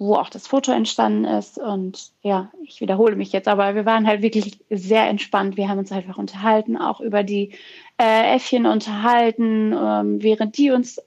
[0.00, 1.58] wo auch das Foto entstanden ist.
[1.58, 5.58] Und ja, ich wiederhole mich jetzt, aber wir waren halt wirklich sehr entspannt.
[5.58, 7.52] Wir haben uns einfach unterhalten, auch über die
[7.98, 11.02] äh, Äffchen unterhalten, ähm, während die uns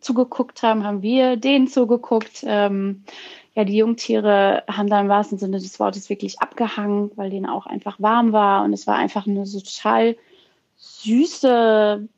[0.00, 2.42] zugeguckt haben, haben wir denen zugeguckt.
[2.46, 3.04] Ähm,
[3.54, 7.66] ja, die Jungtiere haben da im wahrsten Sinne des Wortes wirklich abgehangen, weil denen auch
[7.66, 8.64] einfach warm war.
[8.64, 10.16] Und es war einfach eine so total
[10.76, 12.08] süße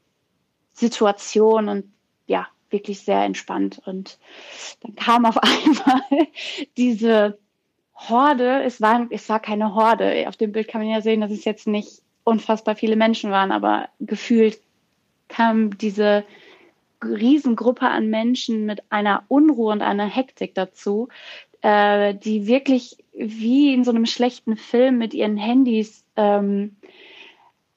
[0.75, 1.85] Situation und
[2.71, 3.81] wirklich sehr entspannt.
[3.85, 4.19] Und
[4.81, 6.29] dann kam auf einmal
[6.77, 7.39] diese
[7.95, 8.63] Horde.
[8.63, 10.27] Es war, es war keine Horde.
[10.29, 13.53] Auf dem Bild kann man ja sehen, dass es jetzt nicht unfassbar viele Menschen waren,
[13.53, 14.61] aber gefühlt
[15.29, 16.25] kam diese
[17.03, 21.09] Riesengruppe an Menschen mit einer Unruhe und einer Hektik dazu,
[21.63, 26.77] äh, die wirklich wie in so einem schlechten Film mit ihren Handys, ähm,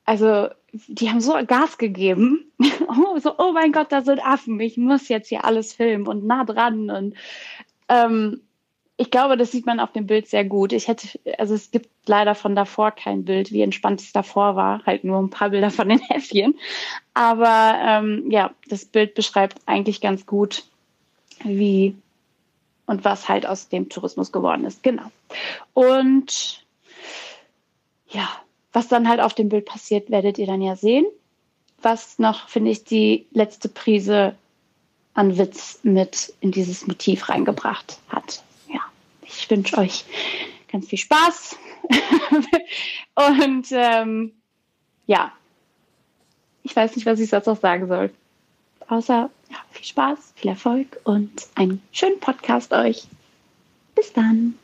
[0.06, 2.51] also die haben so Gas gegeben.
[2.87, 6.25] oh, so, oh mein Gott, da sind Affen, ich muss jetzt hier alles filmen und
[6.25, 7.15] nah dran und
[7.89, 8.41] ähm,
[8.95, 10.71] ich glaube, das sieht man auf dem Bild sehr gut.
[10.71, 14.85] Ich hätte, also es gibt leider von davor kein Bild, wie entspannt es davor war,
[14.85, 16.55] halt nur ein paar Bilder von den Häffchen.
[17.13, 20.65] Aber ähm, ja, das Bild beschreibt eigentlich ganz gut,
[21.43, 21.95] wie
[22.85, 24.83] und was halt aus dem Tourismus geworden ist.
[24.83, 25.11] Genau.
[25.73, 26.63] Und
[28.09, 28.29] ja,
[28.73, 31.05] was dann halt auf dem Bild passiert, werdet ihr dann ja sehen.
[31.81, 34.35] Was noch, finde ich, die letzte Prise
[35.13, 38.43] an Witz mit in dieses Motiv reingebracht hat.
[39.37, 40.05] Ich wünsche euch
[40.71, 41.57] ganz viel Spaß.
[43.15, 44.31] und ähm,
[45.05, 45.31] ja,
[46.63, 48.11] ich weiß nicht, was ich sonst noch sagen soll.
[48.87, 53.07] Außer ja, viel Spaß, viel Erfolg und einen schönen Podcast euch.
[53.95, 54.57] Bis dann.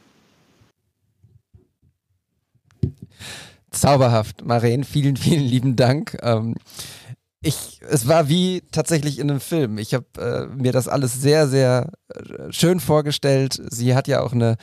[3.71, 6.17] Zauberhaft, Maren, vielen, vielen lieben Dank.
[6.21, 6.55] Ähm,
[7.41, 9.77] ich, es war wie tatsächlich in einem Film.
[9.77, 13.61] Ich habe äh, mir das alles sehr, sehr äh, schön vorgestellt.
[13.69, 14.57] Sie hat ja auch eine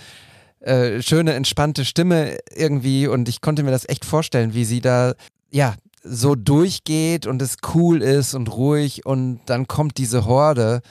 [0.60, 5.14] äh, schöne, entspannte Stimme irgendwie und ich konnte mir das echt vorstellen, wie sie da,
[5.50, 10.82] ja, so durchgeht und es cool ist und ruhig und dann kommt diese Horde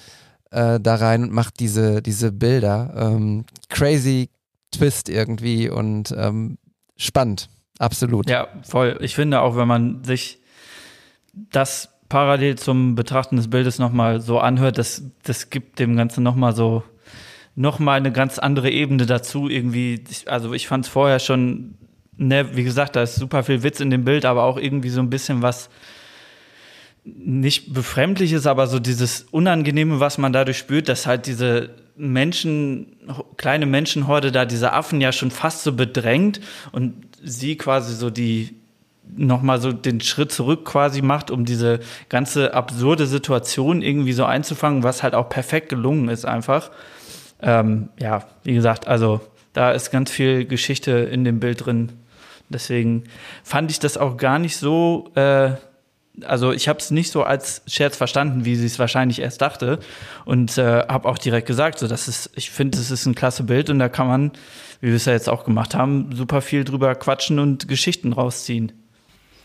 [0.52, 2.94] äh, da rein und macht diese, diese Bilder.
[2.96, 4.30] Ähm, crazy
[4.72, 6.58] Twist irgendwie und ähm,
[6.98, 7.50] spannend,
[7.80, 8.30] absolut.
[8.30, 8.98] Ja, voll.
[9.02, 10.40] Ich finde auch, wenn man sich
[11.34, 16.56] das parallel zum Betrachten des Bildes nochmal so anhört, das, das gibt dem Ganzen nochmal
[16.56, 16.84] so,
[17.56, 19.50] nochmal eine ganz andere Ebene dazu.
[19.50, 21.76] Irgendwie, also ich fand es vorher schon,
[22.18, 25.02] ne, wie gesagt, da ist super viel Witz in dem Bild, aber auch irgendwie so
[25.02, 25.70] ein bisschen was
[27.06, 32.98] nicht befremdliches, aber so dieses Unangenehme, was man dadurch spürt, dass halt diese Menschen,
[33.38, 36.42] kleine Menschenhorde da diese Affen ja schon fast so bedrängt
[36.72, 36.94] und
[37.26, 38.56] sie quasi so die
[39.16, 41.80] nochmal so den Schritt zurück quasi macht, um diese
[42.10, 46.72] ganze absurde Situation irgendwie so einzufangen, was halt auch perfekt gelungen ist einfach.
[47.42, 49.22] Ähm, ja, wie gesagt, also
[49.54, 51.92] da ist ganz viel Geschichte in dem Bild drin.
[52.50, 53.04] Deswegen
[53.44, 55.52] fand ich das auch gar nicht so, äh,
[56.24, 59.80] also ich habe es nicht so als Scherz verstanden, wie sie es wahrscheinlich erst dachte.
[60.26, 63.44] Und äh, habe auch direkt gesagt, so, das ist, ich finde, es ist ein klasse
[63.44, 64.32] Bild und da kann man,
[64.82, 68.72] wie wir es ja jetzt auch gemacht haben, super viel drüber quatschen und Geschichten rausziehen.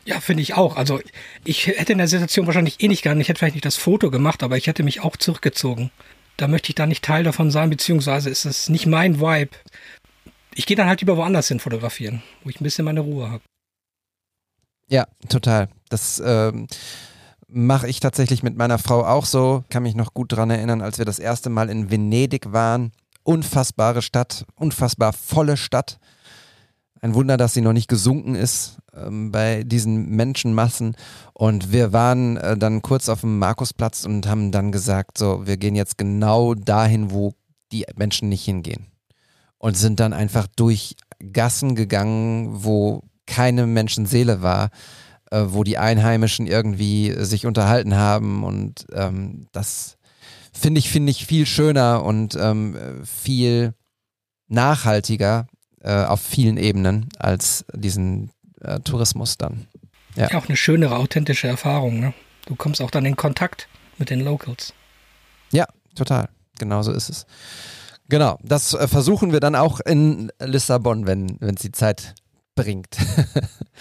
[0.05, 0.77] Ja, finde ich auch.
[0.77, 1.01] Also
[1.45, 4.11] ich hätte in der Situation wahrscheinlich eh nicht gerne, ich hätte vielleicht nicht das Foto
[4.11, 5.91] gemacht, aber ich hätte mich auch zurückgezogen.
[6.37, 9.51] Da möchte ich da nicht Teil davon sein, beziehungsweise ist es nicht mein Vibe.
[10.55, 13.43] Ich gehe dann halt lieber woanders hin fotografieren, wo ich ein bisschen meine Ruhe habe.
[14.91, 15.69] Ja, total.
[15.89, 16.67] Das ähm,
[17.49, 19.65] mache ich tatsächlich mit meiner Frau auch so.
[19.71, 22.93] Kann mich noch gut daran erinnern, als wir das erste Mal in Venedig waren.
[23.23, 25.99] Unfassbare Stadt, unfassbar volle Stadt.
[27.01, 30.97] Ein Wunder, dass sie noch nicht gesunken ist ähm, bei diesen Menschenmassen.
[31.35, 35.57] Und wir waren äh, dann kurz auf dem Markusplatz und haben dann gesagt, so, wir
[35.57, 37.33] gehen jetzt genau dahin, wo
[37.71, 38.89] die Menschen nicht hingehen.
[39.59, 40.97] Und sind dann einfach durch
[41.33, 44.71] Gassen gegangen, wo keine Menschenseele war,
[45.31, 48.43] äh, wo die Einheimischen irgendwie sich unterhalten haben.
[48.43, 49.97] Und ähm, das
[50.53, 53.75] finde ich, finde ich viel schöner und ähm, viel
[54.49, 55.47] nachhaltiger
[55.81, 58.31] äh, auf vielen Ebenen als diesen
[58.61, 59.67] äh, Tourismus dann.
[60.17, 60.35] Ja.
[60.35, 62.01] auch eine schönere, authentische Erfahrung.
[62.01, 62.13] Ne?
[62.47, 64.75] Du kommst auch dann in Kontakt mit den Locals.
[65.53, 66.29] Ja, total.
[66.59, 67.27] Genauso ist es.
[68.09, 72.17] Genau, das äh, versuchen wir dann auch in Lissabon, wenn es die Zeit
[72.63, 72.97] bringt.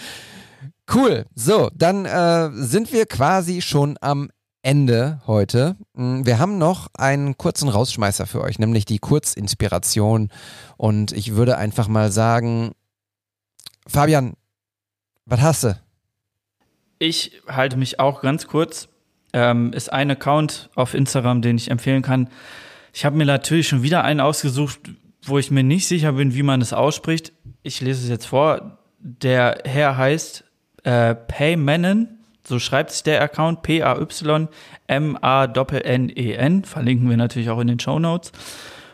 [0.94, 1.26] cool.
[1.34, 4.30] So, dann äh, sind wir quasi schon am
[4.62, 5.76] Ende heute.
[5.94, 10.30] Mm, wir haben noch einen kurzen Rausschmeißer für euch, nämlich die Kurzinspiration.
[10.76, 12.72] Und ich würde einfach mal sagen,
[13.86, 14.34] Fabian,
[15.26, 15.80] was hast du?
[16.98, 18.88] Ich halte mich auch ganz kurz.
[19.32, 22.28] Ähm, ist ein Account auf Instagram, den ich empfehlen kann.
[22.92, 24.80] Ich habe mir natürlich schon wieder einen ausgesucht,
[25.30, 27.32] wo ich mir nicht sicher bin, wie man es ausspricht.
[27.62, 28.78] Ich lese es jetzt vor.
[28.98, 30.44] Der Herr heißt
[30.84, 32.20] äh, Paymanen
[32.50, 34.54] so schreibt sich der Account P-A-Y-M-A-N-N-E-N.
[36.64, 38.32] Verlinken wir natürlich auch in den Show Notes.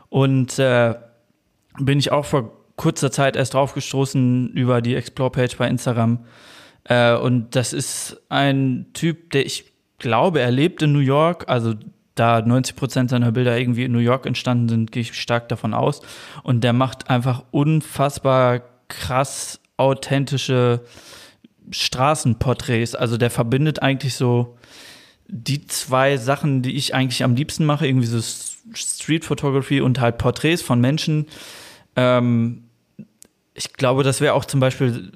[0.09, 0.95] Und äh,
[1.79, 6.27] bin ich auch vor kurzer Zeit erst draufgestoßen über die Explore-Page bei Instagram.
[6.85, 11.45] Äh, und das ist ein Typ, der ich glaube, er lebt in New York.
[11.49, 11.73] Also
[12.17, 15.75] da 90 Prozent seiner Bilder irgendwie in New York entstanden sind, gehe ich stark davon
[15.75, 16.01] aus.
[16.43, 20.81] Und der macht einfach unfassbar krass authentische
[21.71, 22.95] Straßenporträts.
[22.95, 24.57] Also der verbindet eigentlich so
[25.29, 28.21] die zwei Sachen, die ich eigentlich am liebsten mache, irgendwie so
[28.75, 31.27] Street Photography und halt Porträts von Menschen.
[31.97, 32.65] Ähm,
[33.55, 35.13] ich glaube, das wäre auch zum Beispiel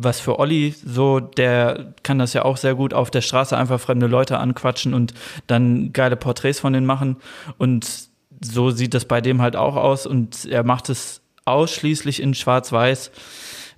[0.00, 3.80] was für Olli so, der kann das ja auch sehr gut auf der Straße einfach
[3.80, 5.12] fremde Leute anquatschen und
[5.48, 7.16] dann geile Porträts von denen machen.
[7.58, 8.08] Und
[8.40, 13.10] so sieht das bei dem halt auch aus und er macht es ausschließlich in Schwarz-Weiß,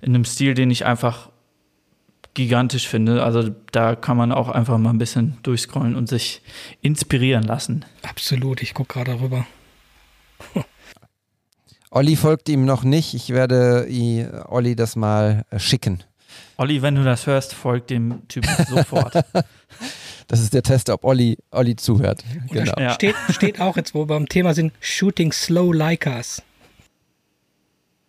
[0.01, 1.29] in einem Stil, den ich einfach
[2.35, 3.23] gigantisch finde.
[3.23, 6.43] Also da kann man auch einfach mal ein bisschen durchscrollen und sich
[6.81, 7.83] inspirieren lassen.
[8.03, 9.47] Absolut, ich gucke gerade rüber.
[11.89, 13.15] Olli folgt ihm noch nicht.
[13.15, 13.87] Ich werde
[14.47, 16.03] Olli das mal äh, schicken.
[16.61, 19.15] Olli, wenn du das hörst, folgt dem Typen sofort.
[20.27, 22.23] das ist der Test, ob Olli, Olli zuhört.
[22.51, 22.73] Genau.
[22.77, 22.93] Ja.
[22.93, 26.43] Steht, steht auch jetzt, wo wir beim Thema sind, Shooting Slow Likers.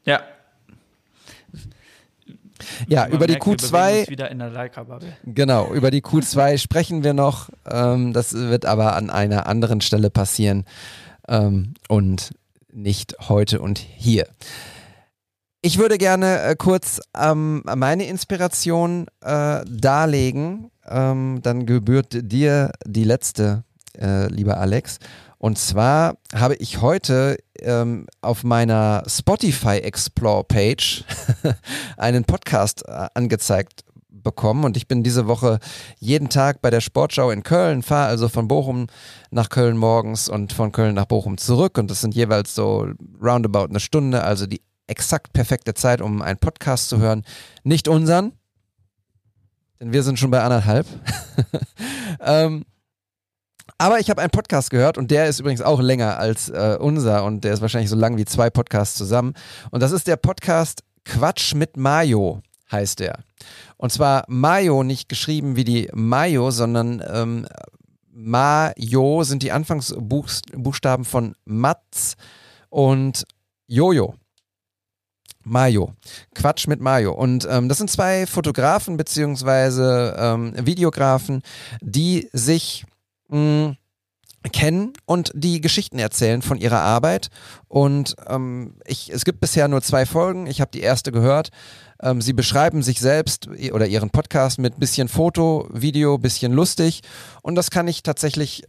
[0.04, 0.20] Ja,
[2.86, 4.06] ja, über die Q2.
[5.24, 7.48] Genau, über die Q2 sprechen wir noch.
[7.68, 10.64] Ähm, das wird aber an einer anderen Stelle passieren
[11.26, 12.32] ähm, und
[12.72, 14.26] nicht heute und hier.
[15.64, 20.72] Ich würde gerne äh, kurz ähm, meine Inspiration äh, darlegen.
[20.88, 23.62] Ähm, dann gebührt dir die letzte,
[23.96, 24.98] äh, lieber Alex.
[25.38, 31.04] Und zwar habe ich heute ähm, auf meiner Spotify Explore Page
[31.96, 35.60] einen Podcast äh, angezeigt bekommen und ich bin diese Woche
[35.98, 38.86] jeden Tag bei der Sportschau in Köln, fahre also von Bochum
[39.30, 42.88] nach Köln morgens und von Köln nach Bochum zurück und das sind jeweils so
[43.20, 47.24] roundabout eine Stunde, also die exakt perfekte Zeit, um einen Podcast zu hören.
[47.62, 48.32] Nicht unseren,
[49.80, 50.86] denn wir sind schon bei anderthalb.
[52.20, 52.64] ähm,
[53.78, 57.24] aber ich habe einen Podcast gehört und der ist übrigens auch länger als äh, unser
[57.24, 59.34] und der ist wahrscheinlich so lang wie zwei Podcasts zusammen.
[59.72, 63.18] Und das ist der Podcast Quatsch mit Mayo, heißt der.
[63.76, 67.48] Und zwar Mayo nicht geschrieben wie die Mayo, sondern ähm,
[68.08, 72.14] Mayo sind die Anfangsbuchstaben von Matz
[72.68, 73.24] und
[73.66, 74.14] Jojo.
[75.44, 75.92] Mayo.
[76.34, 77.12] Quatsch mit Mayo.
[77.12, 81.42] Und ähm, das sind zwei Fotografen beziehungsweise ähm, Videografen,
[81.80, 82.84] die sich
[83.28, 83.76] mh,
[84.50, 87.28] kennen und die Geschichten erzählen von ihrer Arbeit.
[87.68, 90.46] Und ähm, ich, es gibt bisher nur zwei Folgen.
[90.46, 91.50] Ich habe die erste gehört.
[92.02, 97.02] Ähm, sie beschreiben sich selbst oder ihren Podcast mit bisschen Foto, Video, bisschen lustig.
[97.42, 98.64] Und das kann ich tatsächlich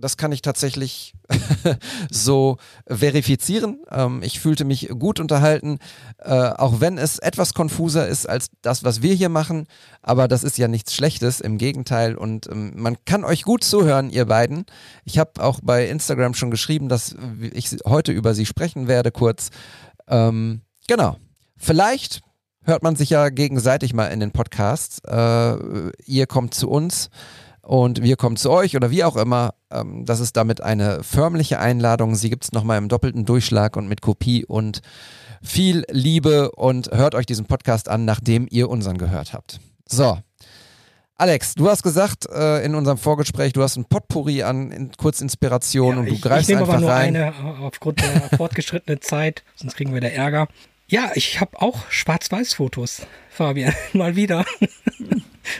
[0.00, 1.14] das kann ich tatsächlich
[2.10, 3.82] so verifizieren.
[3.90, 5.78] Ähm, ich fühlte mich gut unterhalten,
[6.18, 9.66] äh, auch wenn es etwas konfuser ist als das, was wir hier machen.
[10.02, 12.16] Aber das ist ja nichts Schlechtes, im Gegenteil.
[12.16, 14.66] Und ähm, man kann euch gut zuhören, ihr beiden.
[15.04, 17.16] Ich habe auch bei Instagram schon geschrieben, dass
[17.52, 19.50] ich heute über sie sprechen werde, kurz.
[20.08, 21.16] Ähm, genau.
[21.56, 22.22] Vielleicht
[22.62, 24.98] hört man sich ja gegenseitig mal in den Podcasts.
[25.04, 27.10] Äh, ihr kommt zu uns
[27.66, 29.54] und wir kommen zu euch oder wie auch immer.
[29.72, 32.14] Ähm, das ist damit eine förmliche Einladung.
[32.14, 34.82] Sie gibt es nochmal im doppelten Durchschlag und mit Kopie und
[35.42, 39.58] viel Liebe und hört euch diesen Podcast an, nachdem ihr unseren gehört habt.
[39.88, 40.18] So.
[41.16, 45.94] Alex, du hast gesagt äh, in unserem Vorgespräch, du hast ein Potpourri an in, Kurzinspiration
[45.94, 47.16] ja, und du ich, greifst ich nehme einfach aber nur rein.
[47.16, 50.46] eine aufgrund der fortgeschrittenen Zeit, sonst kriegen wir da Ärger.
[50.88, 54.44] Ja, ich habe auch Schwarz-Weiß-Fotos, Fabian, mal wieder.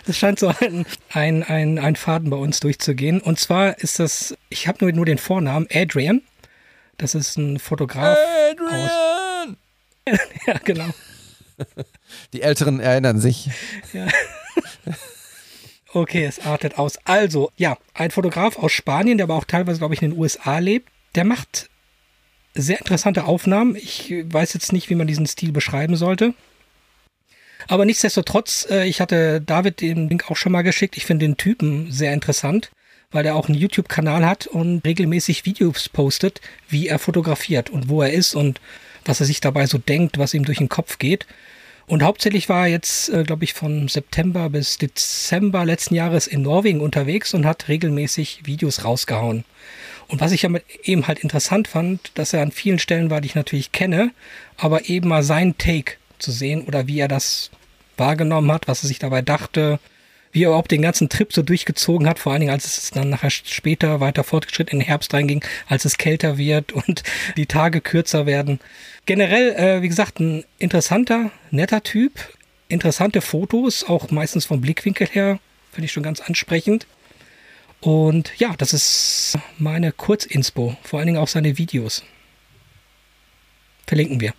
[0.05, 3.21] Das scheint so ein, ein, ein, ein Faden bei uns durchzugehen.
[3.21, 6.23] Und zwar ist das, ich habe nur, nur den Vornamen, Adrian.
[6.97, 8.17] Das ist ein Fotograf
[8.51, 9.57] Adrian!
[10.07, 10.19] aus.
[10.47, 10.91] ja, genau.
[12.33, 13.51] Die Älteren erinnern sich.
[13.93, 14.07] Ja.
[15.93, 16.99] Okay, es artet aus.
[17.05, 20.59] Also, ja, ein Fotograf aus Spanien, der aber auch teilweise, glaube ich, in den USA
[20.59, 21.69] lebt, der macht
[22.57, 23.77] sehr interessante Aufnahmen.
[23.77, 26.35] Ich weiß jetzt nicht, wie man diesen Stil beschreiben sollte.
[27.69, 30.97] Aber nichtsdestotrotz, äh, ich hatte David den Link auch schon mal geschickt.
[30.97, 32.71] Ich finde den Typen sehr interessant,
[33.11, 38.03] weil er auch einen YouTube-Kanal hat und regelmäßig Videos postet, wie er fotografiert und wo
[38.03, 38.61] er ist und
[39.05, 41.27] was er sich dabei so denkt, was ihm durch den Kopf geht.
[41.87, 46.43] Und hauptsächlich war er jetzt, äh, glaube ich, von September bis Dezember letzten Jahres in
[46.43, 49.45] Norwegen unterwegs und hat regelmäßig Videos rausgehauen.
[50.09, 50.51] Und was ich ja
[50.85, 54.13] eben halt interessant fand, dass er an vielen Stellen war, die ich natürlich kenne,
[54.57, 57.51] aber eben mal seinen Take zu sehen oder wie er das
[57.97, 59.81] wahrgenommen hat, was er sich dabei dachte,
[60.33, 63.09] wie er überhaupt den ganzen Trip so durchgezogen hat, vor allen Dingen als es dann
[63.09, 67.03] nachher später weiter fortgeschritten in den Herbst reinging, als es kälter wird und
[67.37, 68.61] die Tage kürzer werden.
[69.07, 72.13] Generell, äh, wie gesagt, ein interessanter, netter Typ,
[72.69, 75.39] interessante Fotos, auch meistens vom Blickwinkel her,
[75.73, 76.87] finde ich schon ganz ansprechend.
[77.87, 82.03] Und ja, das ist meine Kurzinspo, vor allen Dingen auch seine Videos.
[83.87, 84.35] Verlinken wir.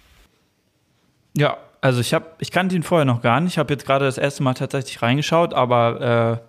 [1.33, 3.53] Ja, also ich habe, ich kannte ihn vorher noch gar nicht.
[3.53, 6.47] Ich habe jetzt gerade das erste Mal tatsächlich reingeschaut, aber äh,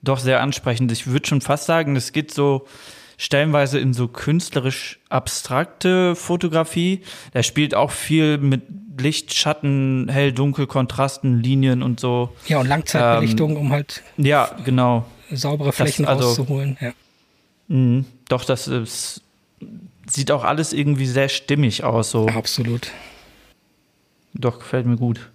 [0.00, 0.90] doch sehr ansprechend.
[0.90, 2.66] Ich würde schon fast sagen, es geht so
[3.18, 7.02] stellenweise in so künstlerisch abstrakte Fotografie.
[7.34, 8.62] Er spielt auch viel mit
[8.98, 12.34] Licht, Schatten, hell, dunkel, Kontrasten, Linien und so.
[12.46, 15.04] Ja, und Langzeitbelichtung, Ähm, um halt Ja, genau.
[15.30, 16.76] Saubere Flächen also- rauszuholen.
[16.80, 16.92] Ja.
[17.68, 18.06] Mhm.
[18.28, 19.22] Doch, das ist,
[20.08, 22.10] sieht auch alles irgendwie sehr stimmig aus.
[22.10, 22.26] So.
[22.28, 22.90] Absolut.
[24.34, 25.30] Doch, gefällt mir gut.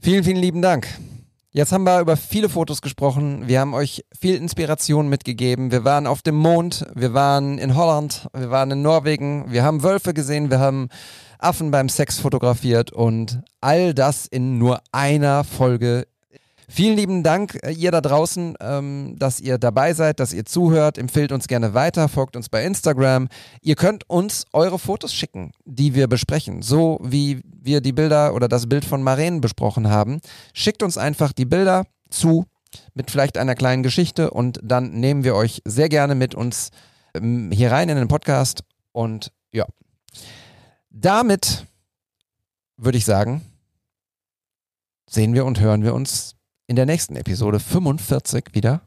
[0.00, 0.88] Vielen, vielen lieben Dank.
[1.52, 3.48] Jetzt haben wir über viele Fotos gesprochen.
[3.48, 5.72] Wir haben euch viel Inspiration mitgegeben.
[5.72, 9.82] Wir waren auf dem Mond, wir waren in Holland, wir waren in Norwegen, wir haben
[9.82, 10.88] Wölfe gesehen, wir haben
[11.40, 16.06] Affen beim Sex fotografiert und all das in nur einer Folge.
[16.72, 20.98] Vielen lieben Dank, äh, ihr da draußen, ähm, dass ihr dabei seid, dass ihr zuhört.
[20.98, 23.26] Empfehlt uns gerne weiter, folgt uns bei Instagram.
[23.60, 28.46] Ihr könnt uns eure Fotos schicken, die wir besprechen, so wie wir die Bilder oder
[28.46, 30.20] das Bild von Maren besprochen haben.
[30.54, 32.46] Schickt uns einfach die Bilder zu
[32.94, 36.70] mit vielleicht einer kleinen Geschichte und dann nehmen wir euch sehr gerne mit uns
[37.14, 39.66] ähm, hier rein in den Podcast und ja.
[40.88, 41.66] Damit
[42.76, 43.42] würde ich sagen,
[45.08, 46.36] sehen wir und hören wir uns
[46.70, 48.82] in der nächsten Episode 45 wieder.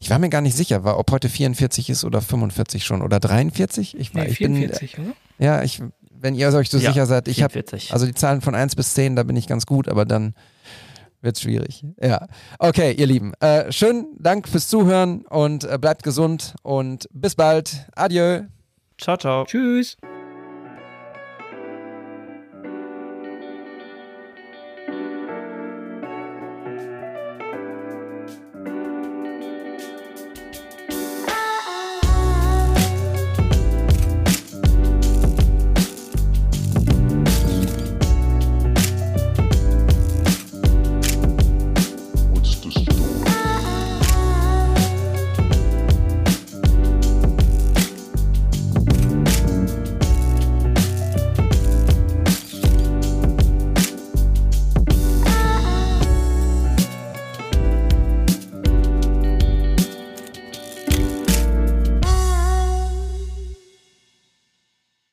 [0.00, 3.20] Ich war mir gar nicht sicher, war, ob heute 44 ist oder 45 schon oder
[3.20, 3.98] 43.
[3.98, 5.12] Ich, war, Nee, ich bin, 44, oder?
[5.38, 7.92] ja, ich, wenn ihr euch so Ja, sicher seid, ich habe 44.
[7.92, 10.34] also die Zahlen von 1 bis 10, da bin ich ganz gut, aber dann
[11.20, 11.84] wird's schwierig.
[12.00, 12.28] Ja.
[12.58, 13.34] Okay, ihr Lieben.
[13.40, 17.88] Äh, schönen Dank fürs Zuhören und äh, bleibt gesund und bis bald.
[17.94, 18.44] Adieu.
[18.98, 19.44] Ciao, ciao.
[19.44, 19.98] Tschüss.